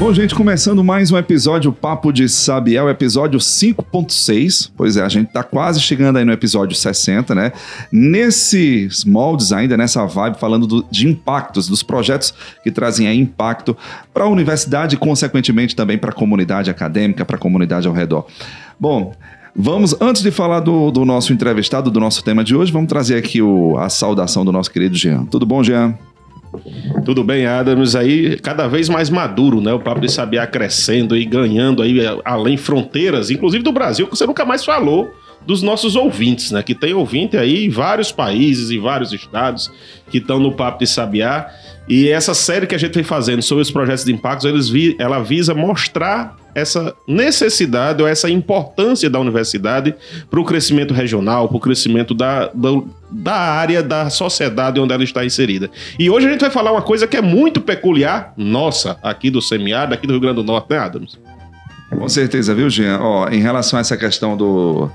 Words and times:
Bom, 0.00 0.14
gente, 0.14 0.34
começando 0.34 0.82
mais 0.82 1.12
um 1.12 1.18
episódio 1.18 1.70
Papo 1.74 2.10
de 2.10 2.26
Sabiá, 2.26 2.82
o 2.82 2.88
episódio 2.88 3.38
5.6. 3.38 4.70
Pois 4.74 4.96
é, 4.96 5.02
a 5.02 5.08
gente 5.10 5.30
tá 5.30 5.42
quase 5.42 5.78
chegando 5.78 6.16
aí 6.16 6.24
no 6.24 6.32
episódio 6.32 6.74
60, 6.74 7.34
né? 7.34 7.52
Nesses 7.92 9.04
moldes 9.04 9.52
ainda, 9.52 9.76
nessa 9.76 10.06
vibe, 10.06 10.40
falando 10.40 10.66
do, 10.66 10.86
de 10.90 11.06
impactos, 11.06 11.68
dos 11.68 11.82
projetos 11.82 12.32
que 12.64 12.70
trazem 12.70 13.08
aí 13.08 13.18
impacto 13.18 13.76
para 14.14 14.24
a 14.24 14.26
universidade 14.26 14.94
e, 14.96 14.98
consequentemente, 14.98 15.76
também 15.76 15.98
para 15.98 16.08
a 16.08 16.14
comunidade 16.14 16.70
acadêmica, 16.70 17.22
para 17.22 17.36
a 17.36 17.38
comunidade 17.38 17.86
ao 17.86 17.92
redor. 17.92 18.26
Bom, 18.80 19.12
Vamos, 19.54 19.96
antes 20.00 20.22
de 20.22 20.30
falar 20.30 20.60
do, 20.60 20.92
do, 20.92 21.04
nosso 21.04 21.32
entrevistado, 21.32 21.90
do 21.90 21.98
nosso 21.98 22.22
tema 22.22 22.44
de 22.44 22.54
hoje, 22.54 22.70
vamos 22.70 22.88
trazer 22.88 23.16
aqui 23.16 23.42
o, 23.42 23.76
a 23.76 23.88
saudação 23.88 24.44
do 24.44 24.52
nosso 24.52 24.70
querido 24.70 24.96
Jean. 24.96 25.24
Tudo 25.24 25.44
bom, 25.44 25.60
Jean? 25.60 25.98
Tudo 27.04 27.22
bem, 27.22 27.46
Adams, 27.46 27.94
aí 27.94 28.38
cada 28.38 28.66
vez 28.66 28.88
mais 28.88 29.08
maduro, 29.08 29.60
né? 29.60 29.72
O 29.72 29.80
Papo 29.80 30.00
de 30.00 30.10
Sabiá 30.10 30.46
crescendo 30.46 31.16
e 31.16 31.24
ganhando 31.24 31.82
aí 31.82 31.98
além 32.24 32.56
fronteiras, 32.56 33.30
inclusive 33.30 33.62
do 33.62 33.72
Brasil, 33.72 34.06
que 34.06 34.16
você 34.16 34.26
nunca 34.26 34.44
mais 34.44 34.64
falou 34.64 35.10
dos 35.46 35.62
nossos 35.62 35.96
ouvintes, 35.96 36.50
né? 36.50 36.62
Que 36.62 36.74
tem 36.74 36.94
ouvinte 36.94 37.36
aí 37.36 37.66
em 37.66 37.70
vários 37.70 38.12
países 38.12 38.70
e 38.70 38.78
vários 38.78 39.12
estados 39.12 39.70
que 40.10 40.18
estão 40.18 40.38
no 40.38 40.52
Papo 40.52 40.78
de 40.78 40.86
Sabiá. 40.86 41.50
E 41.88 42.08
essa 42.08 42.34
série 42.34 42.66
que 42.66 42.74
a 42.74 42.78
gente 42.78 42.94
vem 42.94 43.02
fazendo 43.02 43.42
sobre 43.42 43.62
os 43.62 43.70
projetos 43.70 44.04
de 44.04 44.12
impactos, 44.12 44.46
eles 44.46 44.68
vi, 44.68 44.94
ela 44.98 45.20
visa 45.20 45.54
mostrar 45.54 46.36
essa 46.54 46.94
necessidade 47.06 48.02
ou 48.02 48.08
essa 48.08 48.28
importância 48.28 49.08
da 49.08 49.18
universidade 49.18 49.94
para 50.30 50.40
o 50.40 50.44
crescimento 50.44 50.92
regional, 50.92 51.48
para 51.48 51.56
o 51.56 51.60
crescimento 51.60 52.14
da, 52.14 52.46
da, 52.52 52.82
da, 53.10 53.34
área 53.34 53.82
da 53.82 54.10
sociedade 54.10 54.80
onde 54.80 54.92
ela 54.92 55.04
está 55.04 55.24
inserida. 55.24 55.70
E 55.98 56.10
hoje 56.10 56.26
a 56.26 56.30
gente 56.30 56.40
vai 56.40 56.50
falar 56.50 56.72
uma 56.72 56.82
coisa 56.82 57.06
que 57.06 57.16
é 57.16 57.22
muito 57.22 57.60
peculiar, 57.60 58.34
nossa, 58.36 58.98
aqui 59.02 59.30
do 59.30 59.40
semiárido, 59.40 59.94
aqui 59.94 60.06
do 60.06 60.12
Rio 60.12 60.20
Grande 60.20 60.36
do 60.36 60.44
Norte, 60.44 60.70
né, 60.70 60.78
Adams? 60.78 61.18
Com 61.90 62.08
certeza, 62.08 62.54
viu, 62.54 62.70
Jean? 62.70 63.00
Ó, 63.00 63.28
em 63.28 63.40
relação 63.40 63.76
a 63.76 63.80
essa 63.80 63.96
questão 63.96 64.36
do, 64.36 64.88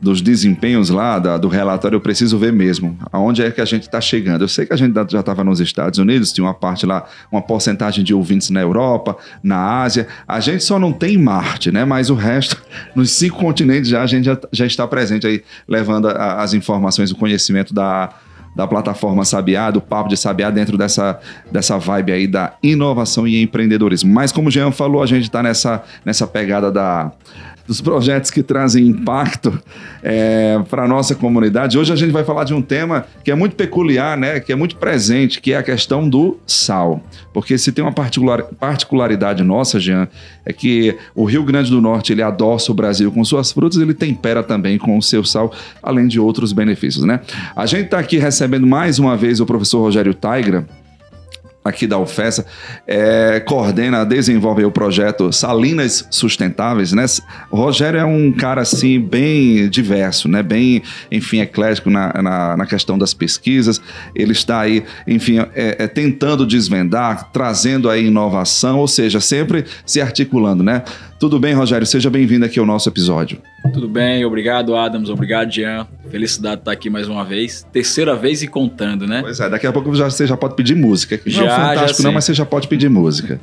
dos 0.00 0.22
desempenhos 0.22 0.90
lá 0.90 1.18
da, 1.18 1.36
do 1.36 1.48
relatório, 1.48 1.96
eu 1.96 2.00
preciso 2.00 2.38
ver 2.38 2.52
mesmo 2.52 2.96
aonde 3.10 3.42
é 3.42 3.50
que 3.50 3.60
a 3.60 3.64
gente 3.64 3.82
está 3.82 4.00
chegando. 4.00 4.42
Eu 4.42 4.48
sei 4.48 4.64
que 4.64 4.72
a 4.72 4.76
gente 4.76 4.94
já 5.10 5.20
estava 5.20 5.42
nos 5.42 5.60
Estados 5.60 5.98
Unidos, 5.98 6.32
tinha 6.32 6.44
uma 6.44 6.54
parte 6.54 6.86
lá, 6.86 7.06
uma 7.32 7.42
porcentagem 7.42 8.04
de 8.04 8.14
ouvintes 8.14 8.50
na 8.50 8.60
Europa, 8.60 9.16
na 9.42 9.82
Ásia. 9.82 10.06
A 10.26 10.38
gente 10.38 10.62
só 10.62 10.78
não 10.78 10.92
tem 10.92 11.18
Marte, 11.18 11.72
né? 11.72 11.84
Mas 11.84 12.10
o 12.10 12.14
resto, 12.14 12.56
nos 12.94 13.10
cinco 13.10 13.38
continentes 13.38 13.90
já 13.90 14.02
a 14.02 14.06
gente 14.06 14.24
já, 14.24 14.38
já 14.52 14.66
está 14.66 14.86
presente 14.86 15.26
aí, 15.26 15.42
levando 15.66 16.08
a, 16.08 16.42
as 16.42 16.54
informações, 16.54 17.10
o 17.10 17.16
conhecimento 17.16 17.74
da, 17.74 18.10
da 18.54 18.66
plataforma 18.66 19.24
Sabiá, 19.24 19.70
do 19.70 19.80
Papo 19.80 20.08
de 20.08 20.16
Sabiá, 20.16 20.50
dentro 20.50 20.78
dessa, 20.78 21.18
dessa 21.50 21.76
vibe 21.76 22.12
aí 22.12 22.26
da 22.26 22.54
inovação 22.62 23.26
e 23.26 23.42
empreendedorismo. 23.42 24.12
Mas 24.12 24.30
como 24.30 24.48
o 24.48 24.50
Jean 24.50 24.70
falou, 24.70 25.02
a 25.02 25.06
gente 25.06 25.24
está 25.24 25.42
nessa, 25.42 25.82
nessa 26.04 26.26
pegada 26.26 26.70
da 26.70 27.12
dos 27.68 27.82
projetos 27.82 28.30
que 28.30 28.42
trazem 28.42 28.86
impacto 28.86 29.62
é, 30.02 30.58
para 30.70 30.84
a 30.84 30.88
nossa 30.88 31.14
comunidade. 31.14 31.76
Hoje 31.76 31.92
a 31.92 31.96
gente 31.96 32.10
vai 32.10 32.24
falar 32.24 32.44
de 32.44 32.54
um 32.54 32.62
tema 32.62 33.04
que 33.22 33.30
é 33.30 33.34
muito 33.34 33.54
peculiar, 33.56 34.16
né, 34.16 34.40
que 34.40 34.50
é 34.50 34.56
muito 34.56 34.76
presente, 34.76 35.38
que 35.38 35.52
é 35.52 35.58
a 35.58 35.62
questão 35.62 36.08
do 36.08 36.38
sal. 36.46 37.02
Porque 37.30 37.58
se 37.58 37.70
tem 37.70 37.84
uma 37.84 37.92
particular, 37.92 38.42
particularidade 38.58 39.44
nossa, 39.44 39.78
Jean, 39.78 40.08
é 40.46 40.52
que 40.52 40.96
o 41.14 41.26
Rio 41.26 41.44
Grande 41.44 41.70
do 41.70 41.78
Norte 41.78 42.10
ele 42.10 42.22
adoça 42.22 42.72
o 42.72 42.74
Brasil 42.74 43.12
com 43.12 43.22
suas 43.22 43.52
frutas, 43.52 43.78
ele 43.78 43.92
tempera 43.92 44.42
também 44.42 44.78
com 44.78 44.96
o 44.96 45.02
seu 45.02 45.22
sal, 45.22 45.52
além 45.82 46.08
de 46.08 46.18
outros 46.18 46.54
benefícios. 46.54 47.04
Né? 47.04 47.20
A 47.54 47.66
gente 47.66 47.84
está 47.84 47.98
aqui 47.98 48.16
recebendo 48.16 48.66
mais 48.66 48.98
uma 48.98 49.14
vez 49.14 49.40
o 49.40 49.46
professor 49.46 49.82
Rogério 49.82 50.14
Taigra, 50.14 50.66
aqui 51.68 51.86
da 51.86 51.98
UFESA, 51.98 52.46
é, 52.86 53.40
coordena, 53.40 54.04
desenvolve 54.04 54.64
o 54.64 54.70
projeto 54.70 55.32
Salinas 55.32 56.06
Sustentáveis, 56.10 56.92
né? 56.92 57.04
Rogério 57.50 58.00
é 58.00 58.04
um 58.04 58.32
cara, 58.32 58.62
assim, 58.62 59.00
bem 59.00 59.68
diverso, 59.68 60.28
né? 60.28 60.42
Bem, 60.42 60.82
enfim, 61.10 61.40
eclético 61.40 61.90
na, 61.90 62.12
na, 62.22 62.56
na 62.56 62.66
questão 62.66 62.98
das 62.98 63.14
pesquisas. 63.14 63.80
Ele 64.14 64.32
está 64.32 64.60
aí, 64.60 64.84
enfim, 65.06 65.38
é, 65.54 65.76
é, 65.78 65.86
tentando 65.86 66.46
desvendar, 66.46 67.30
trazendo 67.32 67.88
aí 67.88 68.06
inovação, 68.06 68.78
ou 68.78 68.88
seja, 68.88 69.20
sempre 69.20 69.64
se 69.84 70.00
articulando, 70.00 70.62
né? 70.62 70.82
Tudo 71.18 71.40
bem, 71.40 71.52
Rogério? 71.52 71.84
Seja 71.84 72.08
bem-vindo 72.08 72.44
aqui 72.44 72.60
ao 72.60 72.66
nosso 72.66 72.88
episódio. 72.88 73.42
Tudo 73.74 73.88
bem, 73.88 74.24
obrigado, 74.24 74.76
Adams, 74.76 75.10
obrigado, 75.10 75.50
Jean. 75.50 75.84
Felicidade 76.10 76.56
de 76.56 76.60
estar 76.60 76.70
aqui 76.70 76.88
mais 76.88 77.08
uma 77.08 77.24
vez. 77.24 77.66
Terceira 77.72 78.14
vez 78.14 78.40
e 78.40 78.46
contando, 78.46 79.04
né? 79.04 79.20
Pois 79.22 79.40
é, 79.40 79.50
daqui 79.50 79.66
a 79.66 79.72
pouco 79.72 79.90
você 79.90 80.28
já 80.28 80.36
pode 80.36 80.54
pedir 80.54 80.76
música. 80.76 81.20
Já, 81.26 81.40
não 81.40 81.48
é 81.48 81.56
fantástico, 81.56 82.02
não, 82.04 82.12
mas 82.12 82.24
você 82.24 82.34
já 82.34 82.46
pode 82.46 82.68
pedir 82.68 82.88
música. 82.88 83.40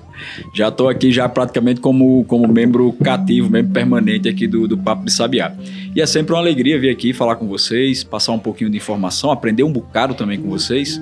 Já 0.53 0.69
estou 0.69 0.87
aqui 0.87 1.11
já 1.11 1.27
praticamente 1.27 1.81
como, 1.81 2.23
como 2.23 2.47
membro 2.47 2.93
cativo, 2.93 3.49
membro 3.49 3.73
permanente 3.73 4.29
aqui 4.29 4.47
do, 4.47 4.69
do 4.69 4.77
Papo 4.77 5.03
de 5.03 5.11
Sabiá. 5.11 5.53
E 5.93 6.01
é 6.01 6.05
sempre 6.05 6.33
uma 6.33 6.39
alegria 6.39 6.79
vir 6.79 6.89
aqui 6.89 7.11
falar 7.11 7.35
com 7.35 7.45
vocês, 7.45 8.05
passar 8.05 8.31
um 8.31 8.39
pouquinho 8.39 8.69
de 8.69 8.77
informação, 8.77 9.31
aprender 9.31 9.63
um 9.63 9.71
bocado 9.71 10.13
também 10.13 10.39
com 10.39 10.49
vocês. 10.49 11.01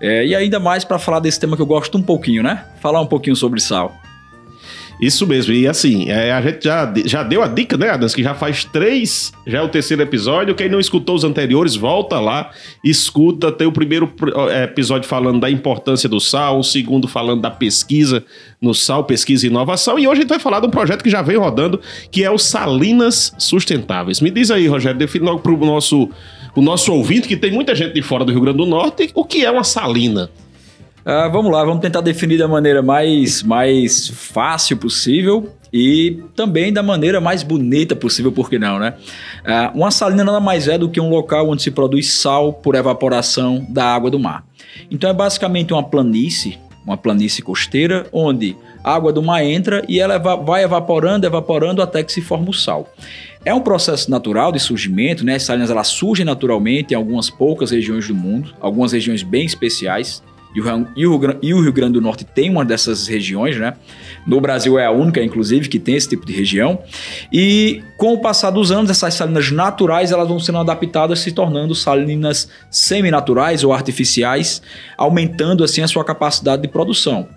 É, 0.00 0.26
e 0.26 0.34
ainda 0.34 0.58
mais 0.58 0.84
para 0.84 0.98
falar 0.98 1.20
desse 1.20 1.38
tema 1.38 1.54
que 1.54 1.62
eu 1.62 1.66
gosto 1.66 1.98
um 1.98 2.02
pouquinho, 2.02 2.42
né? 2.42 2.64
Falar 2.80 3.02
um 3.02 3.06
pouquinho 3.06 3.36
sobre 3.36 3.60
sal. 3.60 3.94
Isso 5.00 5.26
mesmo, 5.26 5.52
e 5.52 5.66
assim, 5.66 6.08
é, 6.08 6.32
a 6.32 6.40
gente 6.40 6.64
já, 6.64 6.92
já 7.04 7.22
deu 7.22 7.42
a 7.42 7.48
dica, 7.48 7.76
né, 7.76 7.90
Adams, 7.90 8.14
que 8.14 8.22
já 8.22 8.34
faz 8.34 8.64
três, 8.64 9.32
já 9.46 9.58
é 9.58 9.62
o 9.62 9.68
terceiro 9.68 10.02
episódio. 10.02 10.54
Quem 10.54 10.68
não 10.68 10.78
escutou 10.78 11.16
os 11.16 11.24
anteriores, 11.24 11.74
volta 11.74 12.20
lá, 12.20 12.50
escuta. 12.82 13.50
Tem 13.50 13.66
o 13.66 13.72
primeiro 13.72 14.12
é, 14.50 14.64
episódio 14.64 15.08
falando 15.08 15.40
da 15.40 15.50
importância 15.50 16.08
do 16.08 16.20
sal, 16.20 16.58
o 16.58 16.64
segundo 16.64 17.08
falando 17.08 17.42
da 17.42 17.50
pesquisa 17.50 18.24
no 18.60 18.72
sal, 18.72 19.04
pesquisa 19.04 19.46
e 19.46 19.50
inovação. 19.50 19.98
E 19.98 20.06
hoje 20.06 20.20
a 20.20 20.22
gente 20.22 20.30
vai 20.30 20.38
falar 20.38 20.60
de 20.60 20.66
um 20.66 20.70
projeto 20.70 21.02
que 21.02 21.10
já 21.10 21.22
vem 21.22 21.36
rodando, 21.36 21.80
que 22.10 22.22
é 22.22 22.30
o 22.30 22.38
Salinas 22.38 23.34
Sustentáveis. 23.36 24.20
Me 24.20 24.30
diz 24.30 24.50
aí, 24.50 24.66
Rogério, 24.66 24.98
define 24.98 25.24
logo 25.24 25.40
para 25.40 25.52
o 25.52 25.56
nosso, 25.56 26.08
o 26.54 26.62
nosso 26.62 26.92
ouvinte, 26.92 27.26
que 27.26 27.36
tem 27.36 27.52
muita 27.52 27.74
gente 27.74 27.92
de 27.94 28.02
fora 28.02 28.24
do 28.24 28.32
Rio 28.32 28.40
Grande 28.40 28.58
do 28.58 28.66
Norte, 28.66 29.10
o 29.14 29.24
que 29.24 29.44
é 29.44 29.50
uma 29.50 29.64
salina? 29.64 30.30
Uh, 31.04 31.30
vamos 31.30 31.52
lá, 31.52 31.62
vamos 31.62 31.82
tentar 31.82 32.00
definir 32.00 32.38
da 32.38 32.48
maneira 32.48 32.80
mais, 32.80 33.42
mais 33.42 34.08
fácil 34.08 34.78
possível 34.78 35.50
e 35.70 36.22
também 36.34 36.72
da 36.72 36.82
maneira 36.82 37.20
mais 37.20 37.42
bonita 37.42 37.94
possível, 37.94 38.32
por 38.32 38.48
que 38.48 38.58
não, 38.58 38.78
né? 38.78 38.94
Uh, 39.44 39.78
uma 39.78 39.90
salina 39.90 40.24
nada 40.24 40.40
mais 40.40 40.66
é 40.66 40.78
do 40.78 40.88
que 40.88 40.98
um 40.98 41.10
local 41.10 41.50
onde 41.50 41.62
se 41.62 41.70
produz 41.70 42.10
sal 42.10 42.54
por 42.54 42.74
evaporação 42.74 43.66
da 43.68 43.84
água 43.84 44.10
do 44.10 44.18
mar. 44.18 44.46
Então 44.90 45.10
é 45.10 45.12
basicamente 45.12 45.74
uma 45.74 45.82
planície, 45.82 46.58
uma 46.86 46.96
planície 46.96 47.42
costeira, 47.42 48.06
onde 48.10 48.56
a 48.82 48.94
água 48.94 49.12
do 49.12 49.22
mar 49.22 49.44
entra 49.44 49.84
e 49.86 50.00
ela 50.00 50.16
vai 50.16 50.64
evaporando, 50.64 51.26
evaporando 51.26 51.82
até 51.82 52.02
que 52.02 52.12
se 52.12 52.22
forma 52.22 52.48
o 52.48 52.54
sal. 52.54 52.88
É 53.44 53.52
um 53.52 53.60
processo 53.60 54.10
natural 54.10 54.50
de 54.52 54.58
surgimento, 54.58 55.22
né? 55.22 55.34
As 55.34 55.42
salinas 55.42 55.70
elas 55.70 55.88
surgem 55.88 56.24
naturalmente 56.24 56.92
em 56.92 56.96
algumas 56.96 57.28
poucas 57.28 57.70
regiões 57.72 58.08
do 58.08 58.14
mundo, 58.14 58.54
algumas 58.58 58.92
regiões 58.92 59.22
bem 59.22 59.44
especiais. 59.44 60.22
E 60.94 61.06
o, 61.06 61.60
Rio 61.60 61.72
Grande 61.72 61.94
do 61.94 62.00
Norte 62.00 62.24
tem 62.24 62.48
uma 62.48 62.64
dessas 62.64 63.08
regiões, 63.08 63.58
né? 63.58 63.74
No 64.26 64.40
Brasil 64.40 64.78
é 64.78 64.86
a 64.86 64.90
única, 64.90 65.22
inclusive, 65.22 65.68
que 65.68 65.78
tem 65.78 65.96
esse 65.96 66.08
tipo 66.08 66.24
de 66.24 66.32
região. 66.32 66.78
E 67.32 67.82
com 67.96 68.14
o 68.14 68.20
passar 68.20 68.50
dos 68.50 68.70
anos, 68.70 68.90
essas 68.90 69.14
salinas 69.14 69.50
naturais 69.50 70.12
elas 70.12 70.28
vão 70.28 70.38
sendo 70.38 70.58
adaptadas, 70.58 71.18
se 71.18 71.32
tornando 71.32 71.74
salinas 71.74 72.48
seminaturais 72.70 73.64
ou 73.64 73.72
artificiais, 73.72 74.62
aumentando 74.96 75.64
assim 75.64 75.82
a 75.82 75.88
sua 75.88 76.04
capacidade 76.04 76.62
de 76.62 76.68
produção. 76.68 77.28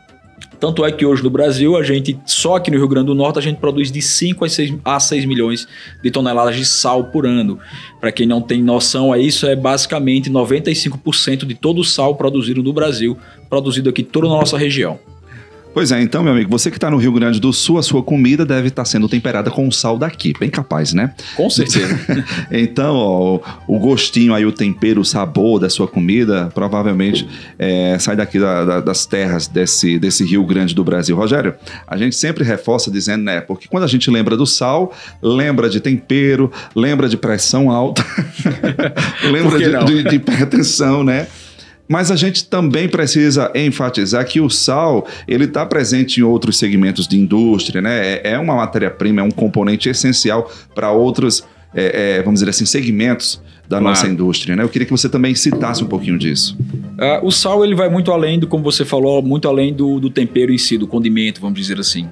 Tanto 0.60 0.84
é 0.84 0.92
que 0.92 1.06
hoje 1.06 1.24
no 1.24 1.30
Brasil, 1.30 1.78
a 1.78 1.84
gente, 1.84 2.20
só 2.26 2.56
aqui 2.56 2.72
no 2.72 2.78
Rio 2.78 2.88
Grande 2.88 3.08
do 3.08 3.16
Norte, 3.16 3.38
a 3.38 3.42
gente 3.42 3.58
produz 3.58 3.92
de 3.92 4.02
5 4.02 4.44
a 4.44 4.50
6, 4.50 4.74
a 4.84 5.00
6 5.00 5.26
milhões 5.26 5.68
de 6.02 6.10
toneladas 6.10 6.56
de 6.56 6.66
sal 6.66 7.06
por 7.06 7.26
ano. 7.26 7.60
Para 8.00 8.12
quem 8.12 8.26
não 8.26 8.42
tem 8.42 8.64
noção, 8.64 9.14
é 9.14 9.20
isso 9.20 9.46
é 9.46 9.56
basicamente 9.56 10.30
95% 10.30 11.46
de 11.46 11.54
todo 11.54 11.82
o 11.82 11.84
sal 11.84 12.16
produzido 12.16 12.64
no 12.64 12.74
Brasil, 12.74 13.18
produzido 13.50 13.90
aqui 13.90 14.02
toda 14.02 14.28
na 14.28 14.36
nossa 14.36 14.58
região. 14.58 15.00
Pois 15.78 15.92
é, 15.92 16.02
então, 16.02 16.24
meu 16.24 16.34
amigo, 16.34 16.50
você 16.50 16.72
que 16.72 16.78
está 16.78 16.90
no 16.90 16.98
Rio 16.98 17.12
Grande 17.12 17.40
do 17.40 17.54
Sul, 17.54 17.78
a 17.78 17.84
sua 17.84 18.02
comida 18.02 18.44
deve 18.44 18.70
estar 18.70 18.82
tá 18.82 18.86
sendo 18.90 19.08
temperada 19.08 19.52
com 19.52 19.70
sal 19.70 19.96
daqui. 19.96 20.34
Bem 20.40 20.50
capaz, 20.50 20.92
né? 20.92 21.14
Com 21.36 21.52
certeza. 21.52 22.00
então, 22.52 22.96
ó, 22.96 23.40
o 23.68 23.78
gostinho 23.78 24.34
aí, 24.34 24.44
o 24.44 24.52
tempero, 24.52 25.02
o 25.02 25.06
sabor 25.06 25.60
da 25.60 25.70
sua 25.70 25.88
comida, 25.88 26.50
provavelmente 26.52 27.30
é, 27.60 27.96
sai 28.00 28.16
daqui 28.16 28.40
da, 28.40 28.66
da, 28.66 28.82
das 28.82 29.06
terras 29.06 29.48
desse, 29.48 30.00
desse 30.00 30.26
Rio 30.26 30.44
Grande 30.48 30.74
do 30.74 30.84
Brasil. 30.84 31.16
Rogério, 31.16 31.54
a 31.86 31.96
gente 31.96 32.16
sempre 32.16 32.44
reforça 32.44 32.90
dizendo, 32.90 33.26
né? 33.26 33.40
Porque 33.40 33.68
quando 33.68 33.84
a 33.84 33.88
gente 33.88 34.10
lembra 34.10 34.36
do 34.36 34.48
sal, 34.48 34.92
lembra 35.22 35.70
de 35.70 35.80
tempero, 35.80 36.52
lembra 36.76 37.08
de 37.08 37.18
pressão 37.18 37.70
alta, 37.70 38.04
lembra 39.32 39.60
de, 39.60 39.94
de, 39.94 40.10
de 40.10 40.16
hipertensão, 40.16 41.04
né? 41.04 41.28
Mas 41.88 42.12
a 42.12 42.16
gente 42.16 42.46
também 42.46 42.88
precisa 42.90 43.52
enfatizar 43.56 44.26
que 44.26 44.42
o 44.42 44.50
sal 44.50 45.08
ele 45.28 45.46
está 45.46 45.66
presente 45.66 46.20
em 46.20 46.24
outros 46.24 46.58
segmentos 46.58 47.08
de 47.08 47.18
indústria, 47.18 47.82
né? 47.82 48.16
É, 48.16 48.32
é 48.34 48.40
uma 48.40 48.56
matéria-prima, 48.56 49.22
é 49.22 49.24
um 49.24 49.32
componente 49.32 49.88
essencial 49.88 50.52
para 50.76 50.92
outros, 50.92 51.44
é, 51.74 52.18
é, 52.18 52.24
vamos 52.24 52.40
dizer 52.40 52.50
assim, 52.50 52.66
segmentos 52.66 53.42
da 53.68 53.80
Claro. 53.80 53.84
nossa 53.86 54.08
indústria, 54.08 54.56
né? 54.56 54.64
Eu 54.64 54.70
queria 54.70 54.86
que 54.86 54.92
você 54.92 55.10
também 55.10 55.36
citasse 55.36 55.84
um 55.84 55.88
pouquinho 55.88 56.18
disso. 56.18 56.58
Ah, 56.98 57.20
o 57.22 57.32
sal 57.32 57.64
ele 57.66 57.76
vai 57.76 57.90
muito 57.90 58.12
além 58.12 58.40
do, 58.40 58.48
como 58.48 58.64
você 58.64 58.86
falou, 58.86 59.22
muito 59.22 59.48
além 59.48 59.74
do, 59.74 60.00
do 60.00 60.10
tempero 60.10 60.54
em 60.54 60.58
si, 60.58 60.78
do 60.78 60.88
condimento, 60.88 61.42
vamos 61.42 61.60
dizer 61.60 61.80
assim. 61.80 62.08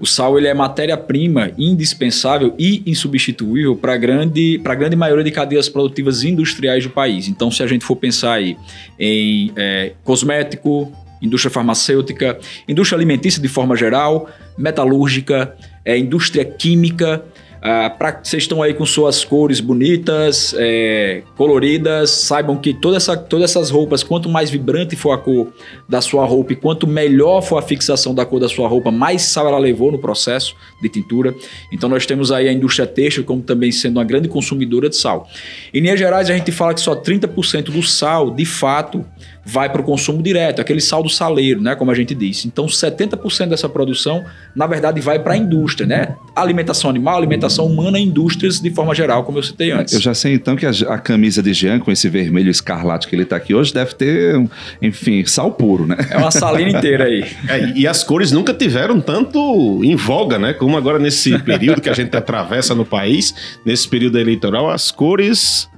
O 0.00 0.06
sal 0.06 0.36
ele 0.36 0.46
é 0.46 0.54
matéria-prima 0.54 1.52
indispensável 1.56 2.54
e 2.58 2.82
insubstituível 2.86 3.74
para 3.76 3.94
a 3.94 3.96
grande, 3.96 4.58
grande 4.58 4.96
maioria 4.96 5.24
de 5.24 5.30
cadeias 5.30 5.68
produtivas 5.68 6.22
industriais 6.22 6.84
do 6.84 6.90
país. 6.90 7.28
Então, 7.28 7.50
se 7.50 7.62
a 7.62 7.66
gente 7.66 7.84
for 7.84 7.96
pensar 7.96 8.34
aí 8.34 8.56
em 8.98 9.52
eh, 9.56 9.92
cosmético, 10.04 10.92
indústria 11.20 11.50
farmacêutica, 11.50 12.38
indústria 12.68 12.96
alimentícia 12.96 13.40
de 13.40 13.48
forma 13.48 13.74
geral, 13.74 14.28
metalúrgica, 14.58 15.56
eh, 15.84 15.96
indústria 15.96 16.44
química, 16.44 17.24
ah, 17.62 17.90
para 17.90 18.20
vocês 18.22 18.42
estão 18.42 18.62
aí 18.62 18.74
com 18.74 18.84
suas 18.84 19.24
cores 19.24 19.60
bonitas, 19.60 20.54
é, 20.58 21.22
coloridas, 21.36 22.10
saibam 22.10 22.56
que 22.56 22.74
toda 22.74 22.96
essa, 22.96 23.16
todas 23.16 23.50
essas 23.50 23.70
roupas, 23.70 24.02
quanto 24.02 24.28
mais 24.28 24.50
vibrante 24.50 24.94
for 24.94 25.12
a 25.12 25.18
cor 25.18 25.52
da 25.88 26.00
sua 26.00 26.24
roupa 26.24 26.52
e 26.52 26.56
quanto 26.56 26.86
melhor 26.86 27.40
for 27.40 27.58
a 27.58 27.62
fixação 27.62 28.14
da 28.14 28.24
cor 28.24 28.40
da 28.40 28.48
sua 28.48 28.68
roupa, 28.68 28.90
mais 28.90 29.22
sal 29.22 29.48
ela 29.48 29.58
levou 29.58 29.90
no 29.90 29.98
processo 29.98 30.54
de 30.80 30.88
tintura. 30.88 31.34
Então 31.72 31.88
nós 31.88 32.06
temos 32.06 32.30
aí 32.30 32.48
a 32.48 32.52
indústria 32.52 32.86
têxtil 32.86 33.24
como 33.24 33.42
também 33.42 33.72
sendo 33.72 33.96
uma 33.96 34.04
grande 34.04 34.28
consumidora 34.28 34.88
de 34.88 34.96
sal. 34.96 35.28
Em 35.72 35.80
linhas 35.80 35.98
gerais, 35.98 36.30
a 36.30 36.34
gente 36.34 36.52
fala 36.52 36.74
que 36.74 36.80
só 36.80 36.94
30% 36.94 37.64
do 37.64 37.82
sal, 37.82 38.30
de 38.30 38.44
fato, 38.44 39.04
vai 39.46 39.70
para 39.70 39.80
o 39.80 39.84
consumo 39.84 40.20
direto, 40.20 40.60
aquele 40.60 40.80
sal 40.80 41.04
do 41.04 41.08
saleiro, 41.08 41.62
né, 41.62 41.76
como 41.76 41.92
a 41.92 41.94
gente 41.94 42.14
disse. 42.16 42.48
Então, 42.48 42.66
70% 42.66 43.48
dessa 43.48 43.68
produção, 43.68 44.24
na 44.54 44.66
verdade, 44.66 45.00
vai 45.00 45.20
para 45.20 45.34
a 45.34 45.36
indústria, 45.36 45.86
né? 45.86 46.16
Alimentação 46.34 46.90
animal, 46.90 47.16
alimentação 47.16 47.64
humana 47.64 47.96
e 47.98 48.02
indústrias 48.02 48.60
de 48.60 48.70
forma 48.70 48.92
geral, 48.92 49.22
como 49.22 49.38
eu 49.38 49.42
citei 49.44 49.70
antes. 49.70 49.94
Eu 49.94 50.00
já 50.00 50.12
sei 50.14 50.34
então 50.34 50.56
que 50.56 50.66
a, 50.66 50.70
a 50.88 50.98
camisa 50.98 51.40
de 51.42 51.52
Jean, 51.52 51.78
com 51.78 51.92
esse 51.92 52.08
vermelho 52.08 52.50
escarlate 52.50 53.06
que 53.06 53.14
ele 53.14 53.22
está 53.22 53.36
aqui 53.36 53.54
hoje, 53.54 53.72
deve 53.72 53.94
ter, 53.94 54.34
enfim, 54.82 55.24
sal 55.24 55.52
puro, 55.52 55.86
né? 55.86 55.96
É 56.10 56.16
uma 56.16 56.32
salina 56.32 56.78
inteira 56.78 57.04
aí. 57.04 57.24
É, 57.48 57.72
e 57.76 57.86
as 57.86 58.02
cores 58.02 58.32
nunca 58.32 58.52
tiveram 58.52 59.00
tanto 59.00 59.80
em 59.84 59.94
voga, 59.94 60.38
né? 60.38 60.52
Como 60.52 60.76
agora 60.76 60.98
nesse 60.98 61.38
período 61.38 61.80
que 61.80 61.88
a 61.88 61.92
gente 61.92 62.16
atravessa 62.16 62.74
no 62.74 62.84
país, 62.84 63.34
nesse 63.64 63.88
período 63.88 64.18
eleitoral, 64.18 64.68
as 64.68 64.90
cores 64.90 65.68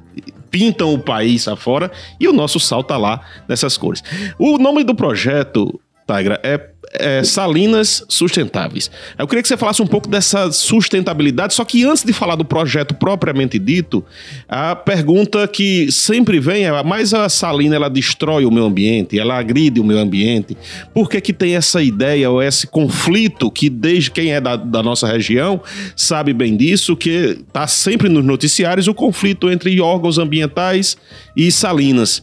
pintam 0.51 0.93
o 0.93 0.99
país 0.99 1.47
afora 1.49 1.91
e 2.19 2.29
o 2.29 2.33
nosso 2.33 2.59
sal 2.59 2.83
tá 2.83 2.97
lá 2.97 3.21
nessas 3.49 3.77
cores. 3.77 4.03
O 4.39 4.59
nome 4.59 4.85
do 4.85 4.95
projeto, 4.95 5.81
Tigra, 6.07 6.41
é, 6.43 6.59
é 6.93 7.23
Salinas 7.23 8.05
Sustentáveis. 8.09 8.91
Eu 9.19 9.27
queria 9.27 9.43
que 9.43 9.49
você 9.49 9.57
falasse 9.57 9.83
um 9.83 9.87
pouco 9.87 10.09
dessa 10.09 10.51
sustentabilidade, 10.53 11.55
só 11.55 11.65
que 11.65 11.85
antes 11.85 12.05
de 12.05 12.13
falar 12.13 12.37
do 12.37 12.45
projeto 12.45 12.95
propriamente 12.95 13.59
dito, 13.59 14.05
a 14.49 14.75
pergunta 14.75 15.47
que 15.49 15.91
sempre 15.93 16.41
vem 16.41 16.65
é, 16.65 16.83
mas 16.83 17.13
a 17.13 17.29
salina 17.29 17.77
ela 17.77 17.89
destrói 17.89 18.45
o 18.45 18.51
meio 18.51 18.67
ambiente, 18.67 19.19
ela 19.19 19.39
agride 19.39 19.81
o 19.81 19.85
meio 19.85 20.01
ambiente. 20.01 20.57
Por 20.95 21.09
que 21.09 21.21
que 21.21 21.33
tem 21.33 21.57
essa 21.57 21.83
ideia 21.83 22.31
ou 22.31 22.43
esse 22.43 22.67
conflito 22.67 23.51
que 23.51 23.69
desde 23.69 24.11
quem 24.11 24.33
é 24.33 24.41
da, 24.41 24.57
da 24.57 24.83
nossa 24.83 25.07
região 25.07 25.61
sabe 25.97 26.33
bem 26.33 26.57
disso, 26.57 26.97
que 26.97 27.39
está 27.47 27.67
sempre 27.67 28.09
nos 28.09 28.25
noticiários 28.25 28.89
o 28.89 28.95
conflito 28.95 29.51
entre 29.51 29.81
órgãos 29.81 30.19
ambientais 30.19 30.97
e 31.37 31.51
salinas. 31.51 32.23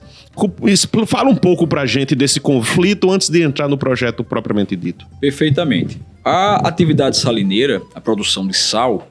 Fala 1.07 1.29
um 1.29 1.35
pouco 1.35 1.65
pra 1.65 1.85
gente 1.85 2.15
desse 2.15 2.39
conflito 2.39 3.11
antes 3.11 3.29
de 3.29 3.41
entrar 3.41 3.67
no 3.67 3.77
projeto 3.77 4.23
propriamente 4.23 4.75
dito. 4.75 5.05
Perfeitamente. 5.19 5.99
A 6.23 6.67
atividade 6.67 7.17
salineira, 7.17 7.81
a 7.93 8.01
produção 8.01 8.47
de 8.47 8.55
sal, 8.55 9.07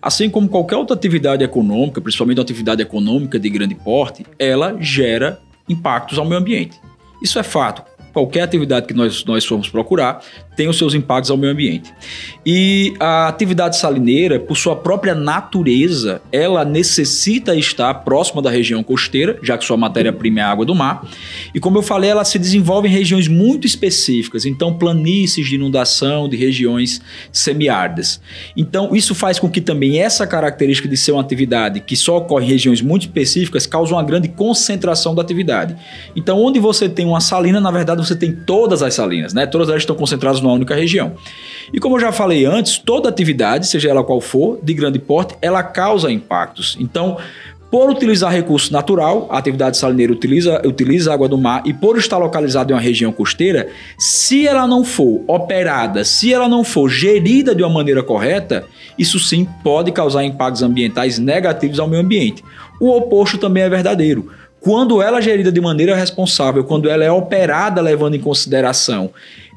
assim 0.00 0.30
como 0.30 0.48
qualquer 0.48 0.76
outra 0.76 0.94
atividade 0.94 1.42
econômica, 1.42 2.00
principalmente 2.00 2.38
uma 2.38 2.44
atividade 2.44 2.82
econômica 2.82 3.38
de 3.38 3.48
grande 3.48 3.74
porte, 3.74 4.24
ela 4.38 4.76
gera 4.80 5.40
impactos 5.68 6.18
ao 6.18 6.24
meio 6.24 6.40
ambiente. 6.40 6.78
Isso 7.22 7.38
é 7.38 7.42
fato. 7.42 7.82
Qualquer 8.18 8.40
atividade 8.40 8.88
que 8.88 8.94
nós, 8.94 9.24
nós 9.24 9.44
formos 9.44 9.68
procurar 9.68 10.20
tem 10.56 10.68
os 10.68 10.76
seus 10.76 10.92
impactos 10.92 11.30
ao 11.30 11.36
meio 11.36 11.52
ambiente. 11.52 11.94
E 12.44 12.92
a 12.98 13.28
atividade 13.28 13.78
salineira, 13.78 14.40
por 14.40 14.56
sua 14.56 14.74
própria 14.74 15.14
natureza, 15.14 16.20
ela 16.32 16.64
necessita 16.64 17.54
estar 17.54 17.94
próxima 17.94 18.42
da 18.42 18.50
região 18.50 18.82
costeira, 18.82 19.38
já 19.40 19.56
que 19.56 19.64
sua 19.64 19.76
matéria-prima 19.76 20.40
é 20.40 20.42
a 20.42 20.50
água 20.50 20.66
do 20.66 20.74
mar. 20.74 21.06
E 21.54 21.60
como 21.60 21.78
eu 21.78 21.82
falei, 21.82 22.10
ela 22.10 22.24
se 22.24 22.40
desenvolve 22.40 22.88
em 22.88 22.90
regiões 22.90 23.28
muito 23.28 23.68
específicas, 23.68 24.44
então 24.44 24.76
planícies 24.76 25.46
de 25.46 25.54
inundação, 25.54 26.28
de 26.28 26.36
regiões 26.36 27.00
semiáridas. 27.30 28.20
Então, 28.56 28.96
isso 28.96 29.14
faz 29.14 29.38
com 29.38 29.48
que 29.48 29.60
também 29.60 30.00
essa 30.00 30.26
característica 30.26 30.88
de 30.88 30.96
ser 30.96 31.12
uma 31.12 31.20
atividade 31.20 31.78
que 31.78 31.94
só 31.94 32.16
ocorre 32.16 32.46
em 32.46 32.48
regiões 32.48 32.82
muito 32.82 33.02
específicas 33.02 33.64
cause 33.64 33.92
uma 33.92 34.02
grande 34.02 34.26
concentração 34.26 35.14
da 35.14 35.22
atividade. 35.22 35.76
Então, 36.16 36.42
onde 36.42 36.58
você 36.58 36.88
tem 36.88 37.06
uma 37.06 37.20
salina, 37.20 37.60
na 37.60 37.70
verdade, 37.70 38.00
você 38.08 38.16
tem 38.16 38.32
todas 38.32 38.82
as 38.82 38.94
salinas, 38.94 39.32
né? 39.32 39.46
Todas 39.46 39.68
elas 39.68 39.82
estão 39.82 39.94
concentradas 39.94 40.40
numa 40.40 40.52
única 40.52 40.74
região. 40.74 41.12
E 41.72 41.78
como 41.78 41.96
eu 41.96 42.00
já 42.00 42.12
falei 42.12 42.44
antes, 42.44 42.78
toda 42.78 43.08
atividade, 43.08 43.66
seja 43.66 43.90
ela 43.90 44.02
qual 44.02 44.20
for, 44.20 44.58
de 44.62 44.74
grande 44.74 44.98
porte, 44.98 45.34
ela 45.40 45.62
causa 45.62 46.10
impactos. 46.10 46.76
Então, 46.80 47.18
por 47.70 47.90
utilizar 47.90 48.32
recurso 48.32 48.72
natural, 48.72 49.28
a 49.30 49.36
atividade 49.36 49.76
salineira 49.76 50.10
utiliza, 50.10 50.62
utiliza 50.66 51.12
água 51.12 51.28
do 51.28 51.36
mar 51.36 51.62
e 51.66 51.74
por 51.74 51.98
estar 51.98 52.16
localizada 52.16 52.72
em 52.72 52.74
uma 52.74 52.80
região 52.80 53.12
costeira, 53.12 53.68
se 53.98 54.46
ela 54.46 54.66
não 54.66 54.82
for 54.82 55.22
operada, 55.26 56.02
se 56.02 56.32
ela 56.32 56.48
não 56.48 56.64
for 56.64 56.88
gerida 56.88 57.54
de 57.54 57.62
uma 57.62 57.68
maneira 57.68 58.02
correta, 58.02 58.64
isso 58.98 59.18
sim 59.18 59.46
pode 59.62 59.92
causar 59.92 60.24
impactos 60.24 60.62
ambientais 60.62 61.18
negativos 61.18 61.78
ao 61.78 61.86
meio 61.86 62.02
ambiente. 62.02 62.42
O 62.80 62.90
oposto 62.96 63.36
também 63.36 63.64
é 63.64 63.68
verdadeiro. 63.68 64.30
Quando 64.60 65.00
ela 65.00 65.18
é 65.18 65.22
gerida 65.22 65.52
de 65.52 65.60
maneira 65.60 65.94
responsável, 65.94 66.64
quando 66.64 66.88
ela 66.88 67.04
é 67.04 67.10
operada 67.10 67.80
levando 67.80 68.14
em 68.14 68.20
consideração 68.20 69.10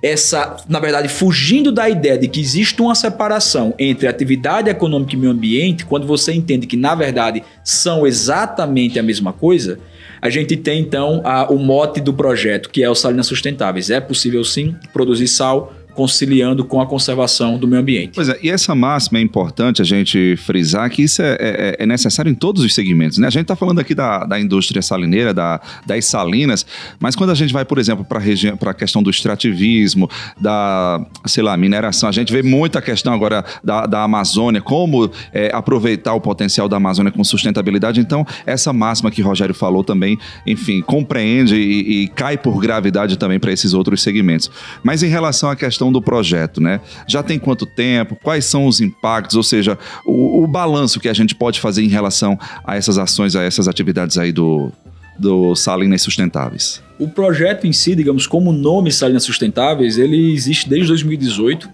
essa, 0.04 0.58
na 0.68 0.80
verdade, 0.80 1.08
fugindo 1.08 1.72
da 1.72 1.88
ideia 1.88 2.18
de 2.18 2.28
que 2.28 2.40
existe 2.40 2.82
uma 2.82 2.96
separação 2.96 3.74
entre 3.78 4.08
atividade 4.08 4.68
econômica 4.70 5.14
e 5.14 5.18
meio 5.18 5.32
ambiente, 5.32 5.86
quando 5.86 6.08
você 6.08 6.34
entende 6.34 6.66
que, 6.66 6.76
na 6.76 6.96
verdade, 6.96 7.44
são 7.64 8.08
exatamente 8.08 8.98
a 8.98 9.04
mesma 9.04 9.32
coisa, 9.32 9.78
a 10.20 10.28
gente 10.30 10.56
tem 10.58 10.80
então 10.82 11.22
a- 11.24 11.52
o 11.52 11.58
mote 11.60 12.02
do 12.02 12.14
projeto, 12.14 12.70
que 12.70 12.82
é 12.84 12.90
o 12.90 12.96
Salinas 12.96 13.28
Sustentáveis. 13.28 13.90
É 13.92 14.00
possível 14.00 14.44
sim 14.44 14.76
produzir 14.92 15.28
sal 15.28 15.72
conciliando 15.94 16.64
com 16.66 16.82
a 16.82 16.86
conservação 16.86 17.58
do 17.58 17.68
meio 17.68 17.82
ambiente. 17.82 18.12
Pois 18.16 18.30
é, 18.30 18.40
e 18.42 18.50
essa 18.50 18.74
máxima 18.74 19.20
é 19.20 19.22
importante 19.22 19.82
a 19.82 19.86
gente 19.86 20.36
frisar 20.38 20.90
que 20.90 21.04
isso 21.04 21.22
é, 21.22 21.38
é- 21.40 21.76
é 21.80 21.86
necessário 21.86 22.30
em 22.30 22.36
todos 22.36 22.64
os 22.64 22.74
segmentos. 22.74 23.18
Né? 23.18 23.28
A 23.28 23.30
gente 23.30 23.44
está 23.44 23.56
falando 23.56 23.80
aqui 23.80 23.94
da, 23.94 24.26
da 24.26 24.40
indústria 24.40 24.82
salineira, 24.82 25.34
da, 25.34 25.60
das 25.86 26.06
salinas, 26.06 26.66
mas 27.00 27.16
quando 27.16 27.30
a 27.30 27.36
gente 27.36 27.54
vai, 27.54 27.66
por 27.66 27.78
exemplo, 27.78 28.06
para 28.06 28.72
a 28.72 28.74
questão 28.74 29.02
do 29.02 29.10
extrativismo, 29.10 30.10
da, 30.40 31.06
sei 31.26 31.44
lá, 31.44 31.56
mineração, 31.58 32.08
a 32.10 32.12
gente 32.12 32.32
vê 32.32 32.42
muita 32.42 32.82
questão 32.82 33.14
agora 33.14 33.44
da, 33.64 33.86
da 33.86 34.04
Amazônia, 34.04 34.62
como 34.62 35.10
é, 35.34 35.52
aproveitar 35.54 36.14
o 36.14 36.22
potencial 36.22 36.68
da 36.70 36.78
Amazônia 36.78 37.12
com 37.12 37.24
sustentabilidade. 37.24 38.00
Então, 38.00 38.26
essa 38.46 38.72
máxima 38.72 39.12
que 39.12 39.22
o 39.22 39.26
Rogério 39.26 39.54
falou 39.54 39.84
também, 39.84 40.18
enfim, 40.46 40.82
compreende 40.82 41.56
e, 41.56 42.04
e 42.04 42.08
cai 42.10 42.38
por 42.38 42.60
gravidade 42.60 43.18
também 43.18 43.40
para 43.40 43.52
esses 43.52 43.74
outros 43.74 44.02
segmentos. 44.02 44.50
Mas 44.84 45.04
em 45.04 45.08
relação 45.08 45.50
à 45.50 45.56
questão 45.56 45.81
do 45.90 46.02
projeto, 46.02 46.60
né? 46.60 46.82
Já 47.08 47.24
tem 47.24 47.40
quanto 47.40 47.66
tempo? 47.66 48.18
Quais 48.22 48.44
são 48.44 48.66
os 48.66 48.82
impactos? 48.82 49.38
Ou 49.38 49.44
seja, 49.44 49.80
o, 50.06 50.44
o 50.44 50.48
balanço 50.48 51.00
que 51.00 51.08
a 51.08 51.14
gente 51.14 51.34
pode 51.34 51.62
fazer 51.62 51.82
em 51.82 51.88
relação 51.88 52.38
a 52.66 52.76
essas 52.76 52.98
ações, 52.98 53.34
a 53.38 53.42
essas 53.44 53.70
atividades 53.70 54.18
aí 54.18 54.34
do, 54.34 54.70
do 55.18 55.56
Salinas 55.56 56.02
Sustentáveis? 56.02 56.84
O 57.00 57.08
projeto 57.08 57.66
em 57.66 57.72
si, 57.72 57.96
digamos, 57.96 58.28
como 58.28 58.52
nome 58.52 58.92
Salinas 58.92 59.24
Sustentáveis, 59.24 59.98
ele 59.98 60.34
existe 60.34 60.68
desde 60.68 60.90
2018. 60.90 61.70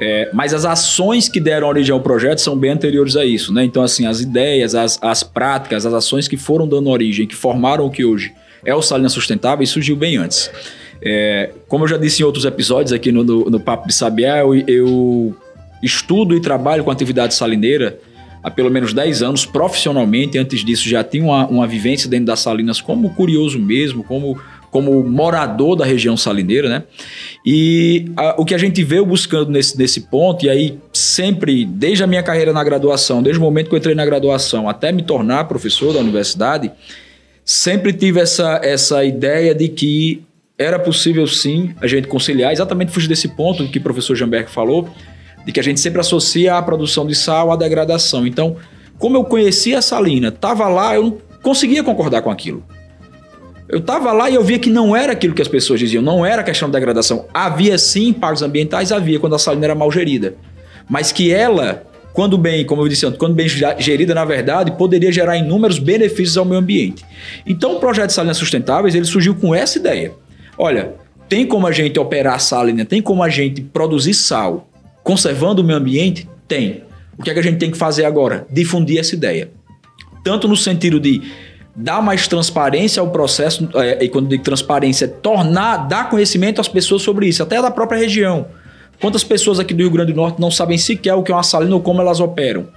É, 0.00 0.30
mas 0.32 0.52
as 0.52 0.64
ações 0.64 1.28
que 1.28 1.38
deram 1.38 1.68
origem 1.68 1.92
ao 1.92 2.00
projeto 2.00 2.38
são 2.38 2.56
bem 2.56 2.70
anteriores 2.70 3.16
a 3.16 3.24
isso, 3.24 3.52
né? 3.52 3.64
Então, 3.64 3.80
assim, 3.80 4.06
as 4.06 4.20
ideias, 4.20 4.74
as, 4.74 4.98
as 5.00 5.22
práticas, 5.22 5.86
as 5.86 5.92
ações 5.92 6.26
que 6.26 6.36
foram 6.36 6.66
dando 6.66 6.88
origem, 6.90 7.28
que 7.28 7.34
formaram 7.34 7.86
o 7.86 7.90
que 7.90 8.04
hoje 8.04 8.32
é 8.64 8.74
o 8.74 8.82
Salinas 8.82 9.12
Sustentáveis, 9.12 9.70
surgiu 9.70 9.94
bem 9.94 10.16
antes. 10.16 10.50
É, 11.02 11.50
como 11.68 11.84
eu 11.84 11.88
já 11.88 11.96
disse 11.96 12.22
em 12.22 12.24
outros 12.24 12.44
episódios 12.44 12.92
aqui 12.92 13.12
no, 13.12 13.22
no, 13.24 13.50
no 13.50 13.60
Papo 13.60 13.86
de 13.86 13.94
Sabiá, 13.94 14.38
eu, 14.38 14.54
eu 14.66 15.36
estudo 15.82 16.34
e 16.34 16.40
trabalho 16.40 16.82
com 16.84 16.90
atividade 16.90 17.34
salineira 17.34 17.98
há 18.44 18.50
pelo 18.50 18.70
menos 18.70 18.92
10 18.92 19.22
anos 19.22 19.46
profissionalmente. 19.46 20.36
Antes 20.36 20.62
disso, 20.62 20.86
já 20.86 21.02
tinha 21.02 21.24
uma, 21.24 21.46
uma 21.46 21.66
vivência 21.66 22.08
dentro 22.08 22.26
das 22.26 22.40
salinas 22.40 22.78
como 22.78 23.08
curioso 23.14 23.58
mesmo, 23.58 24.04
como, 24.04 24.38
como 24.70 25.02
morador 25.02 25.76
da 25.76 25.84
região 25.84 26.14
salineira, 26.14 26.68
né? 26.68 26.82
E 27.44 28.04
a, 28.14 28.34
o 28.38 28.44
que 28.44 28.54
a 28.54 28.58
gente 28.58 28.84
veio 28.84 29.06
buscando 29.06 29.50
nesse, 29.50 29.78
nesse 29.78 30.02
ponto, 30.02 30.44
e 30.44 30.50
aí 30.50 30.78
sempre, 30.92 31.64
desde 31.64 32.04
a 32.04 32.06
minha 32.06 32.22
carreira 32.22 32.52
na 32.52 32.62
graduação, 32.62 33.22
desde 33.22 33.40
o 33.40 33.42
momento 33.42 33.70
que 33.70 33.74
eu 33.74 33.78
entrei 33.78 33.94
na 33.94 34.04
graduação 34.04 34.68
até 34.68 34.92
me 34.92 35.02
tornar 35.02 35.44
professor 35.44 35.94
da 35.94 36.00
universidade, 36.00 36.70
sempre 37.44 37.94
tive 37.94 38.20
essa, 38.20 38.60
essa 38.62 39.02
ideia 39.04 39.54
de 39.54 39.68
que 39.68 40.22
era 40.58 40.78
possível 40.78 41.26
sim 41.26 41.74
a 41.80 41.86
gente 41.86 42.06
conciliar, 42.06 42.52
exatamente 42.52 42.92
fugir 42.92 43.08
desse 43.08 43.28
ponto 43.28 43.66
que 43.68 43.78
o 43.78 43.82
professor 43.82 44.14
Jamberg 44.14 44.50
falou, 44.50 44.88
de 45.44 45.52
que 45.52 45.60
a 45.60 45.62
gente 45.62 45.80
sempre 45.80 46.00
associa 46.00 46.56
a 46.56 46.62
produção 46.62 47.06
de 47.06 47.14
sal 47.14 47.50
à 47.50 47.56
degradação. 47.56 48.26
Então, 48.26 48.56
como 48.98 49.16
eu 49.16 49.24
conhecia 49.24 49.78
a 49.78 49.82
salina, 49.82 50.28
estava 50.28 50.68
lá, 50.68 50.94
eu 50.94 51.02
não 51.02 51.18
conseguia 51.42 51.82
concordar 51.82 52.22
com 52.22 52.30
aquilo. 52.30 52.64
Eu 53.68 53.78
estava 53.78 54.12
lá 54.12 54.30
e 54.30 54.34
eu 54.34 54.44
via 54.44 54.58
que 54.58 54.70
não 54.70 54.94
era 54.94 55.12
aquilo 55.12 55.34
que 55.34 55.42
as 55.42 55.48
pessoas 55.48 55.80
diziam, 55.80 56.02
não 56.02 56.24
era 56.24 56.42
questão 56.42 56.68
de 56.68 56.72
degradação. 56.72 57.26
Havia 57.34 57.76
sim 57.76 58.08
impactos 58.08 58.42
ambientais, 58.42 58.92
havia 58.92 59.18
quando 59.18 59.34
a 59.34 59.38
salina 59.38 59.66
era 59.66 59.74
mal 59.74 59.90
gerida. 59.90 60.36
Mas 60.88 61.10
que 61.10 61.32
ela, 61.32 61.82
quando 62.12 62.38
bem, 62.38 62.64
como 62.64 62.82
eu 62.82 62.88
disse 62.88 63.04
antes, 63.04 63.18
quando 63.18 63.34
bem 63.34 63.48
gerida, 63.48 64.14
na 64.14 64.24
verdade, 64.24 64.70
poderia 64.72 65.10
gerar 65.10 65.36
inúmeros 65.36 65.78
benefícios 65.78 66.36
ao 66.36 66.44
meio 66.44 66.60
ambiente. 66.60 67.04
Então 67.44 67.76
o 67.76 67.80
projeto 67.80 68.08
de 68.08 68.12
Salinas 68.12 68.36
Sustentáveis, 68.36 68.94
ele 68.94 69.06
surgiu 69.06 69.34
com 69.34 69.54
essa 69.54 69.78
ideia. 69.78 70.12
Olha, 70.58 70.94
tem 71.28 71.46
como 71.46 71.66
a 71.66 71.72
gente 71.72 71.98
operar 71.98 72.34
a 72.34 72.38
salina, 72.38 72.84
tem 72.84 73.02
como 73.02 73.22
a 73.22 73.28
gente 73.28 73.62
produzir 73.62 74.14
sal 74.14 74.68
conservando 75.02 75.62
o 75.62 75.64
meio 75.64 75.78
ambiente? 75.78 76.28
Tem. 76.48 76.82
O 77.18 77.22
que 77.22 77.30
é 77.30 77.34
que 77.34 77.40
a 77.40 77.42
gente 77.42 77.58
tem 77.58 77.70
que 77.70 77.76
fazer 77.76 78.04
agora? 78.04 78.46
Difundir 78.50 78.98
essa 78.98 79.14
ideia. 79.14 79.50
Tanto 80.24 80.48
no 80.48 80.56
sentido 80.56 80.98
de 80.98 81.22
dar 81.76 82.00
mais 82.00 82.26
transparência 82.26 83.00
ao 83.00 83.10
processo, 83.10 83.68
é, 83.74 84.04
e 84.04 84.08
quando 84.08 84.28
digo 84.28 84.42
transparência, 84.42 85.06
tornar, 85.06 85.88
dar 85.88 86.08
conhecimento 86.08 86.60
às 86.60 86.68
pessoas 86.68 87.02
sobre 87.02 87.26
isso, 87.26 87.42
até 87.42 87.60
da 87.60 87.70
própria 87.70 87.98
região. 87.98 88.46
Quantas 89.00 89.24
pessoas 89.24 89.58
aqui 89.58 89.74
do 89.74 89.82
Rio 89.82 89.90
Grande 89.90 90.12
do 90.12 90.16
Norte 90.16 90.40
não 90.40 90.50
sabem 90.50 90.78
sequer 90.78 91.14
o 91.14 91.22
que 91.22 91.32
é 91.32 91.34
uma 91.34 91.42
salina 91.42 91.74
ou 91.74 91.80
como 91.80 92.00
elas 92.00 92.20
operam? 92.20 92.68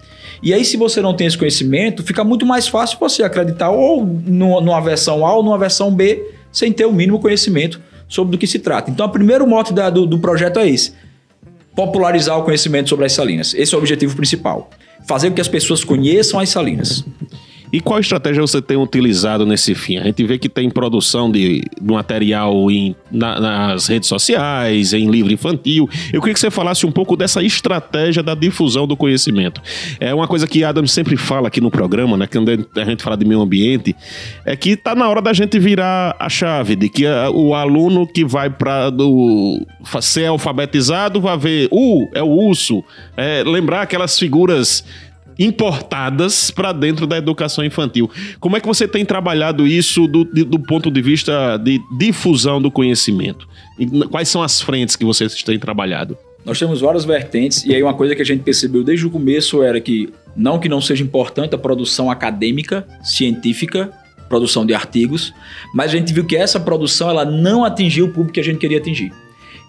E 0.42 0.54
aí, 0.54 0.66
se 0.66 0.78
você 0.78 1.02
não 1.02 1.16
tem 1.16 1.28
esse 1.28 1.38
conhecimento, 1.38 2.04
fica 2.04 2.24
muito 2.24 2.46
mais 2.46 2.68
fácil 2.68 2.98
você 3.00 3.24
acreditar 3.24 3.70
ou 3.70 4.06
numa 4.06 4.80
versão 4.82 5.26
A 5.26 5.36
ou 5.36 5.44
numa 5.44 5.58
versão 5.58 5.94
B, 5.94 6.37
sem 6.58 6.74
ter 6.74 6.86
o 6.86 6.92
mínimo 6.92 7.20
conhecimento 7.20 7.80
sobre 8.08 8.32
do 8.32 8.38
que 8.38 8.48
se 8.48 8.58
trata. 8.58 8.90
Então, 8.90 9.06
o 9.06 9.10
primeiro 9.10 9.46
mote 9.46 9.74
da, 9.74 9.90
do, 9.90 10.06
do 10.08 10.18
projeto 10.18 10.60
é 10.60 10.68
esse: 10.68 10.94
popularizar 11.76 12.38
o 12.40 12.44
conhecimento 12.44 12.90
sobre 12.90 13.06
as 13.06 13.14
salinas. 13.14 13.54
Esse 13.54 13.76
é 13.76 13.78
o 13.78 13.80
objetivo 13.80 14.16
principal. 14.16 14.70
Fazer 15.08 15.30
com 15.30 15.36
que 15.36 15.42
as 15.42 15.48
pessoas 15.48 15.84
conheçam 15.84 16.40
as 16.40 16.50
salinas. 16.50 17.06
E 17.72 17.82
qual 17.82 18.00
estratégia 18.00 18.42
você 18.42 18.62
tem 18.62 18.78
utilizado 18.78 19.46
nesse 19.46 19.76
fim? 19.76 19.98
A 19.98 20.04
gente 20.04 20.24
vê 20.24 20.38
que 20.38 20.48
tem 20.48 20.70
produção 20.70 21.30
de, 21.30 21.62
de 21.82 21.94
material 21.94 22.72
em, 22.72 22.96
na, 23.12 23.40
nas 23.40 23.88
redes 23.88 24.08
sociais, 24.08 24.94
em 24.94 25.10
livro 25.10 25.34
infantil. 25.34 25.90
Eu 26.14 26.22
queria 26.22 26.34
que 26.34 26.40
você 26.40 26.50
falasse 26.50 26.86
um 26.86 26.92
pouco 26.92 27.18
dessa 27.18 27.44
estratégia 27.44 28.24
da 28.24 28.34
difusão 28.36 28.88
do 28.88 28.96
conhecimento. 28.96 29.62
É 30.00 30.14
uma 30.14 30.28
coisa 30.28 30.48
que 30.48 30.64
Adam 30.64 30.88
sempre 30.88 31.18
fala 31.18 31.48
aqui 31.48 31.60
no 31.60 31.70
programa, 31.70 32.16
né? 32.16 32.28
Quando 32.28 32.50
a 32.50 32.86
gente 32.86 33.04
fala 33.04 33.18
de 33.18 33.26
meio 33.26 33.42
ambiente, 33.42 33.96
é 34.46 34.56
que 34.56 34.72
está 34.72 34.96
na 34.96 35.10
hora 35.10 35.22
da 35.22 35.34
gente 35.34 35.60
virar 35.60 36.16
a 36.20 36.30
chave, 36.30 36.76
de 36.76 36.90
que 36.90 37.06
a, 37.06 37.30
o 37.30 37.54
aluno 37.54 38.08
que 38.08 38.24
vai 38.24 38.50
para 38.50 38.90
ser 40.02 40.28
alfabetizado 40.28 41.20
vai 41.20 41.38
ver, 41.38 41.70
uh, 41.72 42.10
é 42.14 42.24
o 42.24 42.28
urso. 42.28 42.84
É, 43.16 43.44
lembrar 43.46 43.82
aquelas 43.82 44.18
figuras 44.18 44.84
importadas 45.40 46.50
para 46.52 46.72
dentro 46.72 47.06
da 47.06 47.18
educação 47.18 47.64
infantil. 47.64 48.10
Como 48.40 48.58
é 48.58 48.60
que 48.60 48.68
você 48.68 48.88
tem 48.88 49.06
trabalhado 49.06 49.68
isso 49.68 50.08
do, 50.08 50.24
do 50.24 50.60
ponto 50.60 50.90
de 50.90 51.02
vista 51.02 51.58
de 51.58 51.80
difusão 51.98 52.62
do 52.62 52.72
conhecimento? 52.72 53.48
E 53.78 53.86
quais 54.08 54.30
são 54.30 54.42
as 54.42 54.62
frentes 54.62 54.96
que 54.96 55.06
vocês 55.06 55.42
têm 55.44 55.60
trabalhado? 55.60 56.18
Nós 56.44 56.58
temos 56.58 56.80
várias 56.80 57.04
vertentes, 57.04 57.66
e 57.66 57.76
aí 57.76 57.84
uma 57.84 57.94
coisa 57.94 58.16
que 58.16 58.22
a 58.22 58.26
gente 58.26 58.42
percebeu 58.42 58.84
desde 58.84 59.06
o 59.06 59.10
começo 59.10 59.62
era 59.62 59.82
que, 59.82 60.10
não 60.36 60.58
que 60.58 60.70
não 60.70 60.80
seja 60.80 61.04
importante 61.04 61.54
a 61.54 61.58
produção 61.58 62.10
acadêmica, 62.10 62.88
científica, 63.04 63.92
produção 64.30 64.66
de 64.66 64.74
artigos, 64.74 65.34
mas 65.74 65.92
a 65.92 65.98
gente 65.98 66.14
viu 66.14 66.26
que 66.26 66.36
essa 66.36 66.60
produção 66.60 67.10
ela 67.10 67.26
não 67.26 67.66
atingiu 67.66 68.06
o 68.06 68.10
público 68.10 68.34
que 68.34 68.40
a 68.40 68.44
gente 68.44 68.60
queria 68.60 68.78
atingir. 68.78 69.12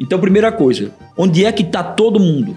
Então, 0.00 0.18
primeira 0.20 0.52
coisa, 0.52 0.92
onde 1.16 1.44
é 1.44 1.50
que 1.50 1.62
está 1.62 1.82
todo 1.82 2.20
mundo? 2.20 2.56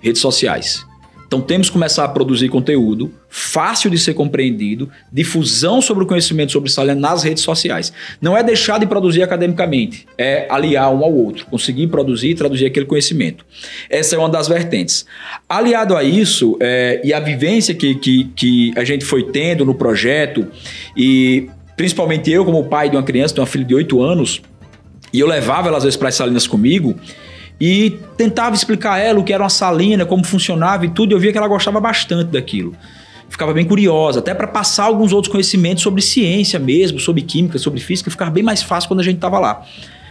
Redes 0.00 0.20
sociais. 0.20 0.84
Então 1.26 1.40
temos 1.40 1.68
que 1.68 1.72
começar 1.72 2.04
a 2.04 2.08
produzir 2.08 2.48
conteúdo 2.48 3.12
fácil 3.28 3.90
de 3.90 3.98
ser 3.98 4.14
compreendido, 4.14 4.88
difusão 5.12 5.82
sobre 5.82 6.04
o 6.04 6.06
conhecimento 6.06 6.52
sobre 6.52 6.70
Salina 6.70 6.94
nas 6.94 7.22
redes 7.24 7.42
sociais. 7.42 7.92
Não 8.20 8.36
é 8.36 8.42
deixar 8.42 8.78
de 8.78 8.86
produzir 8.86 9.22
academicamente, 9.22 10.06
é 10.16 10.46
aliar 10.48 10.94
um 10.94 11.04
ao 11.04 11.12
outro, 11.12 11.46
conseguir 11.46 11.88
produzir 11.88 12.30
e 12.30 12.34
traduzir 12.34 12.66
aquele 12.66 12.86
conhecimento. 12.86 13.44
Essa 13.90 14.14
é 14.14 14.18
uma 14.18 14.28
das 14.28 14.46
vertentes. 14.46 15.04
Aliado 15.48 15.96
a 15.96 16.04
isso, 16.04 16.56
é, 16.60 17.00
e 17.02 17.12
a 17.12 17.18
vivência 17.18 17.74
que, 17.74 17.96
que, 17.96 18.24
que 18.36 18.72
a 18.76 18.84
gente 18.84 19.04
foi 19.04 19.24
tendo 19.24 19.64
no 19.64 19.74
projeto, 19.74 20.46
e 20.96 21.48
principalmente 21.76 22.30
eu, 22.30 22.44
como 22.44 22.64
pai 22.64 22.88
de 22.88 22.96
uma 22.96 23.02
criança, 23.02 23.34
de 23.34 23.40
uma 23.40 23.46
filha 23.46 23.64
de 23.64 23.74
8 23.74 24.00
anos, 24.00 24.42
e 25.12 25.20
eu 25.20 25.26
levava 25.26 25.68
ela 25.68 25.78
às 25.78 25.84
vezes 25.84 25.96
para 25.96 26.08
as 26.08 26.14
salinas 26.14 26.46
comigo, 26.46 26.96
e 27.60 27.98
tentava 28.16 28.54
explicar 28.54 28.94
a 28.94 28.98
ela 28.98 29.20
o 29.20 29.24
que 29.24 29.32
era 29.32 29.42
uma 29.42 29.48
salina, 29.48 30.04
como 30.04 30.24
funcionava 30.24 30.84
e 30.84 30.90
tudo, 30.90 31.12
e 31.12 31.14
eu 31.14 31.20
via 31.20 31.32
que 31.32 31.38
ela 31.38 31.48
gostava 31.48 31.80
bastante 31.80 32.30
daquilo. 32.30 32.74
Ficava 33.28 33.52
bem 33.52 33.64
curiosa, 33.64 34.18
até 34.18 34.34
para 34.34 34.46
passar 34.46 34.84
alguns 34.84 35.12
outros 35.12 35.32
conhecimentos 35.32 35.82
sobre 35.82 36.02
ciência 36.02 36.58
mesmo, 36.58 36.98
sobre 36.98 37.22
química, 37.22 37.58
sobre 37.58 37.80
física, 37.80 38.10
ficava 38.10 38.30
bem 38.30 38.42
mais 38.42 38.62
fácil 38.62 38.88
quando 38.88 39.00
a 39.00 39.04
gente 39.04 39.16
estava 39.16 39.38
lá, 39.38 39.64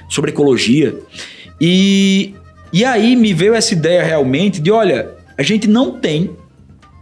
sobre 0.10 0.32
ecologia. 0.32 0.96
E, 1.60 2.34
e 2.72 2.84
aí 2.84 3.16
me 3.16 3.34
veio 3.34 3.54
essa 3.54 3.74
ideia 3.74 4.04
realmente 4.04 4.60
de: 4.60 4.72
olha, 4.72 5.12
a 5.38 5.44
gente 5.44 5.68
não 5.68 5.92
tem 5.92 6.32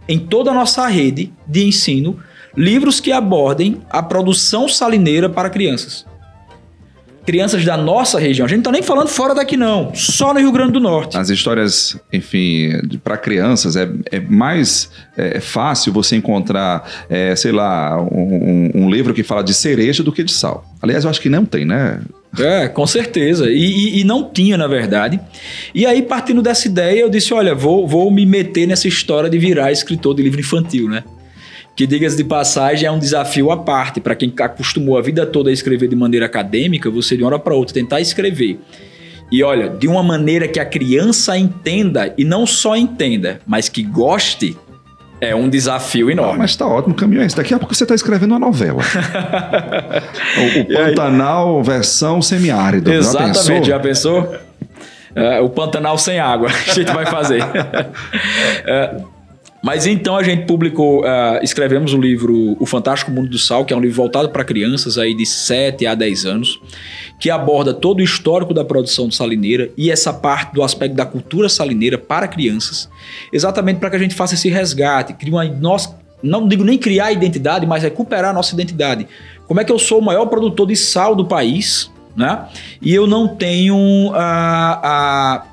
em 0.08 0.18
toda 0.18 0.50
a 0.50 0.54
nossa 0.54 0.86
rede 0.86 1.32
de 1.46 1.64
ensino 1.64 2.18
livros 2.56 3.00
que 3.00 3.10
abordem 3.10 3.80
a 3.88 4.02
produção 4.02 4.68
salineira 4.68 5.28
para 5.28 5.48
crianças 5.48 6.04
crianças 7.24 7.64
da 7.64 7.76
nossa 7.76 8.18
região. 8.18 8.44
A 8.44 8.48
gente 8.48 8.58
não 8.58 8.62
está 8.62 8.72
nem 8.72 8.82
falando 8.82 9.08
fora 9.08 9.34
daqui, 9.34 9.56
não. 9.56 9.94
Só 9.94 10.34
no 10.34 10.40
Rio 10.40 10.52
Grande 10.52 10.72
do 10.72 10.80
Norte. 10.80 11.16
As 11.16 11.30
histórias, 11.30 11.96
enfim, 12.12 12.70
para 13.02 13.16
crianças 13.16 13.76
é, 13.76 13.88
é 14.10 14.20
mais 14.20 14.90
é, 15.16 15.40
fácil 15.40 15.92
você 15.92 16.16
encontrar, 16.16 17.06
é, 17.08 17.34
sei 17.36 17.52
lá, 17.52 18.00
um, 18.00 18.70
um, 18.74 18.90
livro 18.90 19.14
que 19.14 19.22
fala 19.22 19.42
de 19.42 19.54
cereja 19.54 20.02
do 20.02 20.12
que 20.12 20.22
de 20.22 20.32
sal. 20.32 20.64
Aliás, 20.80 21.04
eu 21.04 21.10
acho 21.10 21.20
que 21.20 21.28
não 21.28 21.44
tem, 21.44 21.64
né? 21.64 22.00
É, 22.38 22.66
com 22.66 22.86
certeza. 22.86 23.50
E, 23.50 23.56
e, 23.56 24.00
e, 24.00 24.04
não 24.04 24.30
tinha, 24.30 24.56
na 24.56 24.66
verdade. 24.66 25.20
E 25.74 25.84
aí, 25.84 26.02
partindo 26.02 26.40
dessa 26.40 26.66
ideia, 26.66 27.00
eu 27.00 27.10
disse: 27.10 27.34
olha, 27.34 27.54
vou, 27.54 27.86
vou 27.86 28.10
me 28.10 28.24
meter 28.24 28.66
nessa 28.66 28.88
história 28.88 29.28
de 29.28 29.38
virar 29.38 29.70
escritor 29.70 30.14
de 30.14 30.22
livro 30.22 30.40
infantil, 30.40 30.88
né? 30.88 31.04
Que, 31.74 31.86
diga-se 31.86 32.16
de 32.16 32.24
passagem, 32.24 32.86
é 32.86 32.90
um 32.90 32.98
desafio 32.98 33.50
à 33.50 33.56
parte. 33.56 34.00
Para 34.00 34.14
quem 34.14 34.32
acostumou 34.40 34.98
a 34.98 35.02
vida 35.02 35.24
toda 35.24 35.50
a 35.50 35.52
escrever 35.52 35.88
de 35.88 35.96
maneira 35.96 36.26
acadêmica, 36.26 36.90
você 36.90 37.16
de 37.16 37.22
uma 37.22 37.28
hora 37.28 37.38
para 37.38 37.54
outra 37.54 37.74
tentar 37.74 38.00
escrever. 38.00 38.60
E 39.30 39.42
olha, 39.42 39.70
de 39.70 39.88
uma 39.88 40.02
maneira 40.02 40.46
que 40.46 40.60
a 40.60 40.64
criança 40.64 41.38
entenda, 41.38 42.12
e 42.18 42.24
não 42.24 42.46
só 42.46 42.76
entenda, 42.76 43.40
mas 43.46 43.68
que 43.68 43.82
goste, 43.82 44.56
é 45.22 45.34
um 45.34 45.48
desafio 45.48 46.10
enorme. 46.10 46.34
Ah, 46.34 46.38
mas 46.38 46.54
tá 46.54 46.66
ótimo, 46.66 46.92
o 46.92 46.96
caminho 46.96 47.22
é 47.22 47.26
esse. 47.26 47.36
Daqui 47.36 47.54
a 47.54 47.58
pouco 47.58 47.74
você 47.74 47.84
está 47.84 47.94
escrevendo 47.94 48.32
uma 48.32 48.40
novela. 48.40 48.82
o, 50.36 50.60
o 50.60 50.76
Pantanal 50.76 51.58
aí... 51.58 51.64
versão 51.64 52.20
semiárido. 52.20 52.92
Exatamente, 52.92 53.68
já 53.68 53.78
pensou? 53.78 54.24
Já 54.24 54.26
pensou? 54.28 54.52
É, 55.14 55.40
o 55.40 55.48
Pantanal 55.48 55.96
sem 55.96 56.18
água, 56.18 56.48
a 56.48 56.72
gente 56.72 56.92
vai 56.92 57.06
fazer. 57.06 57.40
é, 58.66 58.96
mas 59.62 59.86
então 59.86 60.16
a 60.16 60.22
gente 60.22 60.44
publicou, 60.44 61.02
uh, 61.02 61.42
escrevemos 61.42 61.94
o 61.94 62.00
livro 62.00 62.56
O 62.58 62.66
Fantástico 62.66 63.10
Mundo 63.12 63.28
do 63.28 63.38
Sal, 63.38 63.64
que 63.64 63.72
é 63.72 63.76
um 63.76 63.80
livro 63.80 63.96
voltado 63.96 64.28
para 64.30 64.44
crianças 64.44 64.98
aí 64.98 65.14
de 65.14 65.24
7 65.24 65.86
a 65.86 65.94
10 65.94 66.26
anos, 66.26 66.60
que 67.20 67.30
aborda 67.30 67.72
todo 67.72 68.00
o 68.00 68.02
histórico 68.02 68.52
da 68.52 68.64
produção 68.64 69.06
de 69.06 69.14
salineira 69.14 69.70
e 69.76 69.90
essa 69.90 70.12
parte 70.12 70.52
do 70.52 70.62
aspecto 70.62 70.96
da 70.96 71.06
cultura 71.06 71.48
salineira 71.48 71.96
para 71.96 72.26
crianças, 72.26 72.90
exatamente 73.32 73.78
para 73.78 73.88
que 73.88 73.96
a 73.96 74.00
gente 74.00 74.14
faça 74.14 74.34
esse 74.34 74.48
resgate, 74.48 75.12
crie 75.14 75.32
uma 75.32 75.44
não 76.22 76.46
digo 76.46 76.62
nem 76.62 76.78
criar 76.78 77.06
a 77.06 77.12
identidade, 77.12 77.66
mas 77.66 77.82
recuperar 77.82 78.30
a 78.30 78.32
nossa 78.32 78.54
identidade. 78.54 79.08
Como 79.46 79.60
é 79.60 79.64
que 79.64 79.72
eu 79.72 79.78
sou 79.78 79.98
o 79.98 80.02
maior 80.02 80.26
produtor 80.26 80.68
de 80.68 80.76
sal 80.76 81.16
do 81.16 81.24
país, 81.24 81.90
né? 82.16 82.46
E 82.80 82.94
eu 82.94 83.06
não 83.06 83.28
tenho 83.28 84.12
a, 84.14 84.80
a 84.82 85.51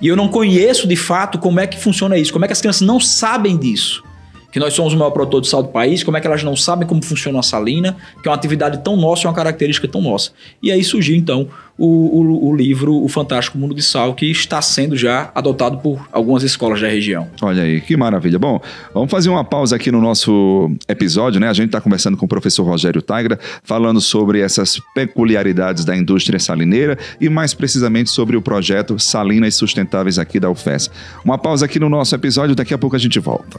e 0.00 0.08
eu 0.08 0.16
não 0.16 0.28
conheço 0.28 0.86
de 0.86 0.96
fato 0.96 1.38
como 1.38 1.60
é 1.60 1.66
que 1.66 1.78
funciona 1.78 2.16
isso, 2.16 2.32
como 2.32 2.44
é 2.44 2.48
que 2.48 2.52
as 2.52 2.60
crianças 2.60 2.82
não 2.82 2.98
sabem 2.98 3.56
disso. 3.56 4.02
Que 4.50 4.58
nós 4.58 4.74
somos 4.74 4.92
o 4.92 4.96
maior 4.96 5.10
produtor 5.10 5.40
de 5.40 5.48
sal 5.48 5.62
do 5.62 5.68
país, 5.68 6.02
como 6.02 6.16
é 6.16 6.20
que 6.20 6.26
elas 6.26 6.42
não 6.42 6.56
sabem 6.56 6.86
como 6.86 7.04
funciona 7.04 7.38
a 7.38 7.42
salina, 7.42 7.96
que 8.22 8.28
é 8.28 8.30
uma 8.30 8.36
atividade 8.36 8.82
tão 8.82 8.96
nossa, 8.96 9.26
é 9.26 9.28
uma 9.28 9.34
característica 9.34 9.86
tão 9.86 10.00
nossa. 10.00 10.30
E 10.62 10.70
aí 10.70 10.82
surgiu 10.82 11.16
então 11.16 11.48
o, 11.80 11.86
o, 11.86 12.50
o, 12.50 12.54
livro 12.54 13.02
O 13.02 13.08
Fantástico 13.08 13.56
Mundo 13.56 13.74
de 13.74 13.82
Sal, 13.82 14.12
que 14.12 14.26
está 14.26 14.60
sendo 14.60 14.94
já 14.94 15.30
adotado 15.34 15.78
por 15.78 16.06
algumas 16.12 16.42
escolas 16.42 16.78
da 16.78 16.86
região. 16.86 17.26
Olha 17.40 17.62
aí, 17.62 17.80
que 17.80 17.96
maravilha. 17.96 18.38
Bom, 18.38 18.60
vamos 18.92 19.10
fazer 19.10 19.30
uma 19.30 19.42
pausa 19.42 19.76
aqui 19.76 19.90
no 19.90 19.98
nosso 19.98 20.70
episódio, 20.86 21.40
né? 21.40 21.48
A 21.48 21.54
gente 21.54 21.66
está 21.66 21.80
conversando 21.80 22.18
com 22.18 22.26
o 22.26 22.28
professor 22.28 22.64
Rogério 22.64 23.00
Taigra, 23.00 23.38
falando 23.64 23.98
sobre 23.98 24.40
essas 24.40 24.78
peculiaridades 24.94 25.82
da 25.82 25.96
indústria 25.96 26.38
salineira 26.38 26.98
e 27.18 27.30
mais 27.30 27.54
precisamente 27.54 28.10
sobre 28.10 28.36
o 28.36 28.42
projeto 28.42 28.98
Salinas 28.98 29.54
Sustentáveis 29.54 30.18
aqui 30.18 30.38
da 30.38 30.50
UFES. 30.50 30.90
Uma 31.24 31.38
pausa 31.38 31.64
aqui 31.64 31.80
no 31.80 31.88
nosso 31.88 32.14
episódio, 32.14 32.54
daqui 32.54 32.74
a 32.74 32.78
pouco 32.78 32.94
a 32.94 32.98
gente 32.98 33.18
volta. 33.18 33.58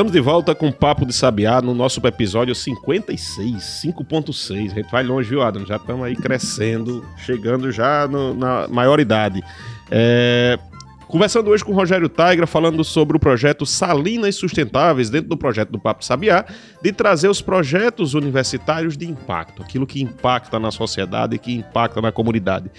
Estamos 0.00 0.14
de 0.14 0.20
volta 0.20 0.54
com 0.54 0.68
o 0.68 0.72
Papo 0.72 1.04
de 1.04 1.12
Sabiá 1.12 1.60
no 1.60 1.74
nosso 1.74 2.00
episódio 2.06 2.54
56, 2.54 3.82
5.6. 3.84 4.72
A 4.72 4.74
gente 4.76 4.90
vai 4.90 5.02
longe, 5.04 5.28
viu, 5.28 5.42
Adam? 5.42 5.66
Já 5.66 5.76
estamos 5.76 6.06
aí 6.06 6.16
crescendo, 6.16 7.04
chegando 7.18 7.70
já 7.70 8.08
no- 8.08 8.32
na 8.32 8.66
maioridade. 8.66 9.42
É, 9.90 10.58
Conversando 11.06 11.50
hoje 11.50 11.62
com 11.64 11.72
o 11.72 11.74
Rogério 11.74 12.08
Taigra, 12.08 12.46
falando 12.46 12.82
sobre 12.84 13.16
o 13.16 13.20
projeto 13.20 13.66
Salinas 13.66 14.36
Sustentáveis, 14.36 15.10
dentro 15.10 15.28
do 15.28 15.36
projeto 15.36 15.70
do 15.70 15.78
Papo 15.78 16.04
Sabiá, 16.04 16.46
de 16.80 16.92
trazer 16.92 17.28
os 17.28 17.42
projetos 17.42 18.14
universitários 18.14 18.96
de 18.96 19.06
impacto, 19.06 19.60
aquilo 19.60 19.86
que 19.88 20.00
impacta 20.00 20.58
na 20.60 20.70
sociedade 20.70 21.34
e 21.34 21.38
que 21.38 21.52
impacta 21.52 22.00
na 22.00 22.12
comunidade. 22.12 22.70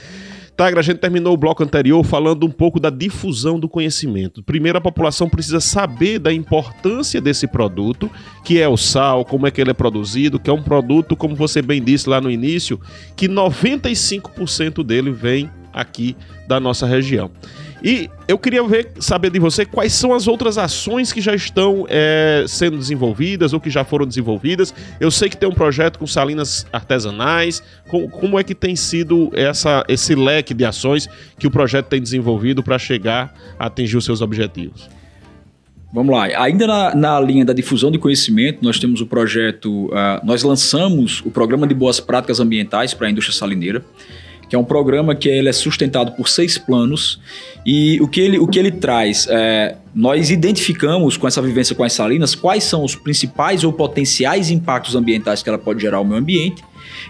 Tagra, 0.55 0.79
a 0.79 0.83
gente 0.83 0.99
terminou 0.99 1.33
o 1.33 1.37
bloco 1.37 1.63
anterior 1.63 2.03
falando 2.03 2.45
um 2.45 2.51
pouco 2.51 2.79
da 2.79 2.89
difusão 2.89 3.59
do 3.59 3.67
conhecimento. 3.67 4.43
Primeiro, 4.43 4.77
a 4.77 4.81
população 4.81 5.29
precisa 5.29 5.59
saber 5.59 6.19
da 6.19 6.31
importância 6.31 7.19
desse 7.19 7.47
produto, 7.47 8.11
que 8.43 8.59
é 8.59 8.67
o 8.67 8.77
sal, 8.77 9.25
como 9.25 9.47
é 9.47 9.51
que 9.51 9.59
ele 9.59 9.71
é 9.71 9.73
produzido, 9.73 10.39
que 10.39 10.49
é 10.49 10.53
um 10.53 10.61
produto, 10.61 11.15
como 11.15 11.35
você 11.35 11.61
bem 11.61 11.81
disse 11.81 12.09
lá 12.09 12.21
no 12.21 12.29
início, 12.29 12.79
que 13.15 13.27
95% 13.27 14.83
dele 14.83 15.11
vem 15.11 15.49
aqui 15.73 16.15
da 16.47 16.59
nossa 16.59 16.85
região. 16.85 17.31
E 17.83 18.09
eu 18.27 18.37
queria 18.37 18.63
ver, 18.63 18.91
saber 18.99 19.31
de 19.31 19.39
você 19.39 19.65
quais 19.65 19.91
são 19.93 20.13
as 20.13 20.27
outras 20.27 20.57
ações 20.57 21.11
que 21.11 21.19
já 21.19 21.33
estão 21.33 21.85
é, 21.89 22.45
sendo 22.47 22.77
desenvolvidas 22.77 23.53
ou 23.53 23.59
que 23.59 23.69
já 23.71 23.83
foram 23.83 24.05
desenvolvidas. 24.05 24.71
Eu 24.99 25.09
sei 25.09 25.29
que 25.29 25.35
tem 25.37 25.49
um 25.49 25.53
projeto 25.53 25.97
com 25.97 26.05
salinas 26.05 26.65
artesanais. 26.71 27.63
Com- 27.87 28.07
como 28.07 28.37
é 28.39 28.43
que 28.43 28.53
tem 28.53 28.75
sido 28.75 29.31
essa, 29.33 29.83
esse 29.87 30.13
leque 30.13 30.53
de 30.53 30.63
ações 30.63 31.09
que 31.39 31.47
o 31.47 31.51
projeto 31.51 31.87
tem 31.87 31.99
desenvolvido 32.01 32.61
para 32.61 32.77
chegar 32.77 33.33
a 33.57 33.65
atingir 33.65 33.97
os 33.97 34.05
seus 34.05 34.21
objetivos? 34.21 34.87
Vamos 35.93 36.15
lá. 36.15 36.23
Ainda 36.41 36.65
na, 36.67 36.95
na 36.95 37.19
linha 37.19 37.43
da 37.43 37.51
difusão 37.51 37.91
de 37.91 37.97
conhecimento, 37.97 38.59
nós 38.61 38.79
temos 38.79 39.01
o 39.01 39.05
projeto. 39.07 39.89
ah, 39.93 40.21
nós 40.23 40.41
lançamos 40.43 41.21
o 41.25 41.31
programa 41.31 41.67
de 41.67 41.73
boas 41.73 41.99
práticas 41.99 42.39
ambientais 42.39 42.93
para 42.93 43.07
a 43.07 43.09
indústria 43.11 43.35
salineira, 43.37 43.83
que 44.51 44.55
é 44.57 44.59
um 44.59 44.65
programa 44.65 45.15
que 45.15 45.29
ele 45.29 45.47
é 45.47 45.53
sustentado 45.53 46.11
por 46.11 46.27
seis 46.27 46.57
planos. 46.57 47.21
E 47.65 48.01
o 48.01 48.07
que 48.09 48.19
ele, 48.19 48.37
o 48.37 48.45
que 48.45 48.59
ele 48.59 48.69
traz? 48.69 49.25
é, 49.29 49.77
nós 49.95 50.29
identificamos 50.29 51.15
com 51.15 51.25
essa 51.25 51.41
vivência 51.41 51.73
com 51.73 51.85
as 51.85 51.93
salinas 51.93 52.35
quais 52.35 52.65
são 52.65 52.83
os 52.83 52.93
principais 52.93 53.63
ou 53.63 53.71
potenciais 53.71 54.51
impactos 54.51 54.93
ambientais 54.93 55.41
que 55.41 55.47
ela 55.47 55.57
pode 55.57 55.81
gerar 55.81 55.99
ao 55.99 56.03
meio 56.03 56.19
ambiente. 56.19 56.61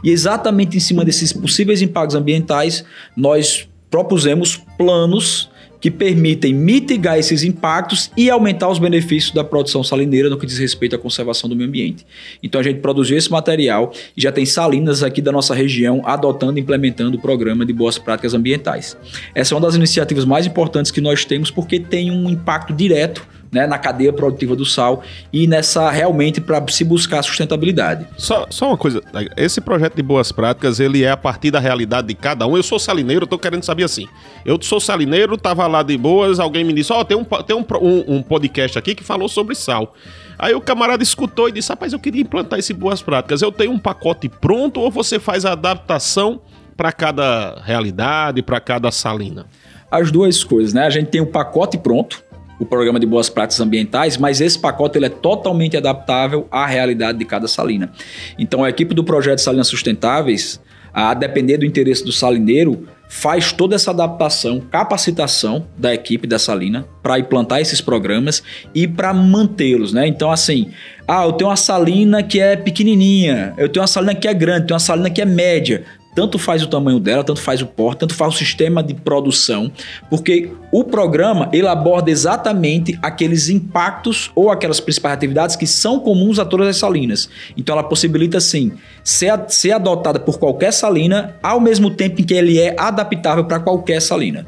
E 0.04 0.12
exatamente 0.12 0.78
em 0.78 0.80
cima 0.80 1.04
desses 1.04 1.34
possíveis 1.34 1.82
impactos 1.82 2.16
ambientais, 2.16 2.86
nós 3.18 3.68
propusemos 3.90 4.62
planos 4.78 5.50
que 5.82 5.90
permitem 5.90 6.54
mitigar 6.54 7.18
esses 7.18 7.44
impactos 7.44 8.12
e 8.16 8.30
aumentar 8.30 8.70
os 8.70 8.78
benefícios 8.78 9.34
da 9.34 9.44
produção 9.44 9.84
salineira 9.84 10.30
no 10.30 10.38
que 10.38 10.46
diz 10.46 10.60
respeito 10.60 10.96
à 10.96 11.00
conservação 11.00 11.50
do 11.50 11.56
meio 11.56 11.68
ambiente. 11.68 12.06
Então 12.42 12.62
a 12.62 12.64
gente 12.64 12.80
produziu 12.80 13.18
esse 13.18 13.32
material 13.32 13.92
e 14.16 14.22
já 14.22 14.32
tem 14.32 14.46
salinas 14.46 15.02
aqui 15.02 15.22
da 15.22 15.32
nossa 15.32 15.56
região 15.56 16.02
adotando 16.06 16.60
e 16.60 16.62
implementando 16.62 17.18
o 17.18 17.22
programa 17.22 17.66
de 17.66 17.74
boas 17.74 17.98
práticas 17.98 18.36
ambientais. 18.36 18.96
Essa 19.34 19.54
é 19.54 19.58
uma 19.58 19.66
das 19.66 19.76
iniciativas 19.76 20.24
mais 20.24 20.46
importantes 20.46 20.92
que 20.92 21.02
nós 21.02 21.26
temos 21.26 21.50
porque 21.50 21.80
tem 21.80 22.12
um 22.12 22.30
impacto 22.30 22.74
direto 22.74 23.28
né, 23.52 23.68
na 23.68 23.78
cadeia 23.78 24.14
produtiva 24.14 24.56
do 24.56 24.66
sal 24.66 25.04
e 25.32 25.46
nessa 25.46 25.90
realmente 25.90 26.40
para 26.40 26.64
se 26.70 26.84
buscar 26.84 27.22
sustentabilidade. 27.22 28.08
Só, 28.18 28.48
só 28.50 28.68
uma 28.68 28.78
coisa, 28.78 29.02
esse 29.36 29.60
projeto 29.60 29.96
de 29.96 30.02
boas 30.02 30.32
práticas, 30.32 30.80
ele 30.80 31.04
é 31.04 31.12
a 31.12 31.18
partir 31.18 31.52
da 31.52 31.60
realidade 31.60 32.08
de 32.08 32.16
cada 32.16 32.48
um. 32.48 32.56
Eu 32.56 32.64
sou 32.64 32.80
salineiro, 32.80 33.24
eu 33.24 33.28
tô 33.28 33.38
querendo 33.38 33.64
saber 33.64 33.84
assim. 33.84 34.08
Eu 34.46 34.58
sou 34.62 34.80
salineiro, 34.80 35.38
tava 35.38 35.68
lá 35.68 35.84
de 35.84 35.98
boas, 35.98 36.40
alguém 36.40 36.64
me 36.64 36.74
disse, 36.74 36.94
ó, 36.94 37.04
tem, 37.04 37.18
um, 37.18 37.24
tem 37.24 37.56
um, 37.56 37.66
um, 37.82 38.16
um 38.16 38.24
podcast 38.24 38.78
aqui 38.80 38.96
que 38.96 39.04
falou 39.04 39.28
sobre 39.28 39.54
sal. 39.56 39.94
Aí 40.40 40.56
o 40.56 40.62
camarada 40.62 41.04
escutou 41.04 41.50
e 41.50 41.52
disse, 41.52 41.70
rapaz, 41.70 41.94
eu 41.94 42.00
queria 42.00 42.22
implantar 42.22 42.58
esse 42.58 42.74
boas 42.74 43.02
práticas. 43.02 43.42
Eu 43.42 43.52
tenho 43.52 43.72
um 43.72 43.80
pacote 43.80 44.30
pronto 44.30 44.80
ou 44.80 44.90
você 44.90 45.20
faz 45.20 45.46
a 45.46 45.52
adaptação 45.52 46.42
para 46.76 46.92
cada 46.92 47.62
realidade, 47.64 48.42
para 48.42 48.60
cada 48.60 48.90
salina? 48.90 49.46
As 49.92 50.10
duas 50.10 50.44
coisas, 50.44 50.74
né? 50.74 50.86
A 50.86 50.90
gente 50.90 51.10
tem 51.10 51.22
o 51.22 51.28
pacote 51.28 51.78
pronto, 51.78 52.24
o 52.62 52.66
programa 52.66 53.00
de 53.00 53.08
boas 53.08 53.28
práticas 53.28 53.60
ambientais, 53.60 54.18
mas 54.18 54.40
esse 54.40 54.60
pacote 54.60 54.96
ele 54.96 55.08
é 55.08 55.10
totalmente 55.10 55.76
adaptável 55.76 56.48
à 56.52 56.68
realidade 56.68 57.18
de 57.18 57.26
cada 57.26 57.48
salina. 57.48 57.92
Então 58.38 58.64
a 58.64 58.70
equipe 58.70 58.94
do 58.94 59.04
projeto 59.04 59.40
Salinas 59.40 59.68
Sustentáveis, 59.68 60.62
a 60.94 61.16
depender 61.16 61.58
do 61.58 61.66
interesse 61.66 62.06
do 62.06 62.12
salineiro, 62.12 62.88
faz 63.10 63.52
toda 63.52 63.76
essa 63.76 63.90
adaptação, 63.90 64.60
capacitação 64.60 65.66
da 65.76 65.92
equipe 65.92 66.28
da 66.28 66.38
salina 66.38 66.86
para 67.02 67.18
implantar 67.18 67.60
esses 67.60 67.82
programas 67.82 68.44
e 68.76 68.88
para 68.88 69.12
mantê-los, 69.12 69.92
né? 69.92 70.06
Então 70.06 70.32
assim, 70.32 70.70
ah, 71.08 71.26
eu 71.26 71.32
tenho 71.34 71.50
uma 71.50 71.56
salina 71.56 72.22
que 72.22 72.40
é 72.40 72.56
pequenininha, 72.56 73.56
eu 73.58 73.70
tenho 73.70 73.82
uma 73.82 73.88
salina 73.88 74.14
que 74.14 74.28
é 74.28 74.34
grande, 74.36 74.68
tenho 74.68 74.76
uma 74.76 74.80
salina 74.80 75.10
que 75.10 75.20
é 75.20 75.26
média. 75.26 75.84
Tanto 76.14 76.38
faz 76.38 76.62
o 76.62 76.68
tamanho 76.68 77.00
dela, 77.00 77.24
tanto 77.24 77.42
faz 77.42 77.62
o 77.62 77.66
porte, 77.66 78.00
tanto 78.00 78.14
faz 78.14 78.34
o 78.34 78.38
sistema 78.38 78.84
de 78.84 78.94
produção, 78.94 79.72
porque 80.10 80.52
o 80.72 80.84
programa 80.84 81.50
ele 81.54 81.68
aborda 81.68 82.12
exatamente 82.12 82.98
aqueles 83.02 83.50
impactos 83.50 84.32
ou 84.36 84.50
aquelas 84.50 84.80
principais 84.80 85.14
atividades 85.14 85.56
que 85.56 85.66
são 85.66 86.00
comuns 86.00 86.38
a 86.40 86.46
todas 86.46 86.68
as 86.68 86.78
salinas. 86.78 87.30
Então 87.56 87.74
ela 87.74 87.84
possibilita 87.84 88.40
sim 88.40 88.74
ser, 89.04 89.34
ser 89.48 89.72
adotada 89.72 90.20
por 90.20 90.38
qualquer 90.38 90.74
salina, 90.74 91.36
ao 91.42 91.60
mesmo 91.60 91.90
tempo 91.90 92.22
em 92.22 92.24
que 92.24 92.34
ele 92.34 92.60
é 92.60 92.76
adaptável 92.78 93.46
para 93.46 93.60
qualquer 93.60 94.02
salina. 94.02 94.46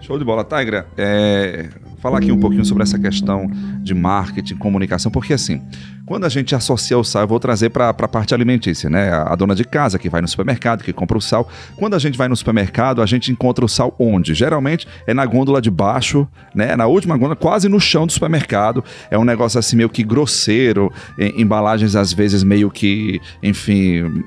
Show 0.00 0.18
de 0.18 0.24
bola, 0.24 0.44
Tigra. 0.44 0.86
É, 0.96 1.68
falar 2.06 2.18
aqui 2.18 2.30
um 2.30 2.38
pouquinho 2.38 2.64
sobre 2.64 2.84
essa 2.84 2.96
questão 2.96 3.50
de 3.82 3.92
marketing, 3.92 4.54
comunicação, 4.56 5.10
porque 5.10 5.32
assim, 5.32 5.60
quando 6.06 6.24
a 6.24 6.28
gente 6.28 6.54
associa 6.54 6.96
o 6.96 7.02
sal, 7.02 7.22
eu 7.22 7.28
vou 7.28 7.40
trazer 7.40 7.70
para 7.70 7.88
a 7.88 7.92
parte 7.92 8.32
alimentícia, 8.32 8.88
né? 8.88 9.10
A, 9.10 9.34
dona 9.34 9.56
de 9.56 9.64
casa 9.64 9.98
que 9.98 10.08
vai 10.08 10.20
no 10.20 10.28
supermercado, 10.28 10.84
que 10.84 10.92
compra 10.92 11.18
o 11.18 11.20
sal. 11.20 11.48
Quando 11.74 11.94
a 11.94 11.98
gente 11.98 12.16
vai 12.16 12.28
no 12.28 12.36
supermercado, 12.36 13.02
a 13.02 13.06
gente 13.06 13.32
encontra 13.32 13.64
o 13.64 13.68
sal 13.68 13.92
onde? 13.98 14.34
Geralmente 14.34 14.86
é 15.04 15.12
na 15.12 15.26
gôndola 15.26 15.60
de 15.60 15.68
baixo, 15.68 16.28
né? 16.54 16.76
Na 16.76 16.86
última 16.86 17.16
gôndola, 17.16 17.34
quase 17.34 17.68
no 17.68 17.80
chão 17.80 18.06
do 18.06 18.12
supermercado. 18.12 18.84
É 19.10 19.18
um 19.18 19.24
negócio 19.24 19.58
assim 19.58 19.74
meio 19.76 19.88
que 19.88 20.04
grosseiro, 20.04 20.92
em- 21.18 21.40
embalagens 21.42 21.96
às 21.96 22.12
vezes 22.12 22.44
meio 22.44 22.70
que, 22.70 23.20
enfim, 23.42 24.22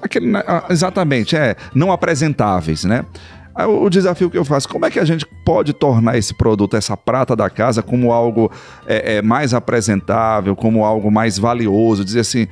Aquele, 0.00 0.28
né, 0.28 0.40
exatamente, 0.70 1.34
é, 1.34 1.56
não 1.74 1.90
apresentáveis, 1.90 2.84
né? 2.84 3.04
O 3.66 3.90
desafio 3.90 4.30
que 4.30 4.38
eu 4.38 4.44
faço, 4.44 4.68
como 4.68 4.86
é 4.86 4.90
que 4.90 5.00
a 5.00 5.04
gente 5.04 5.26
pode 5.26 5.72
tornar 5.72 6.16
esse 6.16 6.32
produto, 6.32 6.76
essa 6.76 6.96
prata 6.96 7.34
da 7.34 7.50
casa, 7.50 7.82
como 7.82 8.12
algo 8.12 8.52
é, 8.86 9.16
é, 9.16 9.22
mais 9.22 9.52
apresentável, 9.52 10.54
como 10.54 10.84
algo 10.84 11.10
mais 11.10 11.38
valioso, 11.38 12.04
dizer 12.04 12.20
assim, 12.20 12.46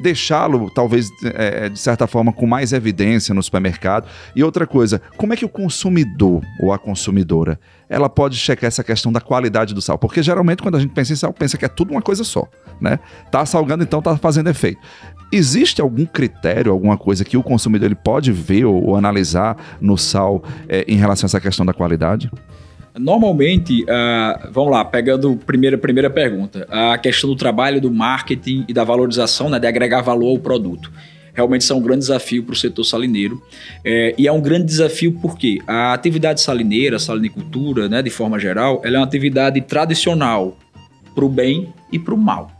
deixá-lo 0.00 0.68
talvez 0.70 1.08
é, 1.34 1.68
de 1.68 1.78
certa 1.78 2.06
forma 2.06 2.32
com 2.32 2.46
mais 2.46 2.72
evidência 2.72 3.32
no 3.32 3.42
supermercado. 3.42 4.08
E 4.34 4.42
outra 4.42 4.66
coisa, 4.66 5.00
como 5.16 5.32
é 5.32 5.36
que 5.36 5.44
o 5.44 5.48
consumidor 5.48 6.42
ou 6.60 6.72
a 6.72 6.78
consumidora 6.78 7.58
ela 7.88 8.08
pode 8.08 8.36
checar 8.36 8.68
essa 8.68 8.84
questão 8.84 9.12
da 9.12 9.20
qualidade 9.20 9.74
do 9.74 9.82
sal? 9.82 9.98
Porque 9.98 10.22
geralmente 10.22 10.62
quando 10.62 10.76
a 10.76 10.80
gente 10.80 10.92
pensa 10.92 11.12
em 11.12 11.16
sal, 11.16 11.32
pensa 11.32 11.58
que 11.58 11.64
é 11.64 11.68
tudo 11.68 11.92
uma 11.92 12.02
coisa 12.02 12.24
só, 12.24 12.48
né? 12.80 12.98
Tá 13.30 13.44
salgando, 13.44 13.82
então 13.82 14.00
tá 14.00 14.16
fazendo 14.16 14.48
efeito. 14.48 14.80
Existe 15.32 15.80
algum 15.80 16.04
critério, 16.04 16.72
alguma 16.72 16.96
coisa 16.96 17.24
que 17.24 17.36
o 17.36 17.42
consumidor 17.42 17.86
ele 17.86 17.94
pode 17.94 18.32
ver 18.32 18.64
ou, 18.64 18.88
ou 18.88 18.96
analisar 18.96 19.56
no 19.80 19.96
sal 19.96 20.42
é, 20.68 20.84
em 20.88 20.96
relação 20.96 21.26
a 21.26 21.28
essa 21.28 21.40
questão 21.40 21.64
da 21.64 21.72
qualidade? 21.72 22.30
Normalmente, 22.98 23.84
ah, 23.88 24.48
vamos 24.50 24.72
lá, 24.72 24.84
pegando 24.84 25.38
a 25.40 25.46
primeira, 25.46 25.78
primeira 25.78 26.10
pergunta, 26.10 26.66
a 26.68 26.98
questão 26.98 27.30
do 27.30 27.36
trabalho, 27.36 27.80
do 27.80 27.90
marketing 27.90 28.64
e 28.68 28.72
da 28.72 28.82
valorização, 28.82 29.48
né, 29.48 29.60
de 29.60 29.66
agregar 29.66 30.02
valor 30.02 30.30
ao 30.30 30.38
produto. 30.38 30.90
Realmente 31.32 31.62
isso 31.62 31.72
é 31.72 31.76
um 31.76 31.80
grande 31.80 32.00
desafio 32.00 32.42
para 32.42 32.52
o 32.52 32.56
setor 32.56 32.84
salineiro. 32.84 33.40
É, 33.84 34.14
e 34.18 34.26
é 34.26 34.32
um 34.32 34.40
grande 34.40 34.66
desafio 34.66 35.12
porque 35.22 35.60
a 35.66 35.92
atividade 35.92 36.40
salineira, 36.40 36.98
salinicultura, 36.98 37.88
né, 37.88 38.02
de 38.02 38.10
forma 38.10 38.38
geral, 38.38 38.82
ela 38.84 38.96
é 38.96 38.98
uma 38.98 39.06
atividade 39.06 39.60
tradicional 39.60 40.58
para 41.14 41.24
o 41.24 41.28
bem 41.28 41.72
e 41.92 41.98
para 41.98 42.14
o 42.14 42.18
mal. 42.18 42.59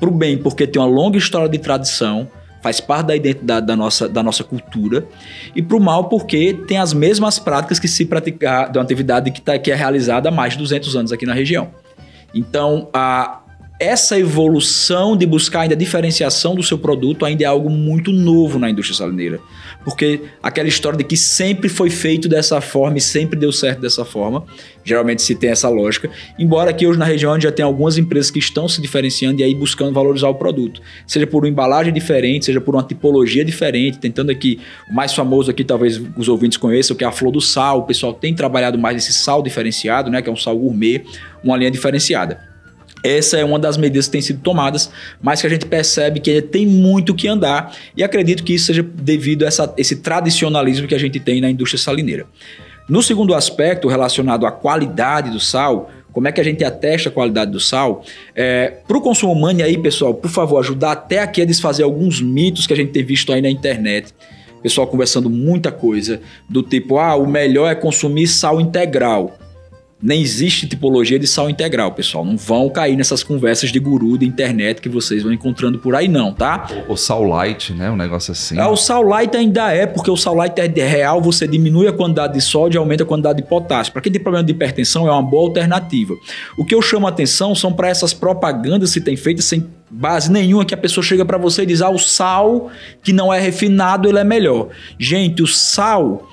Pro 0.00 0.10
bem, 0.10 0.38
porque 0.38 0.66
tem 0.66 0.80
uma 0.80 0.88
longa 0.88 1.18
história 1.18 1.48
de 1.48 1.58
tradição, 1.58 2.26
faz 2.62 2.80
parte 2.80 3.08
da 3.08 3.16
identidade 3.16 3.66
da 3.66 3.76
nossa, 3.76 4.08
da 4.08 4.22
nossa 4.22 4.42
cultura, 4.42 5.06
e 5.54 5.62
pro 5.62 5.78
mal, 5.78 6.04
porque 6.04 6.54
tem 6.66 6.78
as 6.78 6.92
mesmas 6.92 7.38
práticas 7.38 7.78
que 7.78 7.86
se 7.86 8.06
praticar 8.06 8.72
de 8.72 8.78
uma 8.78 8.84
atividade 8.84 9.30
que, 9.30 9.40
tá, 9.40 9.58
que 9.58 9.70
é 9.70 9.74
realizada 9.74 10.28
há 10.28 10.32
mais 10.32 10.54
de 10.54 10.58
200 10.58 10.96
anos 10.96 11.12
aqui 11.12 11.26
na 11.26 11.34
região. 11.34 11.70
Então, 12.34 12.88
a, 12.92 13.40
essa 13.78 14.18
evolução 14.18 15.16
de 15.16 15.26
buscar 15.26 15.60
ainda 15.60 15.74
a 15.74 15.78
diferenciação 15.78 16.54
do 16.54 16.62
seu 16.62 16.78
produto 16.78 17.24
ainda 17.24 17.44
é 17.44 17.46
algo 17.46 17.70
muito 17.70 18.12
novo 18.12 18.58
na 18.58 18.68
indústria 18.68 18.96
salineira. 18.96 19.40
Porque 19.84 20.20
aquela 20.42 20.68
história 20.68 20.98
de 20.98 21.04
que 21.04 21.16
sempre 21.16 21.68
foi 21.68 21.88
feito 21.88 22.28
dessa 22.28 22.60
forma 22.60 22.98
e 22.98 23.00
sempre 23.00 23.38
deu 23.38 23.50
certo 23.50 23.80
dessa 23.80 24.04
forma, 24.04 24.44
geralmente 24.84 25.22
se 25.22 25.34
tem 25.34 25.50
essa 25.50 25.68
lógica. 25.68 26.10
Embora 26.38 26.70
aqui 26.70 26.86
hoje 26.86 26.98
na 26.98 27.04
região 27.04 27.40
já 27.40 27.50
tem 27.50 27.64
algumas 27.64 27.96
empresas 27.96 28.30
que 28.30 28.38
estão 28.38 28.68
se 28.68 28.80
diferenciando 28.80 29.40
e 29.40 29.44
aí 29.44 29.54
buscando 29.54 29.92
valorizar 29.92 30.28
o 30.28 30.34
produto. 30.34 30.82
Seja 31.06 31.26
por 31.26 31.44
uma 31.44 31.48
embalagem 31.48 31.92
diferente, 31.92 32.44
seja 32.44 32.60
por 32.60 32.74
uma 32.74 32.82
tipologia 32.82 33.44
diferente, 33.44 33.98
tentando 33.98 34.30
aqui, 34.30 34.60
o 34.90 34.94
mais 34.94 35.14
famoso 35.14 35.50
aqui 35.50 35.64
talvez 35.64 36.00
os 36.16 36.28
ouvintes 36.28 36.58
conheçam, 36.58 36.96
que 36.96 37.04
é 37.04 37.06
a 37.06 37.12
flor 37.12 37.32
do 37.32 37.40
sal. 37.40 37.80
O 37.80 37.82
pessoal 37.84 38.12
tem 38.12 38.34
trabalhado 38.34 38.78
mais 38.78 38.96
esse 38.96 39.12
sal 39.12 39.42
diferenciado, 39.42 40.10
né, 40.10 40.20
que 40.20 40.28
é 40.28 40.32
um 40.32 40.36
sal 40.36 40.58
gourmet, 40.58 41.04
uma 41.42 41.56
linha 41.56 41.70
diferenciada. 41.70 42.49
Essa 43.02 43.38
é 43.38 43.44
uma 43.44 43.58
das 43.58 43.76
medidas 43.76 44.06
que 44.06 44.12
têm 44.12 44.20
sido 44.20 44.40
tomadas, 44.40 44.90
mas 45.22 45.40
que 45.40 45.46
a 45.46 45.50
gente 45.50 45.66
percebe 45.66 46.20
que 46.20 46.42
tem 46.42 46.66
muito 46.66 47.14
que 47.14 47.26
andar 47.28 47.74
e 47.96 48.02
acredito 48.02 48.44
que 48.44 48.54
isso 48.54 48.66
seja 48.66 48.82
devido 48.82 49.44
a 49.44 49.48
essa, 49.48 49.72
esse 49.76 49.96
tradicionalismo 49.96 50.86
que 50.86 50.94
a 50.94 50.98
gente 50.98 51.18
tem 51.18 51.40
na 51.40 51.50
indústria 51.50 51.78
salineira. 51.78 52.26
No 52.88 53.02
segundo 53.02 53.34
aspecto, 53.34 53.88
relacionado 53.88 54.46
à 54.46 54.50
qualidade 54.50 55.30
do 55.30 55.38
sal, 55.38 55.90
como 56.12 56.26
é 56.26 56.32
que 56.32 56.40
a 56.40 56.44
gente 56.44 56.64
atesta 56.64 57.08
a 57.08 57.12
qualidade 57.12 57.52
do 57.52 57.60
sal? 57.60 58.04
É, 58.34 58.78
Para 58.86 58.98
o 58.98 59.00
consumo 59.00 59.32
humano, 59.32 59.62
aí, 59.62 59.78
pessoal, 59.78 60.12
por 60.12 60.30
favor, 60.30 60.58
ajudar 60.58 60.92
até 60.92 61.20
aqui 61.20 61.40
a 61.40 61.44
desfazer 61.44 61.84
alguns 61.84 62.20
mitos 62.20 62.66
que 62.66 62.72
a 62.72 62.76
gente 62.76 62.90
tem 62.90 63.04
visto 63.04 63.32
aí 63.32 63.40
na 63.40 63.48
internet. 63.48 64.12
Pessoal 64.60 64.86
conversando 64.86 65.30
muita 65.30 65.70
coisa, 65.70 66.20
do 66.48 66.62
tipo, 66.62 66.98
ah, 66.98 67.14
o 67.14 67.26
melhor 67.26 67.70
é 67.70 67.74
consumir 67.74 68.26
sal 68.26 68.60
integral 68.60 69.38
nem 70.02 70.22
existe 70.22 70.66
tipologia 70.66 71.18
de 71.18 71.26
sal 71.26 71.50
integral, 71.50 71.92
pessoal. 71.92 72.24
Não 72.24 72.36
vão 72.36 72.70
cair 72.70 72.96
nessas 72.96 73.22
conversas 73.22 73.70
de 73.70 73.78
guru 73.78 74.16
de 74.16 74.26
internet 74.26 74.80
que 74.80 74.88
vocês 74.88 75.22
vão 75.22 75.32
encontrando 75.32 75.78
por 75.78 75.94
aí, 75.94 76.08
não, 76.08 76.32
tá? 76.32 76.66
O, 76.88 76.94
o 76.94 76.96
sal 76.96 77.22
light, 77.22 77.74
né? 77.74 77.90
Um 77.90 77.96
negócio 77.96 78.32
assim. 78.32 78.58
É, 78.58 78.66
o 78.66 78.76
sal 78.76 79.02
light 79.02 79.36
ainda 79.36 79.70
é, 79.72 79.86
porque 79.86 80.10
o 80.10 80.16
sal 80.16 80.34
light 80.34 80.58
é 80.58 80.86
real, 80.86 81.20
você 81.20 81.46
diminui 81.46 81.86
a 81.86 81.92
quantidade 81.92 82.32
de 82.32 82.40
sódio 82.40 82.78
e 82.78 82.80
aumenta 82.80 83.02
a 83.02 83.06
quantidade 83.06 83.42
de 83.42 83.48
potássio. 83.48 83.92
Para 83.92 84.00
quem 84.00 84.10
tem 84.10 84.22
problema 84.22 84.44
de 84.44 84.52
hipertensão, 84.52 85.06
é 85.06 85.10
uma 85.10 85.22
boa 85.22 85.48
alternativa. 85.48 86.14
O 86.56 86.64
que 86.64 86.74
eu 86.74 86.80
chamo 86.80 87.06
a 87.06 87.10
atenção 87.10 87.54
são 87.54 87.72
para 87.72 87.88
essas 87.88 88.14
propagandas 88.14 88.94
que 88.94 89.00
tem 89.00 89.16
feitas 89.16 89.44
sem 89.44 89.66
base 89.90 90.30
nenhuma 90.30 90.64
que 90.64 90.72
a 90.72 90.78
pessoa 90.78 91.04
chega 91.04 91.24
para 91.24 91.36
você 91.36 91.62
e 91.62 91.66
diz: 91.66 91.82
ah, 91.82 91.90
o 91.90 91.98
sal 91.98 92.70
que 93.02 93.12
não 93.12 93.32
é 93.32 93.38
refinado 93.38 94.08
ele 94.08 94.18
é 94.18 94.24
melhor. 94.24 94.68
Gente, 94.98 95.42
o 95.42 95.46
sal 95.46 96.26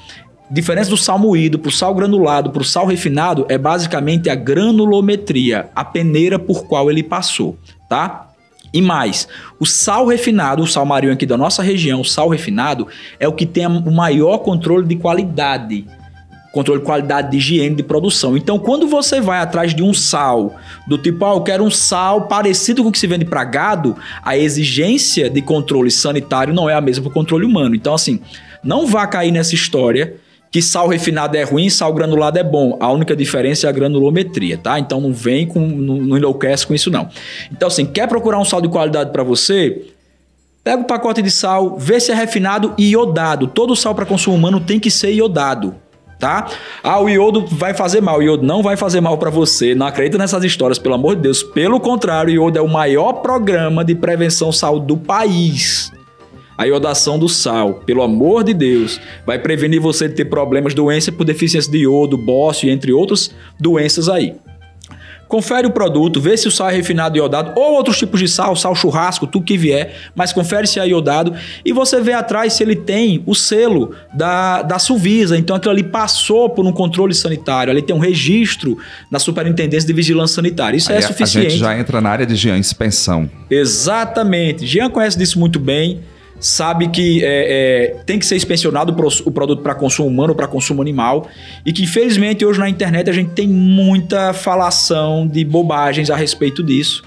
Diferença 0.50 0.90
do 0.90 0.96
sal 0.96 1.20
moído 1.20 1.60
para 1.60 1.68
o 1.68 1.72
sal 1.72 1.94
granulado 1.94 2.52
para 2.52 2.62
o 2.62 2.66
sal 2.66 2.86
refinado 2.86 3.46
é 3.50 3.58
basicamente 3.58 4.30
a 4.30 4.36
granulometria, 4.36 5.70
a 5.76 5.84
peneira 5.84 6.40
por 6.40 6.66
qual 6.66 6.90
ele 6.90 7.04
passou, 7.04 7.58
tá? 7.90 8.30
E 8.74 8.82
mais, 8.82 9.28
o 9.60 9.66
sal 9.66 10.06
refinado, 10.06 10.64
o 10.64 10.68
sal 10.68 10.86
marinho 10.86 11.12
aqui 11.12 11.26
da 11.26 11.38
nossa 11.38 11.62
região, 11.62 12.00
o 12.00 12.06
sal 12.06 12.30
refinado, 12.30 12.88
é 13.20 13.28
o 13.28 13.34
que 13.34 13.46
tem 13.46 13.66
o 13.66 13.92
maior 13.92 14.38
controle 14.40 14.88
de 14.88 14.96
qualidade. 14.96 15.86
Controle 16.54 16.80
de 16.80 16.86
qualidade 16.86 17.32
de 17.32 17.38
higiene 17.38 17.76
de 17.76 17.84
produção. 17.84 18.38
Então, 18.38 18.58
quando 18.58 18.88
você 18.88 19.20
vai 19.20 19.40
atrás 19.40 19.76
de 19.76 19.84
um 19.84 19.94
sal, 19.94 20.56
do 20.88 20.98
tipo, 20.98 21.24
ah, 21.26 21.34
eu 21.34 21.42
quero 21.42 21.64
um 21.64 21.70
sal 21.70 22.28
parecido 22.28 22.84
com 22.84 22.90
o 22.90 22.92
que 22.92 23.00
se 23.00 23.06
vende 23.06 23.26
para 23.26 23.44
gado, 23.44 23.96
a 24.24 24.38
exigência 24.38 25.30
de 25.30 25.42
controle 25.42 25.92
sanitário 25.92 26.54
não 26.54 26.70
é 26.70 26.74
a 26.74 26.82
mesma 26.82 27.04
para 27.04 27.12
o 27.12 27.14
controle 27.14 27.46
humano. 27.46 27.76
Então, 27.76 27.94
assim, 27.94 28.22
não 28.64 28.88
vá 28.88 29.06
cair 29.06 29.32
nessa 29.32 29.54
história 29.54 30.16
que 30.52 30.62
sal 30.62 30.88
refinado 30.88 31.36
é 31.36 31.44
ruim, 31.44 31.70
sal 31.70 31.94
granulado 31.94 32.40
é 32.40 32.44
bom. 32.44 32.78
A 32.80 32.92
única 32.92 33.16
diferença 33.16 33.68
é 33.68 33.70
a 33.70 33.74
granulometria, 33.74 34.58
tá? 34.58 34.80
Então 34.80 35.02
não 35.02 35.14
vem 35.14 35.46
com, 35.46 35.60
não, 35.60 35.98
não 35.98 36.18
enlouquece 36.18 36.66
com 36.66 36.74
isso 36.74 36.90
não. 36.90 37.10
Então 37.52 37.68
assim, 37.68 37.86
quer 37.86 38.08
procurar 38.08 38.40
um 38.40 38.46
sal 38.46 38.62
de 38.62 38.70
qualidade 38.70 39.12
para 39.12 39.24
você? 39.24 39.86
Pega 40.64 40.82
o 40.82 40.86
pacote 40.86 41.22
de 41.22 41.32
sal, 41.32 41.78
vê 41.78 42.00
se 42.00 42.12
é 42.12 42.16
refinado 42.16 42.74
e 42.78 42.92
iodado. 42.92 43.48
Todo 43.48 43.76
sal 43.76 43.96
para 43.96 44.06
consumo 44.06 44.36
humano 44.36 44.60
tem 44.60 44.80
que 44.80 44.92
ser 44.92 45.14
iodado, 45.14 45.76
tá? 46.20 46.48
Ah, 46.84 47.00
o 47.00 47.08
iodo 47.08 47.46
vai 47.46 47.74
fazer 47.74 48.02
mal. 48.02 48.20
O 48.20 48.22
iodo 48.22 48.46
não 48.46 48.62
vai 48.62 48.76
fazer 48.76 49.00
mal 49.00 49.18
para 49.18 49.30
você. 49.30 49.74
Não 49.74 49.88
acredita 49.88 50.18
nessas 50.18 50.44
histórias, 50.44 50.78
pelo 50.78 50.96
amor 50.96 51.16
de 51.16 51.22
Deus. 51.22 51.42
Pelo 51.42 51.80
contrário, 51.80 52.34
o 52.34 52.36
iodo 52.36 52.60
é 52.60 52.62
o 52.62 52.68
maior 52.68 53.14
programa 53.14 53.86
de 53.86 53.96
prevenção 53.96 54.52
saúde 54.52 54.88
do 54.88 54.98
país. 54.98 55.90
A 56.58 56.66
iodação 56.66 57.20
do 57.20 57.30
sal, 57.30 57.76
pelo 57.86 58.02
amor 58.02 58.44
de 58.44 58.54
Deus, 58.54 59.00
vai 59.26 59.38
prevenir 59.38 59.80
você 59.80 60.08
de 60.08 60.16
ter 60.16 60.26
problemas, 60.26 60.74
doença 60.74 61.12
por 61.12 61.24
deficiência 61.24 61.72
de 61.72 61.80
iodo, 61.80 62.18
bócio, 62.18 62.70
entre 62.70 62.92
outras 62.92 63.30
doenças 63.60 64.10
aí. 64.10 64.34
Confere 65.28 65.68
o 65.68 65.72
produto, 65.72 66.22
vê 66.22 66.38
se 66.38 66.48
o 66.48 66.52
sal 66.52 66.70
é 66.70 66.74
refinado 66.74 67.18
e 67.18 67.20
iodado, 67.20 67.52
ou 67.60 67.74
outros 67.74 67.98
tipos 67.98 68.20
de 68.20 68.28
sal, 68.30 68.56
sal 68.56 68.74
churrasco, 68.74 69.28
tudo 69.28 69.44
que 69.44 69.58
vier, 69.58 69.94
mas 70.16 70.32
confere 70.32 70.66
se 70.66 70.80
é 70.80 70.88
iodado 70.88 71.34
e 71.66 71.74
você 71.74 72.00
vê 72.00 72.14
atrás 72.14 72.54
se 72.54 72.64
ele 72.64 72.78
tem 72.78 73.22
o 73.26 73.36
selo 73.36 73.94
da, 74.14 74.62
da 74.62 74.80
Suvisa. 74.80 75.38
Então 75.38 75.56
aquilo 75.56 75.74
ali 75.74 75.84
passou 75.84 76.50
por 76.50 76.66
um 76.66 76.72
controle 76.72 77.14
sanitário, 77.14 77.72
ali 77.72 77.82
tem 77.82 77.94
um 77.94 78.00
registro 78.00 78.78
na 79.12 79.20
Superintendência 79.20 79.86
de 79.86 79.94
Vigilância 79.94 80.36
Sanitária. 80.36 80.78
Isso 80.78 80.92
Aí 80.92 80.98
é 80.98 81.02
suficiente. 81.02 81.48
A 81.48 81.50
gente 81.50 81.60
já 81.60 81.78
entra 81.78 82.00
na 82.00 82.10
área 82.10 82.26
de 82.26 82.36
Jean, 82.36 82.58
inspeção. 82.58 83.30
Exatamente. 83.50 84.66
Jean 84.66 84.90
conhece 84.90 85.18
disso 85.18 85.38
muito 85.38 85.60
bem 85.60 86.00
sabe 86.40 86.88
que 86.90 87.24
é, 87.24 87.28
é, 87.28 88.04
tem 88.06 88.20
que 88.20 88.26
ser 88.26 88.36
inspecionado 88.36 88.94
o 89.26 89.32
produto 89.32 89.62
para 89.62 89.74
consumo 89.74 90.08
humano 90.08 90.30
ou 90.30 90.36
para 90.36 90.48
consumo 90.48 90.82
animal 90.82 91.28
e 91.66 91.74
que 91.74 91.84
infelizmente 91.84 92.46
hoje 92.46 92.60
na 92.60 92.70
internet 92.70 93.10
a 93.10 93.14
gente 93.14 93.32
tem 93.32 93.48
muita 93.48 94.34
falação 94.34 95.28
de 95.28 95.44
bobagens 95.44 96.10
a 96.10 96.16
respeito 96.16 96.64
disso 96.64 97.04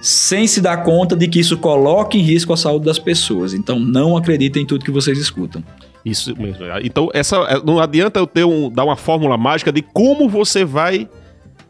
sem 0.00 0.48
se 0.48 0.60
dar 0.60 0.78
conta 0.78 1.14
de 1.14 1.28
que 1.28 1.38
isso 1.38 1.56
coloca 1.56 2.16
em 2.16 2.20
risco 2.20 2.52
a 2.52 2.56
saúde 2.56 2.86
das 2.86 2.98
pessoas. 2.98 3.54
Então 3.54 3.78
não 3.78 4.16
acreditem 4.16 4.64
em 4.64 4.66
tudo 4.66 4.84
que 4.84 4.90
vocês 4.90 5.16
escutam. 5.16 5.62
Isso 6.04 6.34
mesmo. 6.36 6.64
Então 6.82 7.08
essa 7.14 7.62
não 7.64 7.78
adianta 7.78 8.18
eu 8.18 8.26
ter 8.26 8.44
um, 8.44 8.68
dar 8.68 8.84
uma 8.84 8.96
fórmula 8.96 9.36
mágica 9.38 9.70
de 9.70 9.80
como 9.80 10.28
você 10.28 10.64
vai 10.64 11.08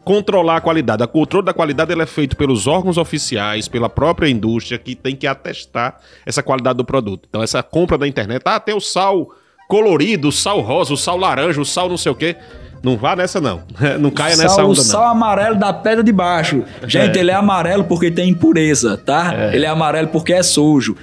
controlar 0.03 0.57
a 0.57 0.61
qualidade. 0.61 1.03
O 1.03 1.07
controle 1.07 1.45
da 1.45 1.53
qualidade 1.53 1.99
é 1.99 2.05
feito 2.05 2.35
pelos 2.35 2.67
órgãos 2.67 2.97
oficiais, 2.97 3.67
pela 3.67 3.89
própria 3.89 4.29
indústria, 4.29 4.77
que 4.77 4.95
tem 4.95 5.15
que 5.15 5.25
atestar 5.25 5.99
essa 6.25 6.43
qualidade 6.43 6.77
do 6.77 6.85
produto. 6.85 7.25
Então, 7.29 7.41
essa 7.41 7.63
compra 7.63 7.97
da 7.97 8.07
internet, 8.07 8.41
ah, 8.45 8.59
tem 8.59 8.75
o 8.75 8.81
sal 8.81 9.29
colorido, 9.67 10.27
o 10.27 10.31
sal 10.31 10.61
rosa, 10.61 10.93
o 10.93 10.97
sal 10.97 11.17
laranja, 11.17 11.59
o 11.59 11.65
sal 11.65 11.89
não 11.89 11.97
sei 11.97 12.11
o 12.11 12.15
quê. 12.15 12.35
Não 12.83 12.97
vá 12.97 13.15
nessa, 13.15 13.39
não. 13.39 13.63
Não 13.97 14.11
caia 14.11 14.35
sal, 14.35 14.43
nessa 14.43 14.61
onda, 14.61 14.71
O 14.71 14.75
sal 14.75 15.03
amarelo 15.03 15.55
da 15.55 15.71
pedra 15.71 16.03
de 16.03 16.11
baixo. 16.11 16.63
Gente, 16.85 17.17
é. 17.17 17.21
ele 17.21 17.31
é 17.31 17.33
amarelo 17.33 17.85
porque 17.85 18.11
tem 18.11 18.29
impureza, 18.29 18.97
tá? 18.97 19.33
É. 19.33 19.55
Ele 19.55 19.65
é 19.65 19.69
amarelo 19.69 20.09
porque 20.09 20.33
é 20.33 20.43
sujo. 20.43 20.97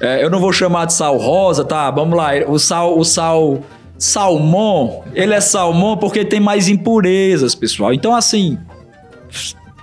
É, 0.00 0.24
eu 0.24 0.28
não 0.28 0.40
vou 0.40 0.52
chamar 0.52 0.86
de 0.86 0.94
sal 0.94 1.16
rosa, 1.18 1.64
tá? 1.64 1.88
Vamos 1.90 2.16
lá. 2.16 2.30
O 2.48 2.58
sal, 2.58 2.98
o 2.98 3.04
sal 3.04 3.62
salmão, 4.00 5.04
ele 5.14 5.34
é 5.34 5.40
salmão 5.40 5.94
porque 5.96 6.24
tem 6.24 6.40
mais 6.40 6.68
impurezas, 6.68 7.54
pessoal. 7.54 7.92
Então, 7.92 8.14
assim, 8.14 8.58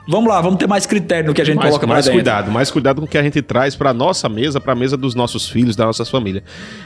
Vamos 0.10 0.30
lá, 0.30 0.40
vamos 0.40 0.58
ter 0.58 0.68
mais 0.68 0.86
critério 0.86 1.28
no 1.28 1.34
que 1.34 1.42
a 1.42 1.46
gente 1.46 1.58
mais, 1.58 1.68
coloca 1.68 1.86
mais 1.86 2.08
cuidado, 2.08 2.50
mais 2.50 2.72
cuidado 2.72 3.02
com 3.02 3.06
o 3.06 3.10
que 3.10 3.18
a 3.18 3.24
gente 3.24 3.42
traz 3.42 3.76
para 3.76 3.94
nossa 3.94 4.30
mesa, 4.30 4.58
para 4.58 4.72
a 4.72 4.76
mesa 4.76 4.96
dos 4.96 5.14
nossos 5.14 5.50
filhos, 5.50 5.76
da 5.76 5.86
nossa 5.86 6.06
família. 6.06 6.42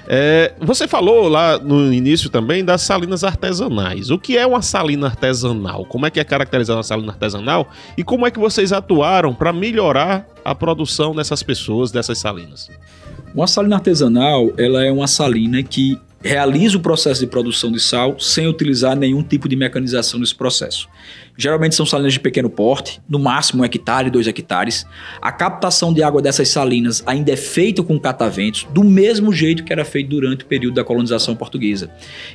É, 0.08 0.54
você 0.60 0.88
falou 0.88 1.28
lá 1.28 1.60
no 1.60 1.94
início 1.94 2.32
também 2.32 2.66
das 2.66 2.82
salinas 2.82 3.24
artesanais. 3.24 4.10
O 4.10 4.18
que 4.18 4.40
é 4.40 4.48
uma 4.48 4.64
salina 4.64 5.06
artesanal? 5.06 5.86
Como 5.86 6.08
é 6.08 6.10
que 6.10 6.20
é 6.20 6.24
caracterizada 6.24 6.78
uma 6.78 6.84
salina 6.84 7.12
artesanal? 7.12 7.70
E 7.96 8.04
como 8.04 8.26
é 8.26 8.32
que 8.32 8.40
vocês 8.40 8.74
atuaram 8.74 9.36
para 9.36 9.54
melhorar 9.54 10.26
a 10.44 10.56
produção 10.56 11.14
dessas 11.14 11.44
pessoas, 11.44 11.92
dessas 11.92 12.18
salinas? 12.18 12.72
Uma 13.36 13.46
salina 13.46 13.76
artesanal, 13.76 14.50
ela 14.58 14.84
é 14.84 14.92
uma 14.92 15.08
salina 15.08 15.62
que 15.62 15.96
realiza 16.24 16.78
o 16.78 16.82
processo 16.82 17.20
de 17.20 17.28
produção 17.28 17.72
de 17.72 17.80
sal 17.80 18.20
sem 18.20 18.48
utilizar 18.48 18.96
nenhum 18.96 19.24
tipo 19.24 19.50
de 19.50 19.56
mecanização 19.56 20.20
nesse 20.20 20.36
processo. 20.36 20.88
Geralmente 21.38 21.76
são 21.76 21.86
salinas 21.86 22.14
de 22.14 22.20
pequeno 22.20 22.50
porte, 22.50 23.02
no 23.10 23.18
máximo 23.18 23.64
um 23.64 23.66
hectare, 23.66 24.10
dois 24.10 24.28
hectares. 24.28 24.86
A 25.22 25.32
captação 25.32 25.94
de 25.94 26.04
água 26.04 26.22
dessas 26.22 26.50
salinas 26.50 27.02
ainda 27.06 27.32
é 27.32 27.36
feita 27.36 27.82
com 27.82 28.00
cataventos, 28.00 28.68
do 28.72 28.84
mesmo 28.84 29.34
jeito 29.34 29.64
que 29.64 29.74
era 29.74 29.84
feito 29.84 30.10
durante 30.10 30.44
o 30.44 30.48
período 30.48 30.76
da 30.76 30.84
colonização 30.84 31.36
portuguesa. 31.36 31.90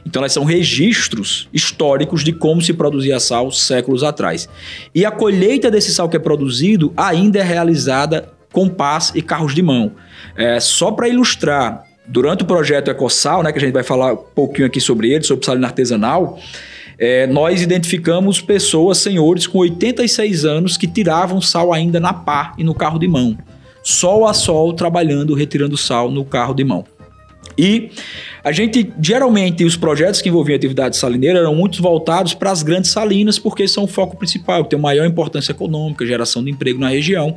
Então 0.04 0.20
elas 0.20 0.32
são 0.32 0.44
registros 0.44 1.48
históricos 1.52 2.24
de 2.24 2.32
como 2.32 2.60
se 2.60 2.72
produzia 2.72 3.20
sal 3.20 3.52
séculos 3.52 4.02
atrás. 4.02 4.48
E 4.94 5.04
a 5.04 5.10
colheita 5.10 5.70
desse 5.70 5.94
sal 5.94 6.08
que 6.08 6.16
é 6.16 6.20
produzido 6.20 6.92
ainda 6.96 7.38
é 7.38 7.42
realizada 7.42 8.32
com 8.52 8.68
pás 8.68 9.12
e 9.14 9.20
carros 9.20 9.54
de 9.54 9.62
mão. 9.62 9.92
É, 10.34 10.58
só 10.58 10.90
para 10.90 11.08
ilustrar, 11.08 11.85
Durante 12.08 12.42
o 12.42 12.46
projeto 12.46 12.90
Ecossal, 12.90 13.42
né, 13.42 13.52
que 13.52 13.58
a 13.58 13.60
gente 13.60 13.72
vai 13.72 13.82
falar 13.82 14.12
um 14.12 14.16
pouquinho 14.16 14.66
aqui 14.66 14.80
sobre 14.80 15.12
ele, 15.12 15.24
sobre 15.24 15.44
salina 15.44 15.66
artesanal, 15.66 16.38
é, 16.98 17.26
nós 17.26 17.60
identificamos 17.62 18.40
pessoas, 18.40 18.98
senhores 18.98 19.46
com 19.46 19.58
86 19.58 20.44
anos, 20.44 20.76
que 20.76 20.86
tiravam 20.86 21.40
sal 21.40 21.72
ainda 21.72 22.00
na 22.00 22.14
pá 22.14 22.54
e 22.56 22.64
no 22.64 22.74
carro 22.74 22.98
de 22.98 23.08
mão. 23.08 23.36
sol 23.82 24.26
a 24.26 24.34
sol, 24.34 24.72
trabalhando, 24.72 25.32
retirando 25.32 25.76
sal 25.76 26.10
no 26.10 26.24
carro 26.24 26.54
de 26.54 26.64
mão. 26.64 26.84
E 27.58 27.90
a 28.44 28.52
gente, 28.52 28.92
geralmente, 29.00 29.64
os 29.64 29.76
projetos 29.76 30.20
que 30.20 30.28
envolviam 30.28 30.56
atividade 30.56 30.96
salineira 30.96 31.38
eram 31.38 31.54
muito 31.54 31.80
voltados 31.80 32.34
para 32.34 32.50
as 32.50 32.62
grandes 32.62 32.90
salinas, 32.90 33.38
porque 33.38 33.66
são 33.66 33.84
o 33.84 33.86
foco 33.86 34.16
principal, 34.16 34.64
que 34.64 34.70
tem 34.70 34.78
maior 34.78 35.06
importância 35.06 35.52
econômica, 35.52 36.04
geração 36.04 36.44
de 36.44 36.50
emprego 36.50 36.78
na 36.78 36.88
região. 36.88 37.36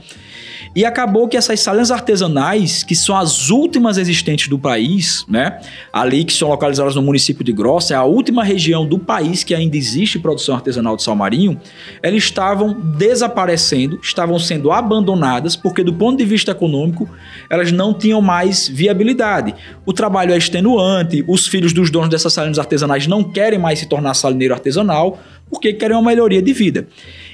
E 0.75 0.85
acabou 0.85 1.27
que 1.27 1.35
essas 1.35 1.59
salinas 1.59 1.91
artesanais, 1.91 2.83
que 2.83 2.95
são 2.95 3.15
as 3.15 3.49
últimas 3.49 3.97
existentes 3.97 4.47
do 4.47 4.59
país, 4.59 5.25
né? 5.27 5.59
Ali 5.91 6.23
que 6.23 6.33
são 6.33 6.49
localizadas 6.49 6.95
no 6.95 7.01
município 7.01 7.43
de 7.43 7.51
Grossa, 7.51 7.93
é 7.93 7.97
a 7.97 8.03
última 8.03 8.43
região 8.43 8.85
do 8.85 8.99
país 8.99 9.43
que 9.43 9.55
ainda 9.55 9.75
existe 9.75 10.19
produção 10.19 10.55
artesanal 10.55 10.95
de 10.95 11.03
sal 11.03 11.15
marinho, 11.15 11.59
elas 12.03 12.23
estavam 12.23 12.73
desaparecendo, 12.97 13.99
estavam 14.01 14.37
sendo 14.37 14.71
abandonadas, 14.71 15.55
porque 15.55 15.83
do 15.83 15.93
ponto 15.93 16.17
de 16.17 16.25
vista 16.25 16.51
econômico, 16.51 17.09
elas 17.49 17.71
não 17.71 17.93
tinham 17.93 18.21
mais 18.21 18.67
viabilidade. 18.67 19.55
O 19.85 19.93
trabalho 19.93 20.33
é 20.33 20.37
extenuante, 20.37 21.23
os 21.27 21.47
filhos 21.47 21.73
dos 21.73 21.89
donos 21.89 22.09
dessas 22.09 22.31
salinas 22.33 22.59
artesanais 22.59 23.07
não 23.07 23.23
querem 23.23 23.57
mais 23.57 23.79
se 23.79 23.87
tornar 23.87 24.13
salineiro 24.13 24.53
artesanal, 24.53 25.19
porque 25.49 25.73
querem 25.73 25.97
uma 25.97 26.09
melhoria 26.09 26.41
de 26.41 26.53
vida. 26.53 26.87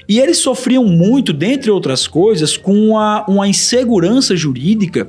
E 0.08 0.20
eles 0.20 0.38
sofriam 0.38 0.84
muito, 0.84 1.32
dentre 1.32 1.70
outras 1.70 2.06
coisas, 2.06 2.56
com 2.56 2.90
uma, 2.90 3.24
uma 3.28 3.48
insegurança 3.48 4.36
jurídica, 4.36 5.08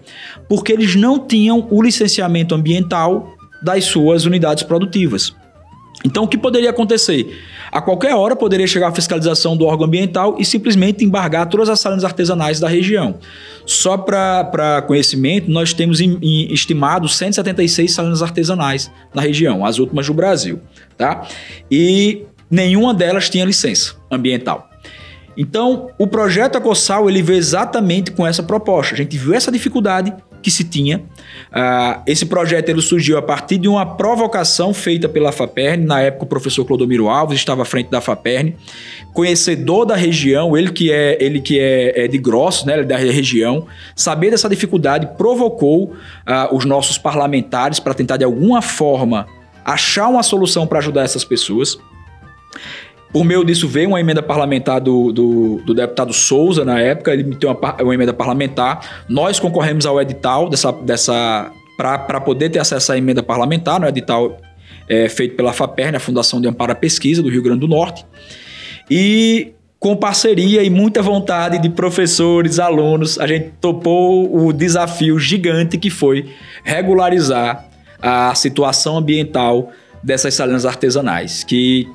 porque 0.49 0.73
eles 0.73 0.95
não 0.95 1.19
tinham 1.19 1.67
o 1.69 1.81
licenciamento 1.81 2.55
ambiental 2.55 3.35
das 3.61 3.85
suas 3.85 4.25
unidades 4.25 4.63
produtivas. 4.63 5.35
Então, 6.05 6.23
o 6.23 6.27
que 6.27 6.37
poderia 6.37 6.69
acontecer? 6.69 7.27
A 7.71 7.81
qualquer 7.81 8.13
hora 8.15 8.35
poderia 8.35 8.67
chegar 8.67 8.89
a 8.89 8.91
fiscalização 8.91 9.57
do 9.57 9.65
órgão 9.65 9.87
ambiental 9.87 10.37
e 10.39 10.45
simplesmente 10.45 11.03
embargar 11.03 11.47
todas 11.49 11.69
as 11.69 11.79
salinas 11.79 12.03
artesanais 12.03 12.59
da 12.59 12.67
região. 12.67 13.15
Só 13.65 13.97
para 13.97 14.83
conhecimento, 14.87 15.49
nós 15.49 15.73
temos 15.73 15.99
em, 15.99 16.17
em, 16.21 16.53
estimado 16.53 17.09
176 17.09 17.91
salinas 17.91 18.21
artesanais 18.21 18.91
na 19.13 19.21
região, 19.21 19.65
as 19.65 19.79
últimas 19.79 20.07
do 20.07 20.13
Brasil. 20.13 20.61
Tá? 20.97 21.27
E 21.69 22.23
nenhuma 22.49 22.93
delas 22.93 23.29
tinha 23.29 23.43
licença 23.43 23.95
ambiental. 24.09 24.69
Então, 25.37 25.91
o 25.99 26.07
projeto 26.07 26.57
Acossal 26.57 27.07
ele 27.07 27.21
veio 27.21 27.37
exatamente 27.37 28.11
com 28.11 28.25
essa 28.25 28.41
proposta. 28.41 28.95
A 28.95 28.97
gente 28.97 29.15
viu 29.17 29.35
essa 29.35 29.51
dificuldade 29.51 30.11
que 30.41 30.49
se 30.49 30.63
tinha. 30.63 30.99
Uh, 30.99 32.01
esse 32.07 32.25
projeto 32.25 32.69
ele 32.69 32.81
surgiu 32.81 33.17
a 33.17 33.21
partir 33.21 33.57
de 33.57 33.67
uma 33.67 33.85
provocação 33.85 34.73
feita 34.73 35.07
pela 35.07 35.31
FAPERN. 35.31 35.85
Na 35.85 36.01
época, 36.01 36.23
o 36.23 36.27
professor 36.27 36.65
Clodomiro 36.65 37.07
Alves 37.07 37.37
estava 37.37 37.61
à 37.61 37.65
frente 37.65 37.89
da 37.89 38.01
FAPERN, 38.01 38.53
conhecedor 39.13 39.85
da 39.85 39.95
região, 39.95 40.57
ele 40.57 40.71
que 40.71 40.91
é, 40.91 41.17
ele 41.19 41.39
que 41.39 41.59
é, 41.59 42.05
é 42.05 42.07
de 42.07 42.17
Grossos, 42.17 42.65
né, 42.65 42.83
da 42.83 42.97
região, 42.97 43.67
saber 43.95 44.31
dessa 44.31 44.49
dificuldade, 44.49 45.09
provocou 45.17 45.85
uh, 45.85 46.55
os 46.55 46.65
nossos 46.65 46.97
parlamentares 46.97 47.79
para 47.79 47.93
tentar, 47.93 48.17
de 48.17 48.25
alguma 48.25 48.61
forma, 48.61 49.27
achar 49.65 50.07
uma 50.07 50.23
solução 50.23 50.65
para 50.65 50.79
ajudar 50.79 51.03
essas 51.03 51.25
pessoas. 51.25 51.77
Por 53.11 53.23
meio 53.23 53.43
disso 53.43 53.67
veio 53.67 53.89
uma 53.89 53.99
emenda 53.99 54.21
parlamentar 54.21 54.81
do, 54.81 55.11
do, 55.11 55.61
do 55.65 55.73
deputado 55.73 56.13
Souza 56.13 56.65
na 56.65 56.79
época, 56.79 57.13
ele 57.13 57.23
meteu 57.23 57.49
uma, 57.49 57.75
uma 57.81 57.93
emenda 57.93 58.13
parlamentar. 58.13 59.05
Nós 59.07 59.39
concorremos 59.39 59.85
ao 59.85 59.99
edital 60.01 60.49
dessa, 60.49 60.71
dessa 60.71 61.51
para 61.77 62.19
poder 62.19 62.49
ter 62.49 62.59
acesso 62.59 62.91
à 62.91 62.97
emenda 62.97 63.23
parlamentar, 63.23 63.79
no 63.79 63.87
edital 63.87 64.37
é, 64.89 65.07
feito 65.07 65.35
pela 65.35 65.53
FAPERN, 65.53 65.95
a 65.95 65.99
Fundação 65.99 66.41
de 66.41 66.47
Amparo 66.47 66.71
à 66.71 66.75
Pesquisa 66.75 67.21
do 67.21 67.29
Rio 67.29 67.41
Grande 67.41 67.59
do 67.59 67.67
Norte. 67.67 68.05
E 68.89 69.53
com 69.79 69.95
parceria 69.95 70.63
e 70.63 70.69
muita 70.69 71.01
vontade 71.01 71.59
de 71.59 71.69
professores, 71.69 72.57
alunos, 72.57 73.19
a 73.19 73.27
gente 73.27 73.51
topou 73.61 74.45
o 74.45 74.51
desafio 74.51 75.19
gigante 75.19 75.77
que 75.77 75.89
foi 75.89 76.29
regularizar 76.63 77.65
a 78.01 78.33
situação 78.33 78.97
ambiental 78.97 79.71
dessas 80.03 80.33
salinas 80.33 80.65
artesanais, 80.65 81.43
que 81.43 81.87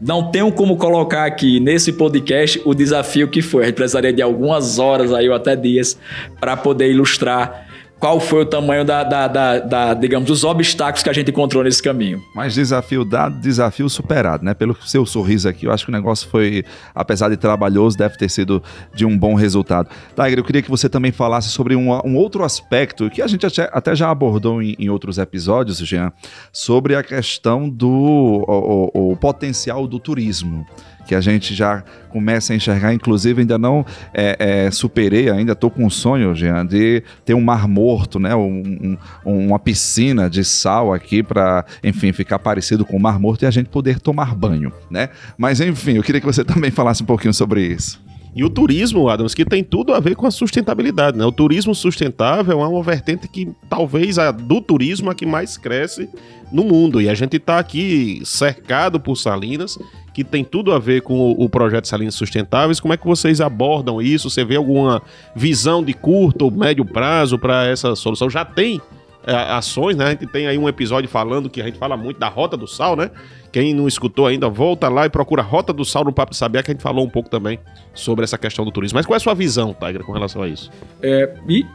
não 0.00 0.30
tenho 0.30 0.50
como 0.50 0.76
colocar 0.76 1.26
aqui 1.26 1.60
nesse 1.60 1.92
podcast 1.92 2.60
o 2.64 2.74
desafio 2.74 3.28
que 3.28 3.42
foi. 3.42 3.64
A 3.64 3.66
gente 3.66 3.74
precisaria 3.74 4.12
de 4.12 4.22
algumas 4.22 4.78
horas 4.78 5.12
aí 5.12 5.28
ou 5.28 5.34
até 5.34 5.54
dias 5.54 5.98
para 6.40 6.56
poder 6.56 6.90
ilustrar 6.90 7.66
qual 8.00 8.18
foi 8.18 8.42
o 8.42 8.46
tamanho 8.46 8.82
da, 8.82 9.04
da, 9.04 9.28
da, 9.28 9.58
da, 9.58 9.94
digamos, 9.94 10.26
dos 10.26 10.42
obstáculos 10.42 11.02
que 11.02 11.10
a 11.10 11.12
gente 11.12 11.30
encontrou 11.30 11.62
nesse 11.62 11.82
caminho. 11.82 12.22
Mas 12.34 12.54
desafio 12.54 13.04
dado, 13.04 13.38
desafio 13.38 13.88
superado, 13.90 14.42
né? 14.42 14.54
Pelo 14.54 14.74
seu 14.86 15.04
sorriso 15.04 15.46
aqui, 15.46 15.66
eu 15.66 15.72
acho 15.72 15.84
que 15.84 15.90
o 15.90 15.92
negócio 15.92 16.26
foi, 16.28 16.64
apesar 16.94 17.28
de 17.28 17.36
trabalhoso, 17.36 17.98
deve 17.98 18.16
ter 18.16 18.30
sido 18.30 18.62
de 18.94 19.04
um 19.04 19.16
bom 19.16 19.34
resultado. 19.34 19.90
Tiger, 20.16 20.38
eu 20.38 20.44
queria 20.44 20.62
que 20.62 20.70
você 20.70 20.88
também 20.88 21.12
falasse 21.12 21.50
sobre 21.50 21.76
um, 21.76 21.90
um 22.06 22.16
outro 22.16 22.42
aspecto 22.42 23.10
que 23.10 23.20
a 23.20 23.26
gente 23.26 23.46
até 23.46 23.94
já 23.94 24.10
abordou 24.10 24.62
em, 24.62 24.74
em, 24.78 24.88
outros 24.88 25.18
episódios, 25.18 25.78
Jean, 25.78 26.10
sobre 26.50 26.94
a 26.94 27.02
questão 27.02 27.68
do 27.68 27.90
o, 27.90 28.90
o, 28.94 29.12
o 29.12 29.16
potencial 29.16 29.86
do 29.86 29.98
turismo 29.98 30.66
que 31.10 31.14
a 31.16 31.20
gente 31.20 31.56
já 31.56 31.82
começa 32.08 32.52
a 32.52 32.56
enxergar, 32.56 32.94
inclusive 32.94 33.40
ainda 33.40 33.58
não 33.58 33.84
é, 34.14 34.36
é, 34.38 34.70
superei, 34.70 35.28
ainda 35.28 35.54
estou 35.54 35.68
com 35.68 35.84
um 35.84 35.90
sonho, 35.90 36.32
Jean, 36.36 36.64
de 36.64 37.02
ter 37.24 37.34
um 37.34 37.40
mar 37.40 37.66
morto, 37.66 38.20
né? 38.20 38.32
Um, 38.32 38.96
um, 39.26 39.48
uma 39.48 39.58
piscina 39.58 40.30
de 40.30 40.44
sal 40.44 40.94
aqui 40.94 41.20
para, 41.20 41.64
enfim, 41.82 42.12
ficar 42.12 42.38
parecido 42.38 42.84
com 42.84 42.96
o 42.96 43.00
mar 43.00 43.18
morto 43.18 43.42
e 43.42 43.46
a 43.46 43.50
gente 43.50 43.68
poder 43.68 43.98
tomar 43.98 44.36
banho, 44.36 44.72
né? 44.88 45.08
Mas 45.36 45.60
enfim, 45.60 45.94
eu 45.94 46.02
queria 46.04 46.20
que 46.20 46.26
você 46.28 46.44
também 46.46 46.70
falasse 46.70 47.02
um 47.02 47.06
pouquinho 47.06 47.34
sobre 47.34 47.66
isso. 47.66 48.00
E 48.34 48.44
o 48.44 48.50
turismo, 48.50 49.08
Adams, 49.08 49.34
que 49.34 49.44
tem 49.44 49.64
tudo 49.64 49.92
a 49.92 49.98
ver 49.98 50.14
com 50.14 50.26
a 50.26 50.30
sustentabilidade, 50.30 51.18
né? 51.18 51.24
O 51.24 51.32
turismo 51.32 51.74
sustentável 51.74 52.60
é 52.60 52.66
uma 52.66 52.82
vertente 52.82 53.26
que 53.26 53.48
talvez 53.68 54.18
a 54.18 54.30
do 54.30 54.60
turismo 54.60 55.10
a 55.10 55.14
que 55.14 55.26
mais 55.26 55.58
cresce 55.58 56.08
no 56.52 56.62
mundo. 56.62 57.00
E 57.00 57.08
a 57.08 57.14
gente 57.14 57.36
está 57.36 57.58
aqui 57.58 58.22
cercado 58.24 59.00
por 59.00 59.16
salinas, 59.16 59.76
que 60.14 60.22
tem 60.22 60.44
tudo 60.44 60.72
a 60.72 60.78
ver 60.78 61.02
com 61.02 61.32
o, 61.32 61.48
projeto 61.48 61.88
Salinas 61.88 62.14
Sustentáveis. 62.14 62.78
Como 62.78 62.94
é 62.94 62.96
que 62.96 63.06
vocês 63.06 63.40
abordam 63.40 64.00
isso? 64.00 64.30
Você 64.30 64.44
vê 64.44 64.56
alguma 64.56 65.02
visão 65.34 65.82
de 65.82 65.92
curto 65.92 66.44
ou 66.44 66.50
médio 66.50 66.84
prazo 66.84 67.38
para 67.38 67.66
essa 67.66 67.96
solução? 67.96 68.30
Já 68.30 68.44
tem 68.44 68.80
ações, 69.26 69.96
né? 69.96 70.06
A 70.06 70.10
gente 70.10 70.26
tem 70.26 70.46
aí 70.46 70.56
um 70.56 70.68
episódio 70.68 71.08
falando 71.08 71.48
que 71.50 71.60
a 71.60 71.64
gente 71.64 71.78
fala 71.78 71.96
muito 71.96 72.18
da 72.18 72.28
Rota 72.28 72.56
do 72.56 72.66
Sal, 72.66 72.96
né? 72.96 73.10
Quem 73.52 73.74
não 73.74 73.88
escutou 73.88 74.26
ainda, 74.26 74.48
volta 74.48 74.88
lá 74.88 75.06
e 75.06 75.10
procura 75.10 75.42
Rota 75.42 75.72
do 75.72 75.84
Sal 75.84 76.04
no 76.04 76.12
Papo 76.12 76.34
Sabiá, 76.34 76.62
que 76.62 76.70
a 76.70 76.74
gente 76.74 76.82
falou 76.82 77.04
um 77.04 77.08
pouco 77.08 77.28
também 77.28 77.58
sobre 77.92 78.24
essa 78.24 78.38
questão 78.38 78.64
do 78.64 78.70
turismo. 78.70 78.96
Mas 78.96 79.06
qual 79.06 79.14
é 79.14 79.18
a 79.18 79.20
sua 79.20 79.34
visão, 79.34 79.74
Tiger, 79.74 80.04
com 80.04 80.12
relação 80.12 80.42
a 80.42 80.48
isso? 80.48 80.70
É, 81.02 81.34
e 81.48 81.66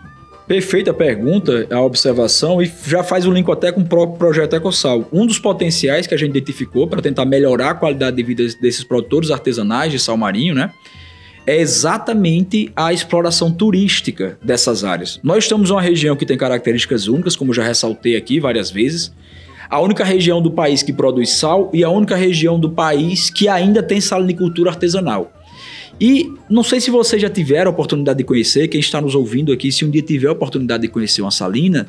perfeita 0.47 0.93
pergunta, 0.93 1.67
a 1.71 1.81
observação, 1.81 2.61
e 2.61 2.71
já 2.85 3.03
faz 3.03 3.25
o 3.25 3.31
link 3.31 3.49
até 3.51 3.71
com 3.71 3.81
o 3.81 3.85
próprio 3.85 4.17
projeto 4.17 4.55
EcoSal. 4.55 5.07
Um 5.11 5.25
dos 5.25 5.39
potenciais 5.39 6.07
que 6.07 6.13
a 6.13 6.17
gente 6.17 6.29
identificou 6.29 6.87
para 6.87 7.01
tentar 7.01 7.25
melhorar 7.25 7.71
a 7.71 7.75
qualidade 7.75 8.15
de 8.15 8.23
vida 8.23 8.43
desses 8.61 8.83
produtores 8.83 9.31
artesanais 9.31 9.91
de 9.91 9.99
sal 9.99 10.17
marinho, 10.17 10.55
né? 10.55 10.71
É 11.47 11.59
exatamente 11.59 12.71
a 12.75 12.91
exploração 12.91 13.51
turística 13.51 14.37
dessas 14.43 14.83
áreas. 14.83 15.19
Nós 15.23 15.43
estamos 15.43 15.69
uma 15.69 15.81
região 15.81 16.15
que 16.15 16.25
tem 16.25 16.37
características 16.37 17.07
únicas, 17.07 17.35
como 17.35 17.53
já 17.53 17.63
ressaltei 17.63 18.15
aqui 18.15 18.39
várias 18.39 18.71
vezes. 18.71 19.13
A 19.69 19.79
única 19.79 20.03
região 20.03 20.41
do 20.41 20.51
país 20.51 20.81
que 20.81 20.93
produz 20.93 21.31
sal 21.31 21.69
e 21.73 21.83
a 21.83 21.89
única 21.89 22.15
região 22.15 22.59
do 22.59 22.69
país 22.69 23.29
que 23.29 23.47
ainda 23.47 23.81
tem 23.81 24.01
salinicultura 24.01 24.71
artesanal. 24.71 25.31
E 25.99 26.29
não 26.49 26.63
sei 26.63 26.81
se 26.81 26.91
vocês 26.91 27.21
já 27.21 27.29
tiveram 27.29 27.71
a 27.71 27.73
oportunidade 27.73 28.17
de 28.17 28.23
conhecer, 28.23 28.67
quem 28.67 28.79
está 28.79 28.99
nos 28.99 29.15
ouvindo 29.15 29.53
aqui, 29.53 29.71
se 29.71 29.85
um 29.85 29.89
dia 29.89 30.01
tiver 30.01 30.27
a 30.27 30.33
oportunidade 30.33 30.81
de 30.81 30.89
conhecer 30.89 31.21
uma 31.21 31.31
salina, 31.31 31.87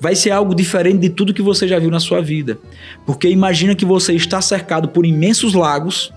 vai 0.00 0.14
ser 0.14 0.30
algo 0.30 0.54
diferente 0.54 0.98
de 0.98 1.10
tudo 1.10 1.34
que 1.34 1.42
você 1.42 1.66
já 1.66 1.78
viu 1.78 1.90
na 1.90 1.98
sua 1.98 2.20
vida. 2.20 2.58
Porque 3.04 3.28
imagina 3.28 3.74
que 3.74 3.84
você 3.84 4.14
está 4.14 4.40
cercado 4.40 4.88
por 4.88 5.04
imensos 5.04 5.54
lagos 5.54 6.12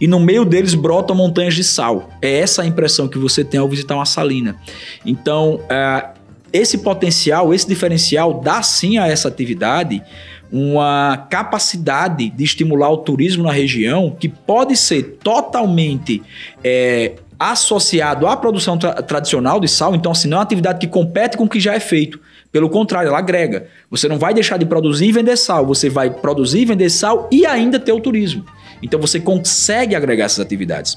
e 0.00 0.06
no 0.06 0.20
meio 0.20 0.44
deles 0.44 0.74
brotam 0.74 1.16
montanhas 1.16 1.54
de 1.54 1.64
sal. 1.64 2.10
É 2.20 2.40
essa 2.40 2.62
a 2.62 2.66
impressão 2.66 3.08
que 3.08 3.18
você 3.18 3.44
tem 3.44 3.60
ao 3.60 3.68
visitar 3.68 3.94
uma 3.94 4.06
salina. 4.06 4.56
Então, 5.04 5.60
é, 5.68 6.08
esse 6.52 6.78
potencial, 6.78 7.52
esse 7.52 7.66
diferencial 7.66 8.40
dá 8.40 8.62
sim 8.62 8.98
a 8.98 9.06
essa 9.06 9.28
atividade 9.28 10.02
uma 10.50 11.26
capacidade 11.28 12.30
de 12.30 12.44
estimular 12.44 12.90
o 12.90 12.98
turismo 12.98 13.44
na 13.44 13.52
região 13.52 14.16
que 14.18 14.28
pode 14.28 14.76
ser 14.76 15.18
totalmente 15.22 16.22
é, 16.64 17.16
associado 17.38 18.26
à 18.26 18.36
produção 18.36 18.78
tra 18.78 18.94
tradicional 19.02 19.60
de 19.60 19.68
sal. 19.68 19.94
Então, 19.94 20.12
assim, 20.12 20.28
não 20.28 20.36
é 20.36 20.38
uma 20.38 20.44
atividade 20.44 20.78
que 20.78 20.86
compete 20.86 21.36
com 21.36 21.44
o 21.44 21.48
que 21.48 21.60
já 21.60 21.74
é 21.74 21.80
feito. 21.80 22.18
Pelo 22.50 22.70
contrário, 22.70 23.08
ela 23.08 23.18
agrega. 23.18 23.66
Você 23.90 24.08
não 24.08 24.18
vai 24.18 24.32
deixar 24.32 24.56
de 24.56 24.64
produzir 24.64 25.06
e 25.06 25.12
vender 25.12 25.36
sal, 25.36 25.66
você 25.66 25.90
vai 25.90 26.10
produzir 26.10 26.64
vender 26.64 26.88
sal 26.88 27.28
e 27.30 27.44
ainda 27.44 27.78
ter 27.78 27.92
o 27.92 28.00
turismo. 28.00 28.44
Então 28.82 29.00
você 29.00 29.18
consegue 29.20 29.94
agregar 29.94 30.24
essas 30.24 30.40
atividades. 30.40 30.96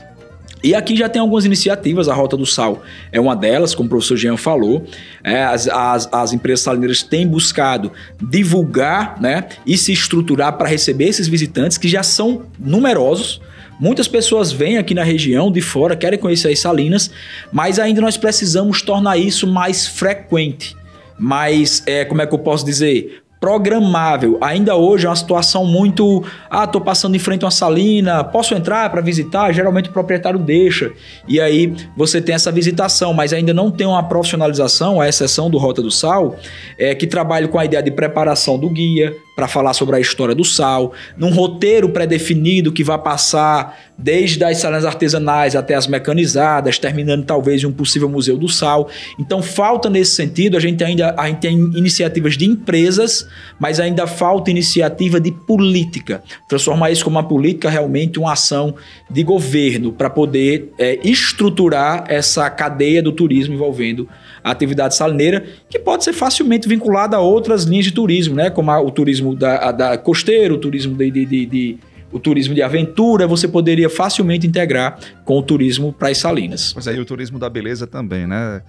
E 0.64 0.76
aqui 0.76 0.96
já 0.96 1.10
tem 1.10 1.20
algumas 1.20 1.44
iniciativas, 1.44 2.08
a 2.08 2.14
Rota 2.14 2.38
do 2.38 2.46
Sal 2.46 2.84
é 3.12 3.20
uma 3.20 3.36
delas, 3.36 3.74
como 3.74 3.88
o 3.88 3.90
professor 3.90 4.16
Jean 4.16 4.38
falou. 4.38 4.86
É, 5.24 5.44
as, 5.44 5.68
as, 5.68 6.10
as, 6.12 6.34
empresas 6.34 6.62
salineiras 6.62 7.02
têm 7.02 7.28
buscado 7.28 7.92
divulgar 8.22 9.20
né, 9.20 9.46
e 9.66 9.76
se 9.76 9.92
estruturar 9.92 10.58
para 10.58 10.68
receber 10.68 11.06
esses 11.06 11.28
visitantes 11.28 11.80
que 11.80 11.88
já 11.88 12.04
são 12.04 12.44
numerosos, 12.60 13.42
Muitas 13.82 14.08
pessoas 14.08 14.52
vêm 14.52 14.78
aqui 14.78 14.94
na 14.94 15.04
região 15.04 15.52
de 15.52 15.60
fora, 15.60 15.96
querem 15.96 16.20
conhecer 16.20 16.50
as 16.50 16.60
salinas, 16.60 17.10
mas 17.52 17.80
ainda 17.80 18.00
nós 18.00 18.16
precisamos 18.16 18.84
tornar 18.84 19.18
isso 19.18 19.48
mais 19.48 19.88
frequente. 19.88 20.78
Mais, 21.18 21.82
é, 21.88 22.06
como 22.06 22.22
é 22.22 22.28
que 22.28 22.34
eu 22.36 22.38
posso 22.38 22.64
dizer? 22.64 23.24
Programável. 23.42 24.38
Ainda 24.40 24.76
hoje 24.76 25.08
é 25.08 25.10
uma 25.10 25.16
situação 25.16 25.66
muito. 25.66 26.24
Ah, 26.48 26.68
tô 26.68 26.80
passando 26.80 27.16
em 27.16 27.20
frente 27.20 27.44
a 27.44 27.48
uma 27.48 27.52
salina, 27.52 28.24
posso 28.24 28.54
entrar 28.54 28.88
para 28.92 29.02
visitar? 29.02 29.52
Geralmente 29.52 29.90
o 29.90 29.92
proprietário 29.92 30.38
deixa. 30.38 30.94
E 31.28 31.42
aí 31.42 31.74
você 31.98 32.22
tem 32.22 32.36
essa 32.36 32.52
visitação, 32.52 33.16
mas 33.16 33.34
ainda 33.34 33.52
não 33.52 33.72
tem 33.72 33.88
uma 33.88 34.04
profissionalização, 34.04 35.02
a 35.02 35.10
exceção 35.10 35.50
do 35.50 35.58
Rota 35.58 35.82
do 35.82 35.90
Sal, 35.90 36.36
é, 36.78 36.94
que 36.94 37.08
trabalha 37.08 37.48
com 37.48 37.58
a 37.58 37.66
ideia 37.66 37.82
de 37.82 37.90
preparação 37.90 38.60
do 38.60 38.70
guia, 38.70 39.18
para 39.42 39.48
falar 39.48 39.74
sobre 39.74 39.96
a 39.96 40.00
história 40.00 40.36
do 40.36 40.46
sal, 40.46 40.94
num 41.18 41.32
roteiro 41.32 41.90
pré-definido 41.90 42.72
que 42.72 42.84
vai 42.84 43.00
passar 43.00 43.76
desde 43.98 44.44
as 44.44 44.58
salinas 44.58 44.86
artesanais 44.86 45.56
até 45.56 45.74
as 45.74 45.88
mecanizadas, 45.88 46.78
terminando 46.78 47.26
talvez 47.26 47.64
em 47.64 47.66
um 47.66 47.72
possível 47.72 48.08
museu 48.08 48.38
do 48.38 48.48
sal. 48.48 48.88
Então 49.18 49.42
falta 49.42 49.90
nesse 49.90 50.12
sentido, 50.12 50.58
a 50.58 50.60
gente 50.60 50.84
ainda 50.84 51.16
a 51.18 51.28
gente 51.28 51.40
tem 51.40 51.56
iniciativas 51.56 52.38
de 52.38 52.46
empresas, 52.46 53.28
mas 53.60 53.80
ainda 53.80 54.06
falta 54.06 54.52
iniciativa 54.52 55.20
de 55.20 55.32
política, 55.32 56.22
transformar 56.48 56.92
isso 56.92 57.04
como 57.04 57.18
uma 57.18 57.28
política 57.28 57.68
realmente 57.68 58.20
uma 58.20 58.34
ação 58.34 58.76
de 59.10 59.24
governo 59.24 59.92
para 59.92 60.10
poder 60.10 60.72
é, 60.78 61.00
estruturar 61.04 62.06
essa 62.08 62.48
cadeia 62.48 63.02
do 63.02 63.12
turismo 63.12 63.56
envolvendo 63.56 64.08
a 64.44 64.52
atividade 64.52 64.96
salineira, 64.96 65.44
que 65.70 65.80
pode 65.80 66.04
ser 66.04 66.14
facilmente 66.14 66.68
vinculada 66.68 67.18
a 67.18 67.20
outras 67.20 67.64
linhas 67.64 67.86
de 67.86 67.92
turismo, 67.92 68.36
né? 68.36 68.50
como 68.50 68.72
a, 68.72 68.82
o 68.82 68.92
turismo 68.92 69.36
da, 69.36 69.72
da 69.72 69.98
costeiro, 69.98 70.56
o 70.56 70.58
turismo 70.58 70.96
de, 70.96 71.12
de, 71.12 71.26
de, 71.26 71.46
de 71.46 71.80
o 72.12 72.20
turismo 72.20 72.54
de 72.54 72.62
aventura, 72.62 73.26
você 73.26 73.48
poderia 73.48 73.90
facilmente 73.90 74.46
integrar 74.46 75.00
com 75.24 75.38
o 75.38 75.42
turismo 75.42 75.94
para 75.94 76.10
as 76.10 76.18
salinas. 76.18 76.74
Pois 76.74 76.88
aí, 76.88 77.00
o 77.00 77.06
turismo 77.06 77.40
da 77.40 77.50
beleza 77.50 77.88
também, 77.88 78.28
né? 78.28 78.62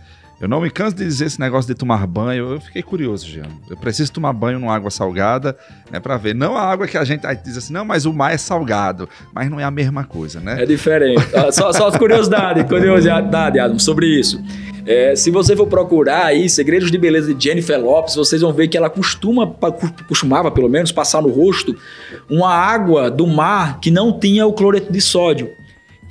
Eu 0.43 0.49
não 0.49 0.61
me 0.61 0.69
canso 0.69 0.97
de 0.97 1.05
dizer 1.05 1.27
esse 1.27 1.39
negócio 1.39 1.73
de 1.73 1.79
tomar 1.79 2.05
banho. 2.05 2.55
Eu 2.55 2.61
fiquei 2.61 2.83
curioso, 2.83 3.29
Jean. 3.29 3.47
Eu 3.71 3.77
preciso 3.77 4.11
tomar 4.13 4.33
banho 4.33 4.59
numa 4.59 4.75
água 4.75 4.91
salgada, 4.91 5.57
né, 5.89 6.01
para 6.01 6.17
ver. 6.17 6.35
Não 6.35 6.57
a 6.57 6.63
água 6.63 6.89
que 6.89 6.99
a 6.99 7.05
gente 7.05 7.25
diz 7.45 7.57
assim, 7.57 7.73
não, 7.73 7.85
mas 7.85 8.07
o 8.07 8.13
mar 8.13 8.35
é 8.35 8.37
salgado. 8.37 9.09
Mas 9.33 9.49
não 9.49 9.61
é 9.61 9.63
a 9.63 9.71
mesma 9.71 10.03
coisa, 10.03 10.41
né? 10.41 10.61
É 10.61 10.67
diferente. 10.67 11.23
Ah, 11.33 11.53
só, 11.53 11.73
só 11.73 11.93
curiosidade, 11.93 12.65
curiosidade, 12.67 13.61
Adam, 13.61 13.79
sobre 13.79 14.09
isso. 14.09 14.43
É, 14.85 15.15
se 15.15 15.31
você 15.31 15.55
for 15.55 15.69
procurar 15.69 16.25
aí 16.25 16.49
Segredos 16.49 16.91
de 16.91 16.99
Beleza 16.99 17.33
de 17.33 17.45
Jennifer 17.45 17.81
Lopes, 17.81 18.17
vocês 18.17 18.43
vão 18.43 18.53
ver 18.53 18.67
que 18.67 18.77
ela 18.77 18.91
costuma, 18.91 19.47
costumava 20.09 20.51
pelo 20.51 20.69
menos 20.69 20.91
passar 20.91 21.23
no 21.23 21.29
rosto 21.29 21.77
uma 22.29 22.53
água 22.53 23.09
do 23.09 23.29
mar 23.29 23.79
que 23.79 23.93
não 23.93 24.19
tinha 24.19 24.45
o 24.45 24.53
cloreto 24.53 24.93
de 24.93 25.01
sódio 25.01 25.53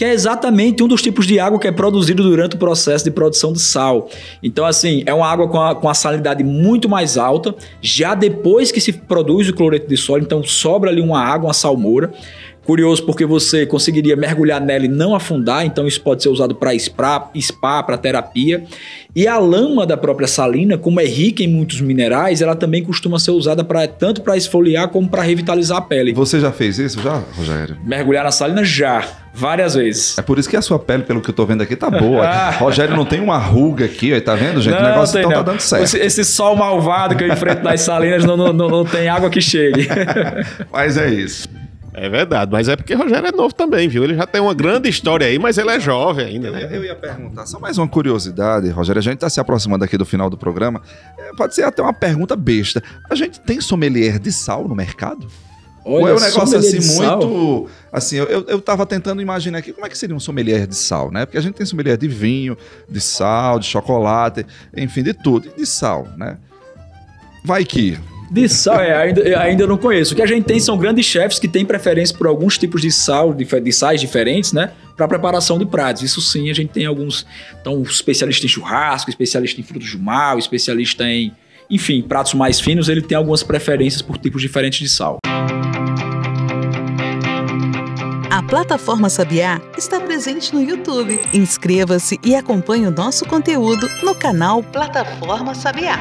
que 0.01 0.05
é 0.05 0.13
exatamente 0.13 0.81
um 0.81 0.87
dos 0.87 0.99
tipos 0.99 1.27
de 1.27 1.39
água 1.39 1.59
que 1.59 1.67
é 1.67 1.71
produzido 1.71 2.23
durante 2.23 2.55
o 2.55 2.57
processo 2.57 3.05
de 3.05 3.11
produção 3.11 3.53
de 3.53 3.59
sal. 3.59 4.09
Então, 4.41 4.65
assim, 4.65 5.03
é 5.05 5.13
uma 5.13 5.27
água 5.27 5.47
com 5.47 5.61
a, 5.61 5.75
com 5.75 5.87
a 5.87 5.93
salinidade 5.93 6.43
muito 6.43 6.89
mais 6.89 7.19
alta, 7.19 7.53
já 7.83 8.15
depois 8.15 8.71
que 8.71 8.81
se 8.81 8.93
produz 8.93 9.47
o 9.47 9.53
cloreto 9.53 9.87
de 9.87 9.95
sódio, 9.95 10.25
então 10.25 10.43
sobra 10.43 10.89
ali 10.89 11.01
uma 11.01 11.23
água, 11.23 11.49
uma 11.49 11.53
salmoura. 11.53 12.11
Curioso 12.65 13.03
porque 13.03 13.25
você 13.25 13.65
conseguiria 13.65 14.15
mergulhar 14.15 14.61
nela 14.61 14.85
e 14.85 14.87
não 14.87 15.15
afundar, 15.15 15.65
então 15.65 15.87
isso 15.87 15.99
pode 16.01 16.21
ser 16.21 16.29
usado 16.29 16.53
para 16.53 16.77
spa, 16.77 17.83
para 17.83 17.97
terapia. 17.97 18.63
E 19.15 19.27
a 19.27 19.37
lama 19.39 19.85
da 19.85 19.97
própria 19.97 20.27
salina, 20.27 20.77
como 20.77 21.01
é 21.01 21.05
rica 21.05 21.43
em 21.43 21.47
muitos 21.47 21.81
minerais, 21.81 22.41
ela 22.41 22.55
também 22.55 22.83
costuma 22.83 23.19
ser 23.19 23.31
usada 23.31 23.63
pra, 23.63 23.87
tanto 23.87 24.21
para 24.21 24.37
esfoliar 24.37 24.89
como 24.89 25.09
para 25.09 25.23
revitalizar 25.23 25.79
a 25.79 25.81
pele. 25.81 26.13
Você 26.13 26.39
já 26.39 26.51
fez 26.51 26.77
isso 26.77 27.01
já, 27.01 27.21
Rogério? 27.35 27.77
Mergulhar 27.83 28.23
na 28.23 28.31
salina 28.31 28.63
já, 28.63 29.05
várias 29.33 29.73
vezes. 29.73 30.17
É 30.17 30.21
por 30.21 30.37
isso 30.37 30.47
que 30.47 30.55
a 30.55 30.61
sua 30.61 30.77
pele, 30.77 31.03
pelo 31.03 31.19
que 31.19 31.31
eu 31.31 31.33
tô 31.33 31.45
vendo 31.45 31.63
aqui, 31.63 31.75
tá 31.75 31.89
boa. 31.89 32.51
Rogério 32.61 32.95
não 32.95 33.05
tem 33.05 33.19
uma 33.19 33.39
ruga 33.39 33.85
aqui, 33.85 34.13
ó, 34.13 34.21
tá 34.21 34.35
vendo, 34.35 34.61
gente? 34.61 34.75
Não, 34.75 34.81
o 34.81 34.89
negócio 34.89 35.17
então 35.19 35.31
tá 35.31 35.37
não. 35.37 35.43
tá 35.43 35.51
dando 35.51 35.61
certo. 35.61 35.83
Esse, 35.83 35.97
esse, 35.97 36.23
sol 36.23 36.55
malvado 36.55 37.15
que 37.15 37.23
eu 37.23 37.27
enfrento 37.27 37.63
nas 37.63 37.81
salinas 37.81 38.23
não, 38.23 38.37
não, 38.37 38.53
não, 38.53 38.69
não 38.69 38.85
tem 38.85 39.09
água 39.09 39.31
que 39.31 39.41
chegue. 39.41 39.87
Mas 40.71 40.95
é 40.95 41.09
isso. 41.09 41.49
É 41.93 42.07
verdade, 42.07 42.51
mas 42.51 42.69
é 42.69 42.75
porque 42.75 42.93
Rogério 42.93 43.27
é 43.27 43.31
novo 43.31 43.53
também, 43.53 43.89
viu? 43.89 44.03
Ele 44.03 44.15
já 44.15 44.25
tem 44.25 44.39
uma 44.39 44.53
grande 44.53 44.87
história 44.87 45.27
aí, 45.27 45.37
mas 45.37 45.57
ele 45.57 45.69
é 45.71 45.79
jovem 45.79 46.25
ainda, 46.25 46.49
né? 46.49 46.63
Eu, 46.63 46.77
eu 46.77 46.85
ia 46.85 46.95
perguntar, 46.95 47.45
só 47.45 47.59
mais 47.59 47.77
uma 47.77 47.87
curiosidade, 47.87 48.69
Rogério, 48.69 48.99
a 48.99 49.03
gente 49.03 49.15
está 49.15 49.29
se 49.29 49.39
aproximando 49.39 49.83
aqui 49.83 49.97
do 49.97 50.05
final 50.05 50.29
do 50.29 50.37
programa, 50.37 50.81
é, 51.17 51.33
pode 51.35 51.53
ser 51.53 51.63
até 51.63 51.81
uma 51.81 51.93
pergunta 51.93 52.35
besta. 52.35 52.81
A 53.09 53.15
gente 53.15 53.41
tem 53.41 53.59
sommelier 53.59 54.19
de 54.19 54.31
sal 54.31 54.67
no 54.67 54.75
mercado? 54.75 55.27
Olha, 55.83 56.03
Ou 56.03 56.09
é 56.09 56.13
um 56.13 56.19
negócio 56.19 56.57
assim 56.57 56.79
muito. 56.95 57.67
Assim, 57.91 58.15
eu, 58.17 58.45
eu 58.47 58.61
tava 58.61 58.85
tentando 58.85 59.21
imaginar 59.21 59.57
aqui 59.57 59.73
como 59.73 59.85
é 59.85 59.89
que 59.89 59.97
seria 59.97 60.15
um 60.15 60.19
sommelier 60.19 60.67
de 60.67 60.75
sal, 60.75 61.11
né? 61.11 61.25
Porque 61.25 61.37
a 61.37 61.41
gente 61.41 61.55
tem 61.55 61.65
sommelier 61.65 61.97
de 61.97 62.07
vinho, 62.07 62.55
de 62.87 63.01
sal, 63.01 63.59
de 63.59 63.65
chocolate, 63.65 64.45
enfim, 64.77 65.01
de 65.01 65.13
tudo. 65.13 65.49
E 65.49 65.59
de 65.61 65.65
sal, 65.65 66.07
né? 66.15 66.37
Vai 67.43 67.65
que 67.65 67.97
de 68.31 68.47
sal, 68.47 68.79
é, 68.79 68.95
ainda, 68.95 69.39
ainda 69.41 69.67
não 69.67 69.77
conheço. 69.77 70.13
O 70.13 70.15
que 70.15 70.21
a 70.21 70.25
gente 70.25 70.45
tem 70.45 70.57
são 70.57 70.77
grandes 70.77 71.05
chefes 71.05 71.37
que 71.37 71.49
têm 71.49 71.65
preferência 71.65 72.17
por 72.17 72.27
alguns 72.27 72.57
tipos 72.57 72.81
de 72.81 72.89
sal, 72.89 73.33
de, 73.33 73.43
de 73.43 73.73
sais 73.73 73.99
diferentes, 73.99 74.53
né? 74.53 74.71
Para 74.95 75.05
preparação 75.05 75.59
de 75.59 75.65
pratos. 75.65 76.01
Isso 76.01 76.21
sim, 76.21 76.49
a 76.49 76.53
gente 76.53 76.69
tem 76.69 76.85
alguns. 76.85 77.25
Então, 77.59 77.81
especialista 77.81 78.45
em 78.45 78.49
churrasco, 78.49 79.09
especialista 79.09 79.59
em 79.59 79.63
frutos 79.65 79.91
do 79.91 79.99
mal, 79.99 80.39
especialista 80.39 81.03
em. 81.03 81.35
Enfim, 81.69 82.01
pratos 82.01 82.33
mais 82.33 82.59
finos, 82.59 82.87
ele 82.87 83.01
tem 83.01 83.17
algumas 83.17 83.43
preferências 83.43 84.01
por 84.01 84.17
tipos 84.17 84.41
diferentes 84.41 84.79
de 84.79 84.87
sal. 84.87 85.17
A 88.29 88.43
plataforma 88.43 89.09
Sabiá 89.09 89.61
está 89.77 89.99
presente 89.99 90.53
no 90.53 90.61
YouTube. 90.61 91.19
Inscreva-se 91.33 92.17
e 92.23 92.33
acompanhe 92.33 92.87
o 92.87 92.91
nosso 92.91 93.25
conteúdo 93.25 93.89
no 94.03 94.15
canal 94.15 94.63
Plataforma 94.63 95.53
Sabiá. 95.53 95.99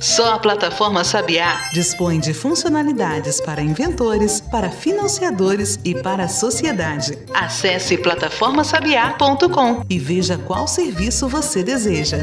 Só 0.00 0.34
a 0.34 0.38
plataforma 0.38 1.02
Sabiá 1.02 1.70
dispõe 1.72 2.20
de 2.20 2.32
funcionalidades 2.32 3.40
para 3.40 3.60
inventores, 3.60 4.40
para 4.40 4.70
financiadores 4.70 5.78
e 5.84 5.94
para 5.94 6.24
a 6.24 6.28
sociedade. 6.28 7.18
Acesse 7.34 7.98
plataformasabiá.com 7.98 9.84
e 9.88 9.98
veja 9.98 10.38
qual 10.38 10.68
serviço 10.68 11.28
você 11.28 11.62
deseja. 11.62 12.18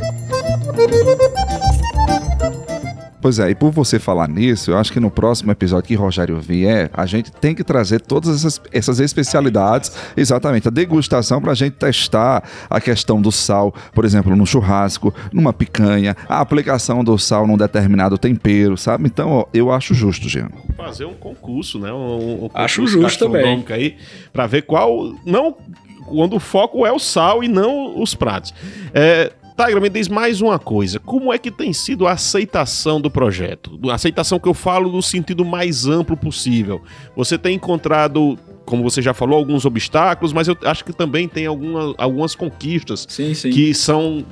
Pois 3.25 3.39
é, 3.39 3.49
e 3.49 3.55
por 3.55 3.71
você 3.71 3.97
falar 3.97 4.29
nisso, 4.29 4.69
eu 4.69 4.77
acho 4.77 4.93
que 4.93 4.99
no 4.99 5.09
próximo 5.09 5.51
episódio 5.51 5.87
que 5.87 5.95
Rogério 5.95 6.39
vier, 6.39 6.91
a 6.93 7.07
gente 7.07 7.31
tem 7.31 7.55
que 7.55 7.63
trazer 7.63 7.99
todas 7.99 8.35
essas, 8.35 8.61
essas 8.71 8.99
especialidades, 8.99 9.91
exatamente, 10.15 10.67
a 10.67 10.71
degustação 10.71 11.41
para 11.41 11.53
a 11.53 11.55
gente 11.55 11.73
testar 11.73 12.47
a 12.69 12.79
questão 12.79 13.19
do 13.19 13.31
sal, 13.31 13.73
por 13.95 14.05
exemplo, 14.05 14.35
no 14.35 14.45
churrasco, 14.45 15.11
numa 15.33 15.51
picanha, 15.51 16.15
a 16.29 16.39
aplicação 16.39 17.03
do 17.03 17.17
sal 17.17 17.47
num 17.47 17.57
determinado 17.57 18.15
tempero, 18.15 18.77
sabe? 18.77 19.07
Então, 19.07 19.31
ó, 19.31 19.45
eu 19.51 19.71
acho 19.71 19.95
justo, 19.95 20.29
Jean. 20.29 20.49
Fazer 20.77 21.05
um 21.05 21.15
concurso, 21.15 21.79
né? 21.79 21.91
Um, 21.91 22.45
um 22.45 22.49
acho 22.53 22.85
justo 22.85 23.25
também. 23.25 23.65
aí, 23.69 23.97
para 24.31 24.45
ver 24.45 24.61
qual. 24.61 25.15
Não 25.25 25.57
quando 26.05 26.35
o 26.35 26.39
foco 26.39 26.85
é 26.85 26.91
o 26.91 26.99
sal 26.99 27.43
e 27.43 27.47
não 27.47 27.99
os 27.99 28.13
pratos. 28.13 28.53
É, 28.93 29.31
Tigra, 29.55 29.79
me 29.79 29.89
diz 29.89 30.09
mais 30.09 30.41
uma 30.41 30.59
coisa. 30.59 30.99
Como 30.99 31.31
é 31.31 31.37
que 31.37 31.49
tem 31.49 31.71
sido 31.71 32.05
a 32.05 32.11
aceitação 32.11 32.99
do 32.99 33.09
projeto? 33.09 33.79
A 33.89 33.95
aceitação 33.95 34.37
que 34.37 34.49
eu 34.49 34.53
falo 34.53 34.91
no 34.91 35.01
sentido 35.01 35.45
mais 35.45 35.87
amplo 35.87 36.17
possível. 36.17 36.81
Você 37.15 37.37
tem 37.37 37.55
encontrado, 37.55 38.37
como 38.65 38.83
você 38.83 39.01
já 39.01 39.13
falou, 39.13 39.37
alguns 39.37 39.63
obstáculos, 39.63 40.33
mas 40.33 40.49
eu 40.49 40.57
acho 40.65 40.83
que 40.83 40.91
também 40.91 41.29
tem 41.29 41.45
alguma, 41.45 41.95
algumas 41.97 42.35
conquistas 42.35 43.07
sim, 43.09 43.33
sim. 43.33 43.49
que 43.49 43.73
são 43.73 44.25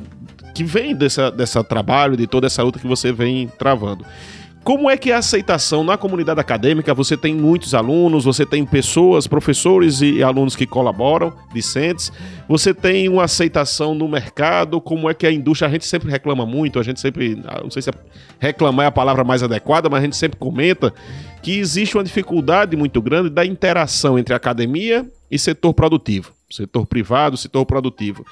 que 0.54 0.64
vêm 0.64 0.94
dessa, 0.94 1.32
dessa 1.32 1.64
trabalho, 1.64 2.16
de 2.16 2.28
toda 2.28 2.46
essa 2.46 2.62
luta 2.62 2.78
que 2.78 2.86
você 2.86 3.12
vem 3.12 3.48
travando. 3.58 4.06
Como 4.64 4.90
é 4.90 4.96
que 4.96 5.12
é 5.12 5.16
a 5.16 5.18
aceitação 5.18 5.84
na 5.84 5.98
comunidade 5.98 6.40
acadêmica? 6.40 6.94
Você 6.94 7.18
tem 7.18 7.36
muitos 7.36 7.74
alunos, 7.74 8.24
você 8.24 8.46
tem 8.46 8.66
pessoas, 8.66 9.28
professores 9.28 10.02
e 10.02 10.24
alunos 10.24 10.56
que 10.56 10.66
colaboram, 10.66 11.34
discentes. 11.54 12.14
Você 12.48 12.74
tem 12.74 13.10
uma 13.10 13.26
aceitação 13.26 13.94
no 13.94 14.08
mercado. 14.08 14.80
Como 14.80 15.10
é 15.10 15.14
que 15.14 15.28
a 15.28 15.32
indústria? 15.32 15.68
A 15.68 15.72
gente 15.72 15.86
sempre 15.86 16.10
reclama 16.10 16.46
muito, 16.46 16.80
a 16.80 16.84
gente 16.84 17.02
sempre. 17.02 17.44
Ah, 17.46 17.60
não 17.62 17.70
sei 17.70 17.82
se 17.82 17.92
reclamar 18.40 18.86
é 18.86 18.88
a 18.88 18.92
palavra 18.92 19.26
mais 19.26 19.44
adequada, 19.44 19.90
mas 19.90 20.00
a 20.00 20.04
gente 20.06 20.16
sempre 20.16 20.40
comenta 20.40 20.94
que 21.42 21.60
existe 21.60 21.98
uma 21.98 22.04
dificuldade 22.04 22.78
muito 22.78 23.02
grande 23.02 23.30
da 23.30 23.46
interação 23.46 24.18
entre 24.18 24.34
academia 24.34 25.06
e 25.30 25.38
setor 25.38 25.74
produtivo, 25.74 26.32
setor 26.50 26.86
privado, 26.86 27.36
setor 27.36 27.66
produtivo 27.66 28.26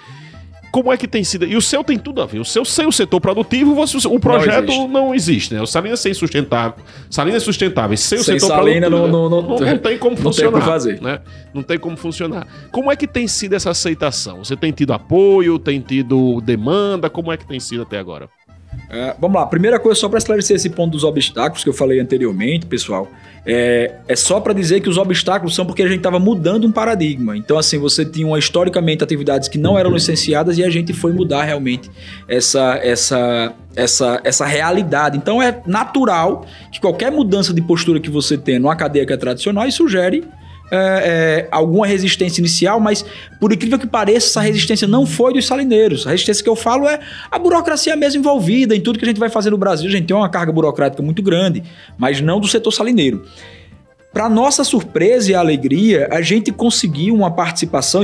como 0.71 0.91
é 0.91 0.97
que 0.97 1.07
tem 1.07 1.23
sido? 1.23 1.45
E 1.45 1.55
o 1.55 1.61
seu 1.61 1.83
tem 1.83 1.99
tudo 1.99 2.21
a 2.21 2.25
ver. 2.25 2.39
O 2.39 2.45
seu 2.45 2.63
sem 2.63 2.87
o 2.87 2.91
setor 2.91 3.19
produtivo, 3.19 3.75
você, 3.75 4.07
o 4.07 4.19
projeto 4.19 4.87
não 4.87 4.87
existe, 4.87 4.93
não 4.93 5.15
existe 5.15 5.53
né? 5.53 5.61
O 5.61 5.67
Salina 5.67 5.97
sem 5.97 6.13
sustentável. 6.13 6.83
Salina 7.09 7.37
é 7.37 7.39
sustentável. 7.39 7.97
Sem, 7.97 8.19
sem 8.19 8.37
o 8.37 8.39
setor 8.39 8.55
Salina 8.55 8.87
produtivo. 8.87 9.11
Não, 9.11 9.29
não, 9.29 9.41
não, 9.41 9.59
não, 9.59 9.77
tem 9.77 9.97
como 9.97 10.15
não 10.15 10.23
funcionar. 10.23 10.51
Não 10.51 10.59
tem 10.59 10.67
fazer. 10.67 11.01
Né? 11.01 11.19
Não 11.53 11.63
tem 11.63 11.77
como 11.77 11.97
funcionar. 11.97 12.47
Como 12.71 12.91
é 12.91 12.95
que 12.95 13.05
tem 13.05 13.27
sido 13.27 13.53
essa 13.53 13.71
aceitação? 13.71 14.43
Você 14.43 14.55
tem 14.55 14.71
tido 14.71 14.93
apoio, 14.93 15.59
tem 15.59 15.81
tido 15.81 16.39
demanda? 16.41 17.09
Como 17.09 17.31
é 17.31 17.37
que 17.37 17.45
tem 17.45 17.59
sido 17.59 17.83
até 17.83 17.99
agora? 17.99 18.29
É, 18.89 19.15
vamos 19.19 19.39
lá, 19.39 19.45
primeira 19.45 19.79
coisa, 19.79 19.99
só 19.99 20.07
para 20.07 20.17
esclarecer 20.17 20.55
esse 20.55 20.69
ponto 20.69 20.91
dos 20.91 21.03
obstáculos 21.03 21.63
que 21.63 21.69
eu 21.69 21.73
falei 21.73 21.99
anteriormente, 21.99 22.65
pessoal, 22.65 23.07
é, 23.45 23.95
é 24.07 24.15
só 24.15 24.39
para 24.39 24.53
dizer 24.53 24.81
que 24.81 24.89
os 24.89 24.97
obstáculos 24.97 25.55
são 25.55 25.65
porque 25.65 25.81
a 25.81 25.87
gente 25.87 25.97
estava 25.97 26.19
mudando 26.19 26.65
um 26.67 26.71
paradigma. 26.71 27.35
Então, 27.35 27.57
assim, 27.57 27.77
você 27.77 28.05
tinha 28.05 28.27
uma, 28.27 28.37
historicamente 28.37 29.03
atividades 29.03 29.47
que 29.47 29.57
não 29.57 29.77
eram 29.77 29.91
licenciadas 29.91 30.57
e 30.57 30.63
a 30.63 30.69
gente 30.69 30.93
foi 30.93 31.11
mudar 31.11 31.43
realmente 31.43 31.89
essa, 32.27 32.79
essa, 32.83 33.53
essa, 33.75 34.21
essa 34.23 34.45
realidade. 34.45 35.17
Então, 35.17 35.41
é 35.41 35.61
natural 35.65 36.45
que 36.71 36.79
qualquer 36.79 37.11
mudança 37.11 37.53
de 37.53 37.61
postura 37.61 37.99
que 37.99 38.09
você 38.09 38.37
tem 38.37 38.59
numa 38.59 38.75
cadeia 38.75 39.05
que 39.05 39.13
é 39.13 39.17
tradicional, 39.17 39.67
isso 39.67 39.87
gere 39.87 40.23
é, 40.71 40.77
é, 40.77 41.47
alguma 41.51 41.85
resistência 41.85 42.39
inicial, 42.39 42.79
mas 42.79 43.03
por 43.39 43.51
incrível 43.51 43.77
que 43.77 43.85
pareça, 43.85 44.27
essa 44.27 44.41
resistência 44.41 44.87
não 44.87 45.05
foi 45.05 45.33
dos 45.33 45.45
salineiros. 45.45 46.07
A 46.07 46.11
resistência 46.11 46.43
que 46.43 46.49
eu 46.49 46.55
falo 46.55 46.87
é 46.87 46.99
a 47.29 47.37
burocracia 47.37 47.95
mesmo 47.95 48.21
envolvida 48.21 48.73
em 48.75 48.79
tudo 48.79 48.97
que 48.97 49.03
a 49.03 49.07
gente 49.07 49.19
vai 49.19 49.29
fazer 49.29 49.49
no 49.49 49.57
Brasil. 49.57 49.89
A 49.89 49.91
gente 49.91 50.07
tem 50.07 50.15
uma 50.15 50.29
carga 50.29 50.51
burocrática 50.51 51.03
muito 51.03 51.21
grande, 51.21 51.61
mas 51.97 52.21
não 52.21 52.39
do 52.39 52.47
setor 52.47 52.71
salineiro. 52.71 53.23
Para 54.13 54.27
nossa 54.27 54.63
surpresa 54.63 55.31
e 55.31 55.35
alegria, 55.35 56.09
a 56.11 56.21
gente 56.21 56.51
conseguiu 56.51 57.15
uma 57.15 57.31
participação. 57.31 58.01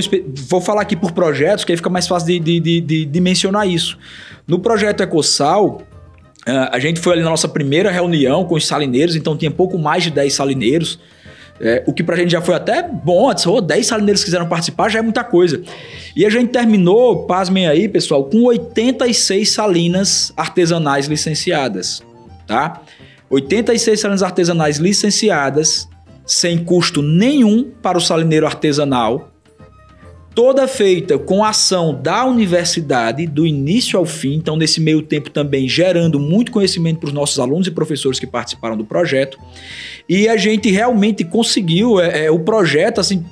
Vou 0.49 0.61
falar 0.61 0.81
aqui 0.81 0.95
por 0.95 1.11
projetos, 1.11 1.65
que 1.65 1.71
aí 1.71 1.77
fica 1.77 1.89
mais 1.89 2.07
fácil 2.07 2.27
de, 2.27 2.39
de, 2.39 2.59
de, 2.59 2.81
de, 2.81 3.05
de 3.05 3.21
mencionar 3.21 3.67
isso. 3.67 3.97
No 4.47 4.59
projeto 4.59 5.01
Ecossal, 5.01 5.81
a 6.45 6.79
gente 6.79 7.01
foi 7.01 7.13
ali 7.13 7.23
na 7.23 7.29
nossa 7.29 7.49
primeira 7.49 7.91
reunião 7.91 8.45
com 8.45 8.55
os 8.55 8.65
salineiros, 8.65 9.17
então 9.17 9.35
tinha 9.35 9.51
pouco 9.51 9.77
mais 9.77 10.03
de 10.03 10.11
10 10.11 10.33
salineiros. 10.33 10.97
É, 11.59 11.83
o 11.87 11.93
que 11.93 12.03
pra 12.03 12.15
gente 12.15 12.31
já 12.31 12.41
foi 12.41 12.55
até 12.55 12.83
bom, 12.83 13.31
oh, 13.47 13.61
10 13.61 13.87
salineiros 13.87 14.23
quiseram 14.23 14.47
participar, 14.47 14.89
já 14.89 14.99
é 14.99 15.01
muita 15.01 15.23
coisa. 15.23 15.61
E 16.15 16.25
a 16.25 16.29
gente 16.29 16.49
terminou, 16.49 17.25
pasmem 17.25 17.67
aí, 17.67 17.87
pessoal, 17.87 18.23
com 18.25 18.43
86 18.45 19.49
salinas 19.49 20.33
artesanais 20.37 21.07
licenciadas, 21.07 22.03
tá? 22.45 22.81
86 23.29 23.99
salinas 23.99 24.23
artesanais 24.23 24.77
licenciadas, 24.77 25.87
sem 26.25 26.63
custo 26.63 27.01
nenhum 27.01 27.71
para 27.81 27.97
o 27.97 28.01
salineiro 28.01 28.45
artesanal, 28.45 29.31
toda 30.37 30.67
feita 30.67 31.17
com 31.17 31.43
ação 31.43 31.99
da 31.99 32.23
universidade, 32.23 33.25
do 33.25 33.43
início 33.43 33.97
ao 33.97 34.05
fim, 34.05 34.35
então 34.35 34.55
nesse 34.55 34.79
meio 34.79 35.01
tempo 35.01 35.31
também 35.31 35.67
gerando 35.67 36.19
muito 36.19 36.51
conhecimento 36.51 36.99
para 36.99 37.07
os 37.07 37.11
nossos 37.11 37.39
alunos 37.39 37.65
e 37.65 37.71
professores 37.71 38.19
que 38.19 38.27
participaram 38.27 38.77
do 38.77 38.85
projeto. 38.85 39.39
E 40.07 40.29
a 40.29 40.37
gente 40.37 40.69
realmente 40.69 41.23
conseguiu, 41.23 41.99
é, 41.99 42.25
é, 42.25 42.31
o 42.31 42.37
projeto, 42.37 43.01
assim, 43.01 43.25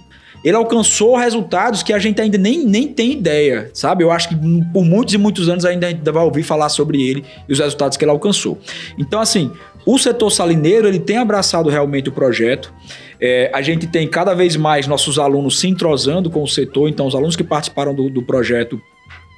ele 0.43 0.57
alcançou 0.57 1.15
resultados 1.15 1.83
que 1.83 1.93
a 1.93 1.99
gente 1.99 2.19
ainda 2.19 2.39
nem, 2.39 2.65
nem 2.65 2.87
tem 2.87 3.11
ideia, 3.11 3.69
sabe? 3.71 4.03
Eu 4.03 4.09
acho 4.09 4.29
que 4.29 4.35
por 4.73 4.83
muitos 4.83 5.13
e 5.13 5.19
muitos 5.19 5.47
anos 5.47 5.63
ainda 5.63 5.85
a 5.85 5.91
gente 5.91 6.09
vai 6.09 6.23
ouvir 6.23 6.41
falar 6.41 6.69
sobre 6.69 7.07
ele 7.07 7.23
e 7.47 7.53
os 7.53 7.59
resultados 7.59 7.99
que 7.99 8.03
ele 8.03 8.11
alcançou. 8.11 8.57
Então, 8.97 9.21
assim, 9.21 9.51
o 9.85 9.97
setor 9.97 10.31
salineiro, 10.31 10.87
ele 10.87 10.99
tem 10.99 11.17
abraçado 11.17 11.69
realmente 11.69 12.09
o 12.09 12.11
projeto. 12.11 12.73
É, 13.21 13.51
a 13.53 13.61
gente 13.61 13.87
tem 13.87 14.07
cada 14.07 14.33
vez 14.33 14.55
mais 14.55 14.87
nossos 14.87 15.19
alunos 15.19 15.59
se 15.59 15.67
entrosando 15.67 16.29
com 16.29 16.43
o 16.43 16.47
setor, 16.47 16.89
então 16.89 17.05
os 17.05 17.15
alunos 17.15 17.35
que 17.35 17.43
participaram 17.43 17.93
do, 17.93 18.09
do 18.09 18.21
projeto 18.23 18.81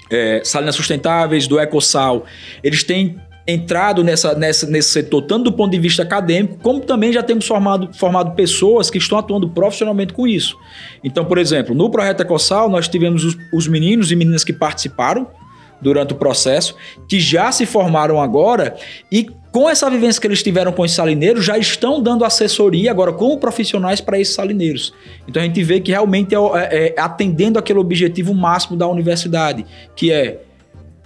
é, 0.10 0.42
Salinas 0.44 0.76
Sustentáveis, 0.76 1.48
do 1.48 1.60
EcoSal, 1.60 2.26
eles 2.64 2.84
têm 2.84 3.18
entrado 3.48 4.04
nessa, 4.04 4.36
nessa, 4.36 4.68
nesse 4.68 4.90
setor, 4.90 5.22
tanto 5.22 5.46
do 5.46 5.54
ponto 5.54 5.72
de 5.72 5.80
vista 5.80 6.04
acadêmico, 6.04 6.58
como 6.62 6.82
também 6.82 7.14
já 7.14 7.24
temos 7.24 7.48
formado, 7.48 7.94
formado 7.94 8.36
pessoas 8.36 8.90
que 8.90 8.98
estão 8.98 9.18
atuando 9.18 9.50
profissionalmente 9.50 10.12
com 10.12 10.28
isso. 10.28 10.58
Então, 11.02 11.24
por 11.24 11.38
exemplo, 11.38 11.74
no 11.74 11.90
Projeto 11.90 12.22
Ecossal, 12.22 12.70
nós 12.70 12.90
tivemos 12.90 13.24
os, 13.24 13.38
os 13.54 13.68
meninos 13.68 14.12
e 14.12 14.16
meninas 14.18 14.44
que 14.44 14.52
participaram 14.52 15.28
durante 15.82 16.14
o 16.14 16.18
processo, 16.18 16.76
que 17.08 17.20
já 17.20 17.52
se 17.52 17.66
formaram 17.66 18.22
agora 18.22 18.76
e 19.12 19.30
com 19.58 19.68
essa 19.68 19.90
vivência 19.90 20.22
que 20.22 20.28
eles 20.28 20.44
tiveram 20.44 20.72
com 20.72 20.84
os 20.84 20.92
salineiros, 20.92 21.44
já 21.44 21.58
estão 21.58 22.00
dando 22.00 22.24
assessoria 22.24 22.92
agora 22.92 23.12
como 23.12 23.40
profissionais 23.40 24.00
para 24.00 24.20
esses 24.20 24.36
salineiros. 24.36 24.94
Então 25.28 25.42
a 25.42 25.46
gente 25.48 25.64
vê 25.64 25.80
que 25.80 25.90
realmente 25.90 26.36
é, 26.36 26.38
é, 26.38 26.88
é 26.90 27.02
atendendo 27.02 27.58
aquele 27.58 27.80
objetivo 27.80 28.36
máximo 28.36 28.78
da 28.78 28.88
universidade, 28.88 29.66
que 29.96 30.12
é 30.12 30.42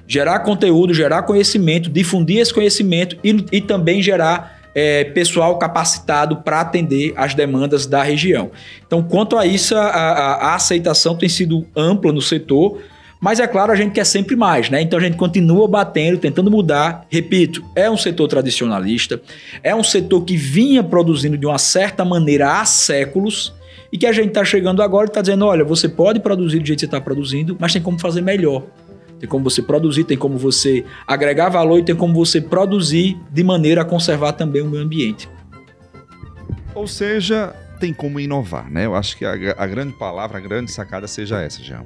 gerar 0.06 0.40
conteúdo, 0.40 0.94
gerar 0.94 1.24
conhecimento, 1.24 1.90
difundir 1.90 2.40
esse 2.40 2.54
conhecimento 2.54 3.16
e, 3.24 3.46
e 3.54 3.62
também 3.62 4.02
gerar 4.02 4.60
é, 4.76 5.06
pessoal 5.06 5.58
capacitado 5.58 6.42
para 6.42 6.60
atender 6.60 7.14
as 7.16 7.34
demandas 7.34 7.86
da 7.86 8.04
região. 8.04 8.52
Então, 8.86 9.02
quanto 9.02 9.38
a 9.38 9.46
isso, 9.46 9.78
a, 9.78 9.86
a, 9.86 10.34
a, 10.34 10.56
aceitação 10.56 11.16
tem 11.16 11.30
sido 11.30 11.66
ampla 11.74 12.12
no 12.12 12.22
setor, 12.22 12.82
mas 13.22 13.40
é 13.40 13.46
claro, 13.46 13.72
a 13.72 13.76
gente 13.76 13.92
quer 13.92 14.04
sempre 14.04 14.36
mais, 14.36 14.72
né? 14.72 14.82
Então 14.82 14.98
a 14.98 15.02
gente 15.02 15.16
continua 15.16 15.68
batendo, 15.68 16.18
tentando 16.18 16.50
mudar. 16.50 17.06
Repito, 17.08 17.64
é 17.76 17.88
um 17.88 17.96
setor 17.96 18.28
tradicionalista, 18.28 19.22
é 19.62 19.76
um 19.76 19.84
setor 19.84 20.24
que 20.24 20.36
vinha 20.36 20.84
produzindo 20.84 21.38
de 21.38 21.46
uma 21.46 21.60
certa 21.60 22.04
maneira 22.04 22.60
há 22.60 22.66
séculos 22.66 23.54
e 23.94 23.98
que 23.98 24.08
a 24.08 24.12
gente 24.12 24.30
está 24.30 24.44
chegando 24.44 24.82
agora 24.82 25.06
e 25.06 25.10
está 25.10 25.22
dizendo: 25.22 25.46
olha, 25.46 25.64
você 25.64 25.88
pode 25.88 26.20
produzir 26.20 26.58
do 26.58 26.66
jeito 26.66 26.80
que 26.80 26.82
você 26.82 26.86
está 26.88 27.00
produzindo, 27.00 27.56
mas 27.60 27.72
tem 27.72 27.82
como 27.82 28.00
fazer 28.00 28.22
melhor. 28.22 28.64
Tem 29.20 29.30
como 29.30 29.44
você 29.44 29.62
produzir, 29.62 30.04
tem 30.04 30.18
como 30.18 30.36
você 30.36 30.84
agregar 31.06 31.50
valor 31.50 31.78
e 31.78 31.84
tem 31.84 31.96
como 31.96 32.16
você 32.16 32.42
produzir 32.42 33.20
de 33.32 33.44
maneira 33.44 33.84
a 33.84 33.86
conservar 33.86 34.32
também 34.32 34.64
o 34.64 34.66
meio 34.66 34.82
ambiente. 34.82 35.30
Ou 36.74 36.88
seja, 36.88 37.54
tem 37.80 37.94
como 37.94 38.20
inovar, 38.20 38.68
né? 38.72 38.88
Eu 38.88 38.96
acho 38.96 39.16
que 39.16 39.24
a, 39.24 39.34
a 39.56 39.68
grande 39.68 39.94
palavra, 39.94 40.40
a 40.40 40.42
grande 40.42 40.72
sacada 40.72 41.08
seja 41.08 41.40
essa, 41.40 41.62
Jean. 41.62 41.86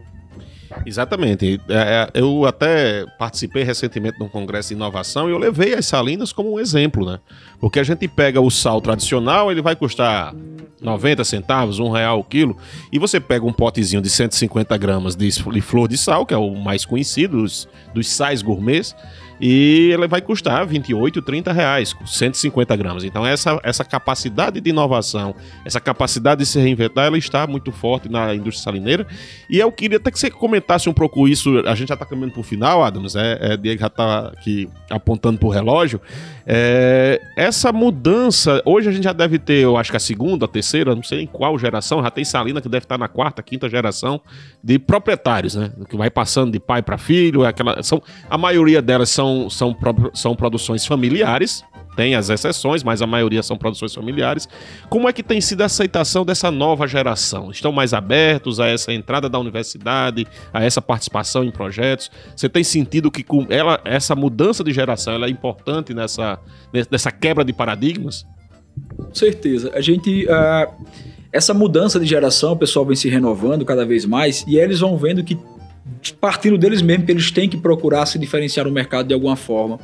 Exatamente. 0.86 1.59
É, 1.70 1.74
é, 1.76 2.09
eu 2.13 2.45
até 2.45 3.05
participei 3.18 3.63
recentemente 3.63 4.18
de 4.18 4.24
um 4.24 4.30
congresso 4.30 4.70
de 4.70 4.76
inovação 4.76 5.30
e 5.30 5.32
eu 5.32 5.38
levei 5.38 5.74
as 5.74 5.86
salinas 5.86 6.32
como 6.32 6.53
um 6.53 6.59
exemplo, 6.59 7.05
né? 7.05 7.20
Porque 7.59 7.80
a 7.80 7.84
gente 7.84 8.07
pega 8.07 8.41
o 8.41 8.49
sal 8.49 8.82
tradicional, 8.82 9.51
ele 9.51 9.61
vai 9.61 9.76
custar 9.76 10.34
90 10.82 11.24
centavos, 11.24 11.80
um 11.80 11.89
real 11.89 12.20
o 12.20 12.24
quilo, 12.24 12.57
e 12.91 12.99
você 12.99 13.20
pega 13.20 13.45
um 13.45 13.53
potezinho 13.53 14.01
de 14.01 14.09
150 14.09 14.78
gramas 14.78 15.16
de 15.16 15.32
flor 15.61 15.88
de 15.88 15.97
sal, 15.97 16.26
que 16.26 16.34
é 16.34 16.38
o 16.38 16.55
mais 16.55 16.86
conhecido 16.86 17.41
dos, 17.41 17.68
dos 17.93 18.07
sais 18.07 18.41
gourmets, 18.41 18.95
e 19.39 19.89
ela 19.93 20.07
vai 20.07 20.21
custar 20.21 20.65
28, 20.65 21.21
30 21.21 21.51
reais, 21.51 21.95
150 22.05 22.75
gramas. 22.75 23.03
Então 23.03 23.25
essa, 23.25 23.59
essa 23.63 23.83
capacidade 23.83 24.61
de 24.61 24.69
inovação, 24.69 25.36
essa 25.65 25.79
capacidade 25.79 26.39
de 26.39 26.45
se 26.45 26.59
reinventar, 26.59 27.05
ela 27.05 27.17
está 27.17 27.45
muito 27.45 27.71
forte 27.71 28.09
na 28.09 28.33
indústria 28.33 28.63
salineira. 28.63 29.07
E 29.49 29.59
eu 29.59 29.71
queria 29.71 29.97
até 29.97 30.11
que 30.11 30.19
você 30.19 30.29
comentasse 30.29 30.89
um 30.89 30.93
pouco 30.93 31.27
isso. 31.27 31.59
A 31.65 31.75
gente 31.75 31.89
já 31.89 31.95
está 31.95 32.05
caminhando 32.05 32.33
para 32.33 32.41
o 32.41 32.43
final, 32.43 32.83
Adams. 32.83 33.15
É, 33.15 33.53
é, 33.53 33.57
Diego 33.57 33.81
já 33.81 33.88
está 33.88 34.27
aqui 34.27 34.69
apontando 34.89 35.38
para 35.38 35.47
o 35.47 35.51
relógio. 35.51 35.99
É, 36.47 37.19
essa 37.36 37.73
mudança, 37.73 38.61
hoje 38.65 38.88
a 38.89 38.91
gente 38.91 39.03
já 39.03 39.13
deve 39.13 39.39
ter, 39.39 39.63
eu 39.63 39.75
acho 39.77 39.89
que 39.89 39.97
a 39.97 39.99
segunda, 39.99 40.45
a 40.45 40.47
terceira, 40.47 40.93
não 40.93 41.01
sei 41.01 41.21
em 41.21 41.27
qual 41.27 41.57
geração, 41.57 42.03
já 42.03 42.11
tem 42.11 42.23
Salina 42.23 42.61
que 42.61 42.69
deve 42.69 42.86
estar 42.86 42.97
na 42.97 43.07
quarta, 43.07 43.41
quinta 43.41 43.67
geração 43.67 44.21
de 44.63 44.77
proprietários, 44.77 45.55
né? 45.55 45.71
Que 45.89 45.97
vai 45.97 46.09
passando 46.09 46.51
de 46.51 46.59
pai 46.59 46.81
para 46.81 46.97
filho. 46.97 47.43
É 47.43 47.47
aquela, 47.47 47.81
são, 47.81 48.01
a 48.29 48.38
maioria 48.38 48.81
delas 48.81 49.09
são 49.09 49.24
são, 49.26 49.49
são, 49.49 49.76
são 50.13 50.36
produções 50.36 50.86
familiares, 50.86 51.63
tem 51.95 52.15
as 52.15 52.30
exceções, 52.30 52.84
mas 52.84 53.01
a 53.01 53.07
maioria 53.07 53.41
são 53.41 53.57
produções 53.57 53.93
familiares. 53.93 54.47
Como 54.89 55.07
é 55.07 55.13
que 55.13 55.23
tem 55.23 55.39
sido 55.39 55.61
a 55.61 55.65
aceitação 55.65 56.26
dessa 56.26 56.51
nova 56.51 56.86
geração? 56.88 57.49
Estão 57.49 57.71
mais 57.71 57.93
abertos 57.93 58.59
a 58.59 58.67
essa 58.67 58.91
entrada 58.93 59.30
da 59.30 59.39
universidade, 59.39 60.28
a 60.53 60.63
essa 60.63 60.82
participação 60.82 61.43
em 61.43 61.51
projetos? 61.51 62.11
Você 62.36 62.49
tem 62.49 62.63
sentido 62.63 63.09
que 63.09 63.23
com 63.23 63.47
ela, 63.49 63.80
essa 63.86 64.13
mudança 64.13 64.63
de 64.63 64.73
geração 64.73 65.23
é 65.23 65.30
importante 65.30 65.93
nessa, 65.93 66.38
nessa 66.91 67.11
quebra 67.11 67.45
de 67.45 67.53
paradigmas? 67.53 68.26
Com 68.97 69.13
certeza. 69.15 69.71
A 69.73 69.80
gente. 69.80 70.26
Uh, 70.26 70.86
essa 71.32 71.53
mudança 71.53 71.99
de 71.99 72.05
geração, 72.05 72.53
o 72.53 72.57
pessoal 72.57 72.86
vem 72.86 72.95
se 72.95 73.09
renovando 73.09 73.65
cada 73.65 73.86
vez 73.86 74.05
mais 74.05 74.45
e 74.47 74.57
eles 74.57 74.80
vão 74.80 74.95
vendo 74.97 75.21
que 75.21 75.38
partindo 76.19 76.57
deles 76.57 76.81
mesmo, 76.81 77.05
que 77.05 77.11
eles 77.11 77.31
têm 77.31 77.47
que 77.49 77.57
procurar 77.57 78.05
se 78.05 78.17
diferenciar 78.17 78.65
no 78.65 78.71
mercado 78.71 79.07
de 79.07 79.13
alguma 79.13 79.36
forma. 79.36 79.79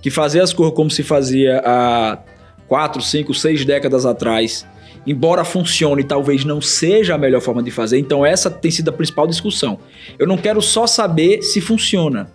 Que 0.00 0.10
fazer 0.10 0.40
as 0.40 0.52
coisas 0.52 0.74
como 0.74 0.90
se 0.90 1.02
fazia 1.02 1.62
há 1.64 2.18
quatro, 2.66 3.02
cinco, 3.02 3.34
seis 3.34 3.64
décadas 3.64 4.06
atrás, 4.06 4.66
embora 5.06 5.44
funcione, 5.44 6.02
talvez 6.02 6.44
não 6.44 6.60
seja 6.60 7.14
a 7.14 7.18
melhor 7.18 7.40
forma 7.40 7.62
de 7.62 7.70
fazer. 7.70 7.98
Então, 7.98 8.24
essa 8.24 8.50
tem 8.50 8.70
sido 8.70 8.88
a 8.88 8.92
principal 8.92 9.26
discussão. 9.26 9.78
Eu 10.18 10.26
não 10.26 10.36
quero 10.36 10.60
só 10.60 10.86
saber 10.86 11.42
se 11.42 11.60
funciona. 11.60 12.30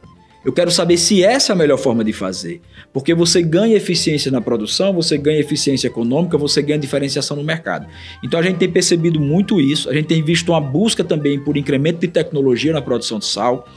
Eu 0.48 0.54
quero 0.54 0.72
saber 0.72 0.96
se 0.96 1.22
essa 1.22 1.52
é 1.52 1.54
a 1.54 1.58
melhor 1.58 1.78
forma 1.78 2.06
de 2.06 2.14
fazer. 2.14 2.62
Porque 2.94 3.14
você 3.14 3.42
ganha 3.42 3.76
eficiência 3.76 4.32
na 4.32 4.40
produção, 4.40 4.94
você 4.94 5.18
ganha 5.18 5.42
eficiência 5.42 5.88
econômica, 5.88 6.38
você 6.38 6.62
ganha 6.62 6.80
diferenciação 6.80 7.36
no 7.36 7.44
mercado. 7.44 7.86
Então 8.24 8.40
a 8.40 8.44
gente 8.44 8.56
tem 8.56 8.72
percebido 8.72 9.20
muito 9.20 9.60
isso, 9.60 9.90
a 9.90 9.94
gente 9.94 10.06
tem 10.06 10.24
visto 10.24 10.54
uma 10.54 10.62
busca 10.62 11.04
também 11.04 11.38
por 11.38 11.58
incremento 11.58 12.00
de 12.00 12.08
tecnologia 12.08 12.72
na 12.72 12.82
produção 12.82 13.20
de 13.20 13.26
sal. 13.26 13.68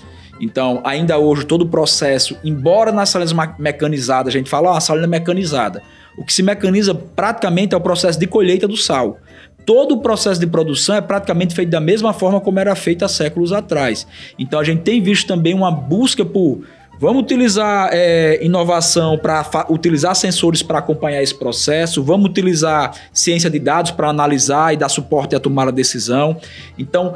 Então, 0.41 0.81
ainda 0.85 1.19
hoje, 1.19 1.45
todo 1.45 1.63
o 1.63 1.69
processo, 1.69 2.37
embora 2.45 2.93
nas 2.93 3.09
salinas 3.09 3.35
mecanizadas, 3.59 4.33
a 4.33 4.39
gente 4.39 4.49
fala, 4.49 4.69
ó, 4.69 4.75
oh, 4.75 4.77
a 4.77 4.81
salina 4.81 5.09
mecanizada. 5.09 5.83
O 6.17 6.25
que 6.25 6.33
se 6.33 6.41
mecaniza 6.41 6.95
praticamente 6.95 7.75
é 7.75 7.77
o 7.77 7.81
processo 7.81 8.17
de 8.17 8.29
colheita 8.29 8.69
do 8.69 8.77
sal 8.77 9.19
todo 9.65 9.97
o 9.97 10.01
processo 10.01 10.41
de 10.41 10.47
produção 10.47 10.97
é 10.97 11.01
praticamente 11.01 11.55
feito 11.55 11.71
da 11.71 11.81
mesma 11.81 12.13
forma 12.13 12.41
como 12.41 12.59
era 12.59 12.75
feito 12.75 13.05
há 13.05 13.09
séculos 13.09 13.53
atrás. 13.53 14.07
Então 14.39 14.59
a 14.59 14.65
gente 14.65 14.83
tem 14.83 15.03
visto 15.03 15.27
também 15.27 15.55
uma 15.55 15.71
busca 15.71 16.25
por 16.25 16.63
Vamos 17.01 17.23
utilizar 17.23 17.89
é, 17.95 18.45
inovação 18.45 19.17
para 19.17 19.65
utilizar 19.71 20.15
sensores 20.15 20.63
para 20.63 20.81
acompanhar 20.81 21.23
esse 21.23 21.35
processo. 21.35 22.03
Vamos 22.03 22.29
utilizar 22.29 22.95
ciência 23.11 23.49
de 23.49 23.59
dados 23.59 23.91
para 23.91 24.11
analisar 24.11 24.75
e 24.75 24.77
dar 24.77 24.91
suporte 24.91 25.35
a 25.35 25.41
tomar 25.41 25.67
a 25.67 25.71
decisão. 25.71 26.37
Então, 26.79 27.15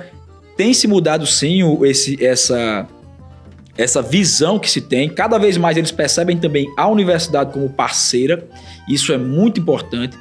tem 0.56 0.72
se 0.72 0.88
mudado 0.88 1.26
sim 1.26 1.60
esse, 1.84 2.24
essa, 2.24 2.86
essa 3.76 4.00
visão 4.00 4.58
que 4.58 4.70
se 4.70 4.80
tem. 4.80 5.06
Cada 5.06 5.36
vez 5.36 5.58
mais 5.58 5.76
eles 5.76 5.92
percebem 5.92 6.38
também 6.38 6.66
a 6.78 6.88
universidade 6.88 7.52
como 7.52 7.68
parceira. 7.68 8.42
Isso 8.88 9.12
é 9.12 9.18
muito 9.18 9.60
importante. 9.60 10.16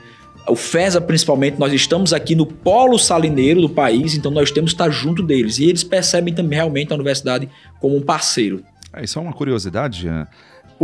O 0.47 0.55
FESA, 0.55 0.99
principalmente, 0.99 1.59
nós 1.59 1.71
estamos 1.71 2.11
aqui 2.13 2.35
no 2.35 2.45
polo 2.45 2.97
salineiro 2.97 3.61
do 3.61 3.69
país, 3.69 4.15
então 4.15 4.31
nós 4.31 4.51
temos 4.51 4.71
que 4.71 4.75
estar 4.75 4.89
junto 4.89 5.23
deles. 5.23 5.57
E 5.57 5.65
eles 5.65 5.83
percebem 5.83 6.33
também 6.33 6.57
realmente 6.57 6.91
a 6.91 6.95
universidade 6.95 7.49
como 7.79 7.95
um 7.95 8.01
parceiro. 8.01 8.63
É, 8.93 9.03
é 9.03 9.19
uma 9.19 9.33
curiosidade, 9.33 10.01
Jean. 10.01 10.27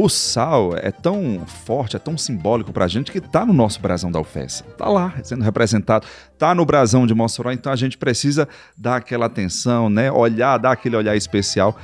O 0.02 0.08
sal 0.08 0.78
é 0.78 0.92
tão 0.92 1.42
forte, 1.46 1.98
é 1.98 2.00
tão 2.00 2.18
simbólico 2.18 2.72
pra 2.72 2.88
gente 2.88 3.12
que 3.12 3.20
tá 3.20 3.46
no 3.46 3.52
nosso 3.52 3.82
brasão 3.82 4.10
da 4.10 4.18
UFES. 4.22 4.64
Tá 4.78 4.88
lá, 4.88 5.14
sendo 5.24 5.44
representado. 5.44 6.08
Tá 6.38 6.56
no 6.56 6.66
brasão 6.66 7.06
de 7.06 7.14
Mossoró, 7.14 7.52
então 7.52 7.70
a 7.70 7.76
gente 7.76 7.98
precisa 7.98 8.48
dar 8.78 8.96
aquela 8.96 9.26
atenção, 9.26 9.90
né? 9.90 10.10
Olhar, 10.10 10.58
dar 10.58 10.72
aquele 10.72 10.96
olhar 10.96 11.18
especial 11.18 11.78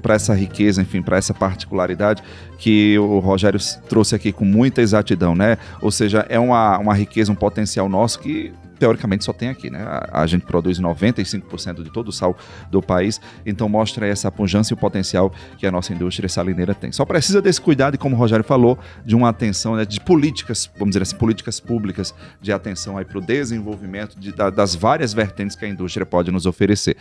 para 0.00 0.14
essa 0.14 0.32
riqueza, 0.32 0.80
enfim, 0.80 1.02
para 1.02 1.16
essa 1.16 1.34
particularidade 1.34 2.22
que 2.56 2.96
o 3.00 3.18
Rogério 3.18 3.58
trouxe 3.88 4.14
aqui 4.14 4.30
com 4.30 4.44
muita 4.44 4.80
exatidão, 4.80 5.34
né? 5.34 5.58
Ou 5.82 5.90
seja, 5.90 6.24
é 6.28 6.38
uma, 6.38 6.78
uma 6.78 6.94
riqueza, 6.94 7.32
um 7.32 7.34
potencial 7.34 7.88
nosso 7.88 8.20
que 8.20 8.52
teoricamente 8.78 9.24
só 9.24 9.32
tem 9.32 9.48
aqui, 9.48 9.70
né? 9.70 9.82
A, 9.82 10.22
a 10.22 10.26
gente 10.26 10.44
produz 10.44 10.80
95% 10.80 11.82
de 11.82 11.90
todo 11.90 12.08
o 12.08 12.12
sal 12.12 12.36
do 12.70 12.80
país, 12.80 13.20
então 13.44 13.68
mostra 13.68 14.06
essa 14.06 14.30
pujança 14.30 14.72
e 14.72 14.74
o 14.74 14.76
potencial 14.76 15.32
que 15.56 15.66
a 15.66 15.70
nossa 15.70 15.92
indústria 15.92 16.28
salineira 16.28 16.74
tem. 16.74 16.92
Só 16.92 17.04
precisa 17.04 17.42
desse 17.42 17.60
cuidado 17.60 17.94
e, 17.94 17.98
como 17.98 18.14
o 18.14 18.18
Rogério 18.18 18.44
falou, 18.44 18.78
de 19.04 19.14
uma 19.14 19.28
atenção, 19.28 19.76
né, 19.76 19.84
de 19.84 20.00
políticas, 20.00 20.70
vamos 20.78 20.90
dizer 20.90 21.02
assim, 21.02 21.16
políticas 21.16 21.60
públicas 21.60 22.14
de 22.40 22.52
atenção 22.52 22.96
aí 22.96 23.04
para 23.04 23.18
o 23.18 23.20
desenvolvimento 23.20 24.18
de, 24.18 24.32
da, 24.32 24.50
das 24.50 24.74
várias 24.74 25.12
vertentes 25.12 25.56
que 25.56 25.64
a 25.64 25.68
indústria 25.68 26.06
pode 26.06 26.30
nos 26.30 26.46
oferecer. 26.46 26.96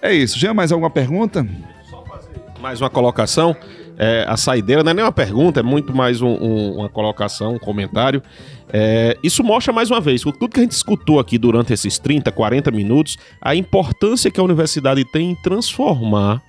É 0.00 0.12
isso. 0.12 0.38
Já 0.38 0.54
mais 0.54 0.70
alguma 0.70 0.90
pergunta? 0.90 1.46
Mais 2.60 2.80
uma 2.80 2.90
colocação. 2.90 3.56
É, 4.00 4.24
a 4.28 4.36
saideira 4.36 4.84
não 4.84 4.92
é 4.92 4.94
nem 4.94 5.04
uma 5.04 5.10
pergunta, 5.10 5.58
é 5.58 5.62
muito 5.62 5.92
mais 5.92 6.22
um, 6.22 6.28
um, 6.28 6.76
uma 6.76 6.88
colocação, 6.88 7.54
um 7.54 7.58
comentário. 7.58 8.22
É, 8.72 9.18
isso 9.24 9.42
mostra 9.42 9.72
mais 9.72 9.90
uma 9.90 10.00
vez, 10.00 10.22
tudo 10.22 10.48
que 10.48 10.60
a 10.60 10.62
gente 10.62 10.72
escutou 10.72 11.18
aqui 11.18 11.36
durante 11.36 11.72
esses 11.72 11.98
30, 11.98 12.30
40 12.30 12.70
minutos, 12.70 13.18
a 13.42 13.56
importância 13.56 14.30
que 14.30 14.38
a 14.38 14.42
universidade 14.42 15.04
tem 15.04 15.32
em 15.32 15.34
transformar 15.34 16.40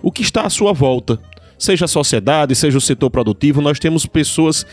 o 0.00 0.12
que 0.12 0.22
está 0.22 0.42
à 0.42 0.50
sua 0.50 0.72
volta. 0.72 1.18
Seja 1.58 1.86
a 1.86 1.88
sociedade, 1.88 2.54
seja 2.54 2.78
o 2.78 2.80
setor 2.80 3.10
produtivo, 3.10 3.60
nós 3.60 3.80
temos 3.80 4.06
pessoas 4.06 4.64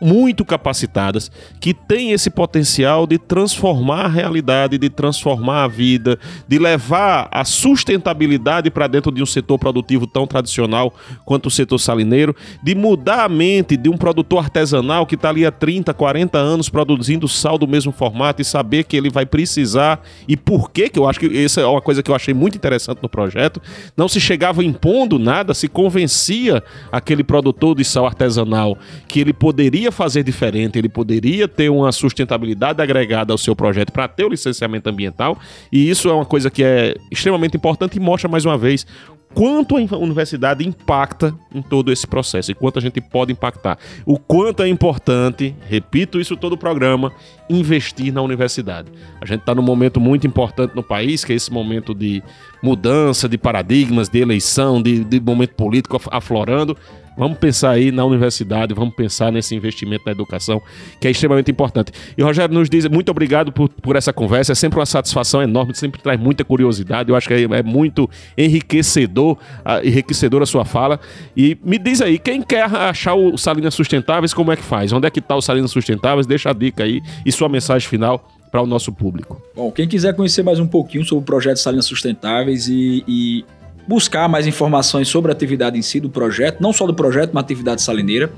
muito 0.00 0.44
capacitadas 0.44 1.30
que 1.60 1.74
têm 1.74 2.12
esse 2.12 2.30
potencial 2.30 3.06
de 3.06 3.18
transformar 3.18 4.04
a 4.04 4.08
realidade, 4.08 4.78
de 4.78 4.88
transformar 4.88 5.64
a 5.64 5.68
vida, 5.68 6.18
de 6.46 6.58
levar 6.58 7.28
a 7.30 7.44
sustentabilidade 7.44 8.70
para 8.70 8.86
dentro 8.86 9.10
de 9.10 9.22
um 9.22 9.26
setor 9.26 9.58
produtivo 9.58 10.06
tão 10.06 10.26
tradicional 10.26 10.94
quanto 11.24 11.46
o 11.46 11.50
setor 11.50 11.78
salineiro, 11.78 12.34
de 12.62 12.74
mudar 12.74 13.24
a 13.24 13.28
mente 13.28 13.76
de 13.76 13.88
um 13.88 13.96
produtor 13.96 14.44
artesanal 14.44 15.06
que 15.06 15.14
está 15.14 15.30
ali 15.30 15.44
há 15.44 15.50
30, 15.50 15.92
40 15.92 16.38
anos 16.38 16.68
produzindo 16.68 17.26
sal 17.28 17.58
do 17.58 17.66
mesmo 17.66 17.92
formato 17.92 18.40
e 18.42 18.44
saber 18.44 18.84
que 18.84 18.96
ele 18.96 19.10
vai 19.10 19.26
precisar 19.26 20.00
e 20.26 20.36
por 20.36 20.70
quê, 20.70 20.88
que 20.88 20.98
eu 20.98 21.08
acho 21.08 21.20
que 21.20 21.44
essa 21.44 21.60
é 21.60 21.66
uma 21.66 21.80
coisa 21.80 22.02
que 22.02 22.10
eu 22.10 22.14
achei 22.14 22.34
muito 22.34 22.56
interessante 22.56 23.00
no 23.02 23.08
projeto, 23.08 23.60
não 23.96 24.08
se 24.08 24.20
chegava 24.20 24.64
impondo 24.64 25.18
nada, 25.18 25.54
se 25.54 25.68
convencia 25.68 26.62
aquele 26.90 27.24
produtor 27.24 27.74
de 27.74 27.84
sal 27.84 28.06
artesanal 28.06 28.78
que 29.06 29.20
ele 29.20 29.32
poderia 29.32 29.87
poderia 29.88 29.92
fazer 29.92 30.22
diferente, 30.22 30.78
ele 30.78 30.88
poderia 30.88 31.48
ter 31.48 31.68
uma 31.68 31.90
sustentabilidade 31.92 32.80
agregada 32.80 33.32
ao 33.32 33.38
seu 33.38 33.56
projeto 33.56 33.92
para 33.92 34.06
ter 34.06 34.24
o 34.24 34.28
licenciamento 34.28 34.88
ambiental, 34.88 35.38
e 35.72 35.88
isso 35.88 36.08
é 36.08 36.12
uma 36.12 36.24
coisa 36.24 36.50
que 36.50 36.62
é 36.62 36.94
extremamente 37.10 37.56
importante 37.56 37.96
e 37.96 38.00
mostra 38.00 38.28
mais 38.28 38.44
uma 38.44 38.56
vez 38.56 38.86
quanto 39.34 39.76
a 39.76 39.98
universidade 39.98 40.66
impacta 40.66 41.34
em 41.54 41.60
todo 41.60 41.92
esse 41.92 42.06
processo 42.06 42.50
e 42.50 42.54
quanto 42.54 42.78
a 42.78 42.82
gente 42.82 42.98
pode 42.98 43.30
impactar. 43.30 43.78
O 44.06 44.18
quanto 44.18 44.62
é 44.62 44.68
importante, 44.68 45.54
repito 45.68 46.18
isso 46.18 46.34
todo 46.34 46.54
o 46.54 46.58
programa, 46.58 47.12
investir 47.48 48.12
na 48.12 48.22
universidade. 48.22 48.90
A 49.20 49.26
gente 49.26 49.40
está 49.40 49.54
num 49.54 49.62
momento 49.62 50.00
muito 50.00 50.26
importante 50.26 50.74
no 50.74 50.82
país, 50.82 51.24
que 51.24 51.32
é 51.32 51.36
esse 51.36 51.52
momento 51.52 51.94
de 51.94 52.22
mudança 52.62 53.28
de 53.28 53.36
paradigmas, 53.36 54.08
de 54.08 54.18
eleição, 54.18 54.82
de, 54.82 55.04
de 55.04 55.20
momento 55.20 55.54
político 55.54 56.00
aflorando. 56.10 56.76
Vamos 57.18 57.36
pensar 57.38 57.70
aí 57.70 57.90
na 57.90 58.04
universidade, 58.04 58.72
vamos 58.72 58.94
pensar 58.94 59.32
nesse 59.32 59.54
investimento 59.54 60.04
na 60.06 60.12
educação, 60.12 60.62
que 61.00 61.08
é 61.08 61.10
extremamente 61.10 61.50
importante. 61.50 61.90
E 62.16 62.22
Rogério 62.22 62.54
nos 62.54 62.70
diz 62.70 62.86
muito 62.86 63.10
obrigado 63.10 63.50
por, 63.50 63.68
por 63.68 63.96
essa 63.96 64.12
conversa, 64.12 64.52
é 64.52 64.54
sempre 64.54 64.78
uma 64.78 64.86
satisfação 64.86 65.42
enorme, 65.42 65.74
sempre 65.74 66.00
traz 66.00 66.18
muita 66.20 66.44
curiosidade, 66.44 67.10
eu 67.10 67.16
acho 67.16 67.26
que 67.26 67.34
é, 67.34 67.42
é 67.42 67.62
muito 67.62 68.08
enriquecedor, 68.36 69.32
uh, 69.32 69.84
enriquecedor 69.84 70.42
a 70.42 70.46
sua 70.46 70.64
fala. 70.64 71.00
E 71.36 71.58
me 71.64 71.76
diz 71.76 72.00
aí, 72.00 72.18
quem 72.18 72.40
quer 72.40 72.64
achar 72.64 73.14
o 73.14 73.36
Salinas 73.36 73.74
Sustentáveis, 73.74 74.32
como 74.32 74.52
é 74.52 74.56
que 74.56 74.62
faz? 74.62 74.92
Onde 74.92 75.08
é 75.08 75.10
que 75.10 75.18
está 75.18 75.34
o 75.34 75.42
Salinas 75.42 75.72
Sustentáveis? 75.72 76.26
Deixa 76.26 76.50
a 76.50 76.52
dica 76.52 76.84
aí 76.84 77.02
e 77.26 77.32
sua 77.32 77.48
mensagem 77.48 77.88
final 77.88 78.28
para 78.50 78.62
o 78.62 78.66
nosso 78.66 78.92
público. 78.92 79.42
Bom, 79.54 79.70
quem 79.70 79.86
quiser 79.86 80.14
conhecer 80.14 80.42
mais 80.42 80.58
um 80.58 80.66
pouquinho 80.66 81.04
sobre 81.04 81.22
o 81.22 81.26
projeto 81.26 81.58
Salinas 81.58 81.86
Sustentáveis 81.86 82.68
e, 82.68 83.04
e 83.06 83.44
buscar 83.88 84.28
mais 84.28 84.46
informações 84.46 85.08
sobre 85.08 85.32
a 85.32 85.34
atividade 85.34 85.78
em 85.78 85.82
si 85.82 85.98
do 85.98 86.10
projeto, 86.10 86.60
não 86.60 86.74
só 86.74 86.86
do 86.86 86.92
projeto, 86.92 87.30
mas 87.32 87.42
atividade 87.42 87.80
salineira, 87.80 88.30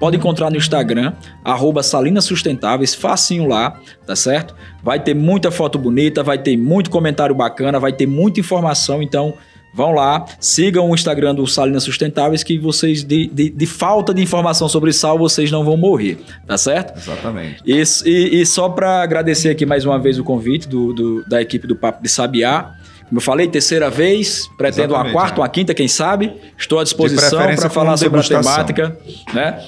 pode 0.00 0.16
encontrar 0.16 0.50
no 0.50 0.56
Instagram, 0.56 1.12
arroba 1.44 1.82
Salinas 1.82 2.24
Sustentáveis, 2.24 2.94
facinho 2.94 3.46
lá, 3.46 3.78
tá 4.06 4.16
certo? 4.16 4.54
Vai 4.82 4.98
ter 4.98 5.14
muita 5.14 5.50
foto 5.50 5.78
bonita, 5.78 6.22
vai 6.22 6.38
ter 6.38 6.56
muito 6.56 6.88
comentário 6.88 7.34
bacana, 7.34 7.78
vai 7.78 7.92
ter 7.92 8.06
muita 8.06 8.40
informação, 8.40 9.02
então 9.02 9.34
vão 9.74 9.92
lá, 9.92 10.24
sigam 10.38 10.88
o 10.88 10.94
Instagram 10.94 11.34
do 11.34 11.46
Salinas 11.46 11.82
Sustentáveis 11.82 12.42
que 12.42 12.58
vocês, 12.58 13.02
de, 13.04 13.26
de, 13.26 13.50
de, 13.50 13.66
falta 13.66 14.14
de 14.14 14.22
informação 14.22 14.68
sobre 14.68 14.92
sal, 14.92 15.18
vocês 15.18 15.50
não 15.50 15.64
vão 15.64 15.76
morrer, 15.76 16.18
tá 16.46 16.56
certo? 16.56 16.96
Exatamente. 16.96 17.60
E, 17.66 17.82
e, 18.06 18.40
e 18.40 18.46
só 18.46 18.68
para 18.68 19.02
agradecer 19.02 19.50
aqui 19.50 19.66
mais 19.66 19.84
uma 19.84 19.98
vez 19.98 20.18
o 20.18 20.24
convite 20.24 20.68
do, 20.68 20.92
do, 20.94 21.28
da 21.28 21.42
equipe 21.42 21.66
do 21.66 21.74
Papo 21.74 22.02
de 22.02 22.08
Sabiá, 22.08 22.72
como 23.14 23.20
eu 23.20 23.24
falei, 23.24 23.46
terceira 23.46 23.88
vez, 23.88 24.50
pretendo 24.58 24.88
Exatamente, 24.88 25.14
uma 25.14 25.20
quarta, 25.20 25.36
é. 25.36 25.42
uma 25.42 25.48
quinta, 25.48 25.72
quem 25.72 25.86
sabe. 25.86 26.32
Estou 26.58 26.80
à 26.80 26.82
disposição 26.82 27.38
para 27.54 27.70
falar 27.70 27.96
sobre 27.96 28.18
a 28.18 28.22
temática, 28.24 28.98
né? 29.32 29.64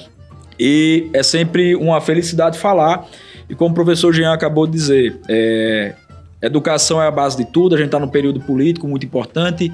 E 0.59 1.09
é 1.13 1.23
sempre 1.23 1.73
uma 1.73 2.01
felicidade 2.01 2.59
falar. 2.59 3.05
E 3.49 3.55
como 3.55 3.71
o 3.71 3.73
professor 3.73 4.11
Jean 4.11 4.33
acabou 4.33 4.67
de 4.67 4.73
dizer, 4.73 5.21
é, 5.29 5.93
educação 6.41 7.01
é 7.01 7.07
a 7.07 7.11
base 7.11 7.37
de 7.37 7.45
tudo, 7.45 7.75
a 7.75 7.77
gente 7.77 7.85
está 7.85 7.97
num 7.97 8.09
período 8.09 8.41
político 8.41 8.85
muito 8.85 9.05
importante. 9.05 9.71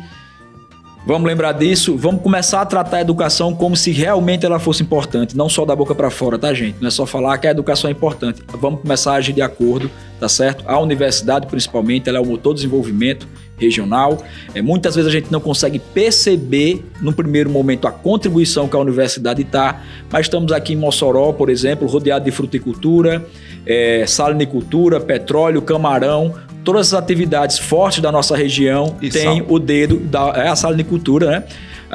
Vamos 1.08 1.28
lembrar 1.28 1.54
disso, 1.54 1.98
vamos 1.98 2.22
começar 2.22 2.62
a 2.62 2.66
tratar 2.68 2.98
a 2.98 3.02
educação 3.02 3.56
como 3.56 3.76
se 3.76 3.92
realmente 3.92 4.46
ela 4.46 4.60
fosse 4.60 4.84
importante, 4.84 5.36
não 5.36 5.50
só 5.50 5.66
da 5.66 5.76
boca 5.76 5.96
para 5.96 6.12
fora, 6.12 6.38
tá, 6.38 6.54
gente? 6.54 6.78
Não 6.80 6.90
é 6.90 6.92
só 6.92 7.08
falar 7.08 7.40
que 7.40 7.48
a 7.48 7.52
educação 7.52 7.90
é 7.90 7.92
importante. 7.92 8.44
Vamos 8.48 8.82
começar 8.82 9.14
a 9.14 9.16
agir 9.16 9.34
de 9.34 9.42
acordo, 9.42 9.90
tá 10.20 10.30
certo? 10.30 10.64
A 10.68 10.80
universidade, 10.80 11.48
principalmente, 11.48 12.08
ela 12.08 12.20
é 12.20 12.22
o 12.22 12.26
motor 12.26 12.54
de 12.54 12.62
desenvolvimento 12.62 13.28
regional. 13.58 14.24
É, 14.54 14.62
muitas 14.62 14.96
vezes 14.96 15.10
a 15.10 15.12
gente 15.12 15.32
não 15.32 15.40
consegue 15.40 15.80
perceber 15.80 16.84
no 17.02 17.14
primeiro 17.14 17.50
momento 17.50 17.88
a 17.88 17.92
contribuição 17.92 18.68
que 18.68 18.76
a 18.76 18.80
universidade 18.80 19.42
está, 19.42 19.82
mas 20.12 20.26
estamos 20.26 20.52
aqui 20.52 20.74
em 20.74 20.76
Mossoró, 20.76 21.32
por 21.32 21.50
exemplo, 21.50 21.88
rodeado 21.88 22.26
de 22.26 22.32
fruticultura, 22.32 23.26
é, 23.66 24.06
salinicultura, 24.06 25.00
petróleo, 25.00 25.62
camarão, 25.62 26.34
todas 26.64 26.94
as 26.94 27.00
atividades 27.02 27.60
fortes 27.60 28.02
da 28.02 28.12
nossa 28.12 28.36
região 28.36 28.96
e 29.02 29.10
têm 29.10 29.40
sal. 29.40 29.46
o 29.50 29.60
dedo 29.60 29.98
da 29.98 30.34
é 30.36 30.48
a 30.48 30.56
salinicultura, 30.56 31.30
né? 31.30 31.44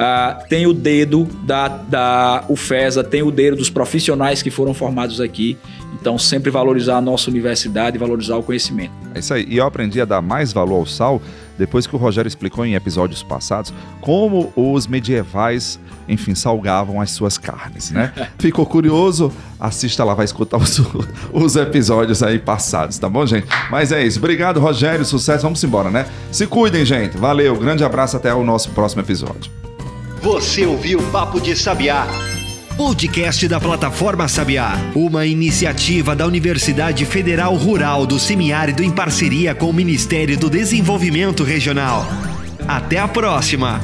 Ah, 0.01 0.45
tem 0.47 0.65
o 0.65 0.73
dedo 0.73 1.27
da, 1.43 1.67
da 1.67 2.45
UFESA, 2.47 3.03
tem 3.03 3.21
o 3.21 3.29
dedo 3.29 3.57
dos 3.57 3.69
profissionais 3.69 4.41
que 4.41 4.49
foram 4.49 4.73
formados 4.73 5.19
aqui. 5.19 5.57
Então, 5.99 6.17
sempre 6.17 6.49
valorizar 6.49 6.95
a 6.95 7.01
nossa 7.01 7.29
universidade 7.29 7.97
e 7.97 7.99
valorizar 7.99 8.37
o 8.37 8.43
conhecimento. 8.43 8.93
É 9.13 9.19
isso 9.19 9.33
aí. 9.33 9.45
E 9.49 9.57
eu 9.57 9.65
aprendi 9.65 9.99
a 9.99 10.05
dar 10.05 10.21
mais 10.21 10.53
valor 10.53 10.77
ao 10.77 10.85
sal 10.85 11.21
depois 11.57 11.85
que 11.85 11.93
o 11.93 11.99
Rogério 11.99 12.29
explicou 12.29 12.65
em 12.65 12.75
episódios 12.75 13.21
passados 13.21 13.73
como 13.99 14.53
os 14.55 14.87
medievais, 14.87 15.77
enfim, 16.07 16.33
salgavam 16.33 17.01
as 17.01 17.11
suas 17.11 17.37
carnes, 17.37 17.91
né? 17.91 18.13
Ficou 18.39 18.65
curioso? 18.65 19.33
Assista 19.59 20.05
lá, 20.05 20.13
vai 20.13 20.23
escutar 20.23 20.55
os, 20.55 20.81
os 21.33 21.57
episódios 21.57 22.23
aí 22.23 22.39
passados, 22.39 22.97
tá 22.97 23.09
bom, 23.09 23.25
gente? 23.25 23.47
Mas 23.69 23.91
é 23.91 24.01
isso. 24.01 24.19
Obrigado, 24.19 24.61
Rogério. 24.61 25.03
Sucesso. 25.03 25.43
Vamos 25.43 25.61
embora, 25.61 25.91
né? 25.91 26.05
Se 26.31 26.47
cuidem, 26.47 26.85
gente. 26.85 27.17
Valeu. 27.17 27.57
Grande 27.57 27.83
abraço. 27.83 28.15
Até 28.15 28.33
o 28.33 28.45
nosso 28.45 28.69
próximo 28.69 29.01
episódio. 29.01 29.68
Você 30.21 30.65
ouviu 30.65 31.01
Papo 31.13 31.39
de 31.39 31.55
Sabiá. 31.55 32.05
Podcast 32.75 33.47
da 33.47 33.57
Plataforma 33.57 34.27
Sabiá, 34.27 34.73
uma 34.93 35.25
iniciativa 35.25 36.13
da 36.13 36.27
Universidade 36.27 37.05
Federal 37.05 37.55
Rural 37.55 38.05
do 38.05 38.19
Semiárido 38.19 38.83
em 38.83 38.91
parceria 38.91 39.55
com 39.55 39.69
o 39.69 39.73
Ministério 39.73 40.37
do 40.37 40.49
Desenvolvimento 40.49 41.45
Regional. 41.45 42.05
Até 42.67 42.97
a 42.97 43.07
próxima! 43.07 43.79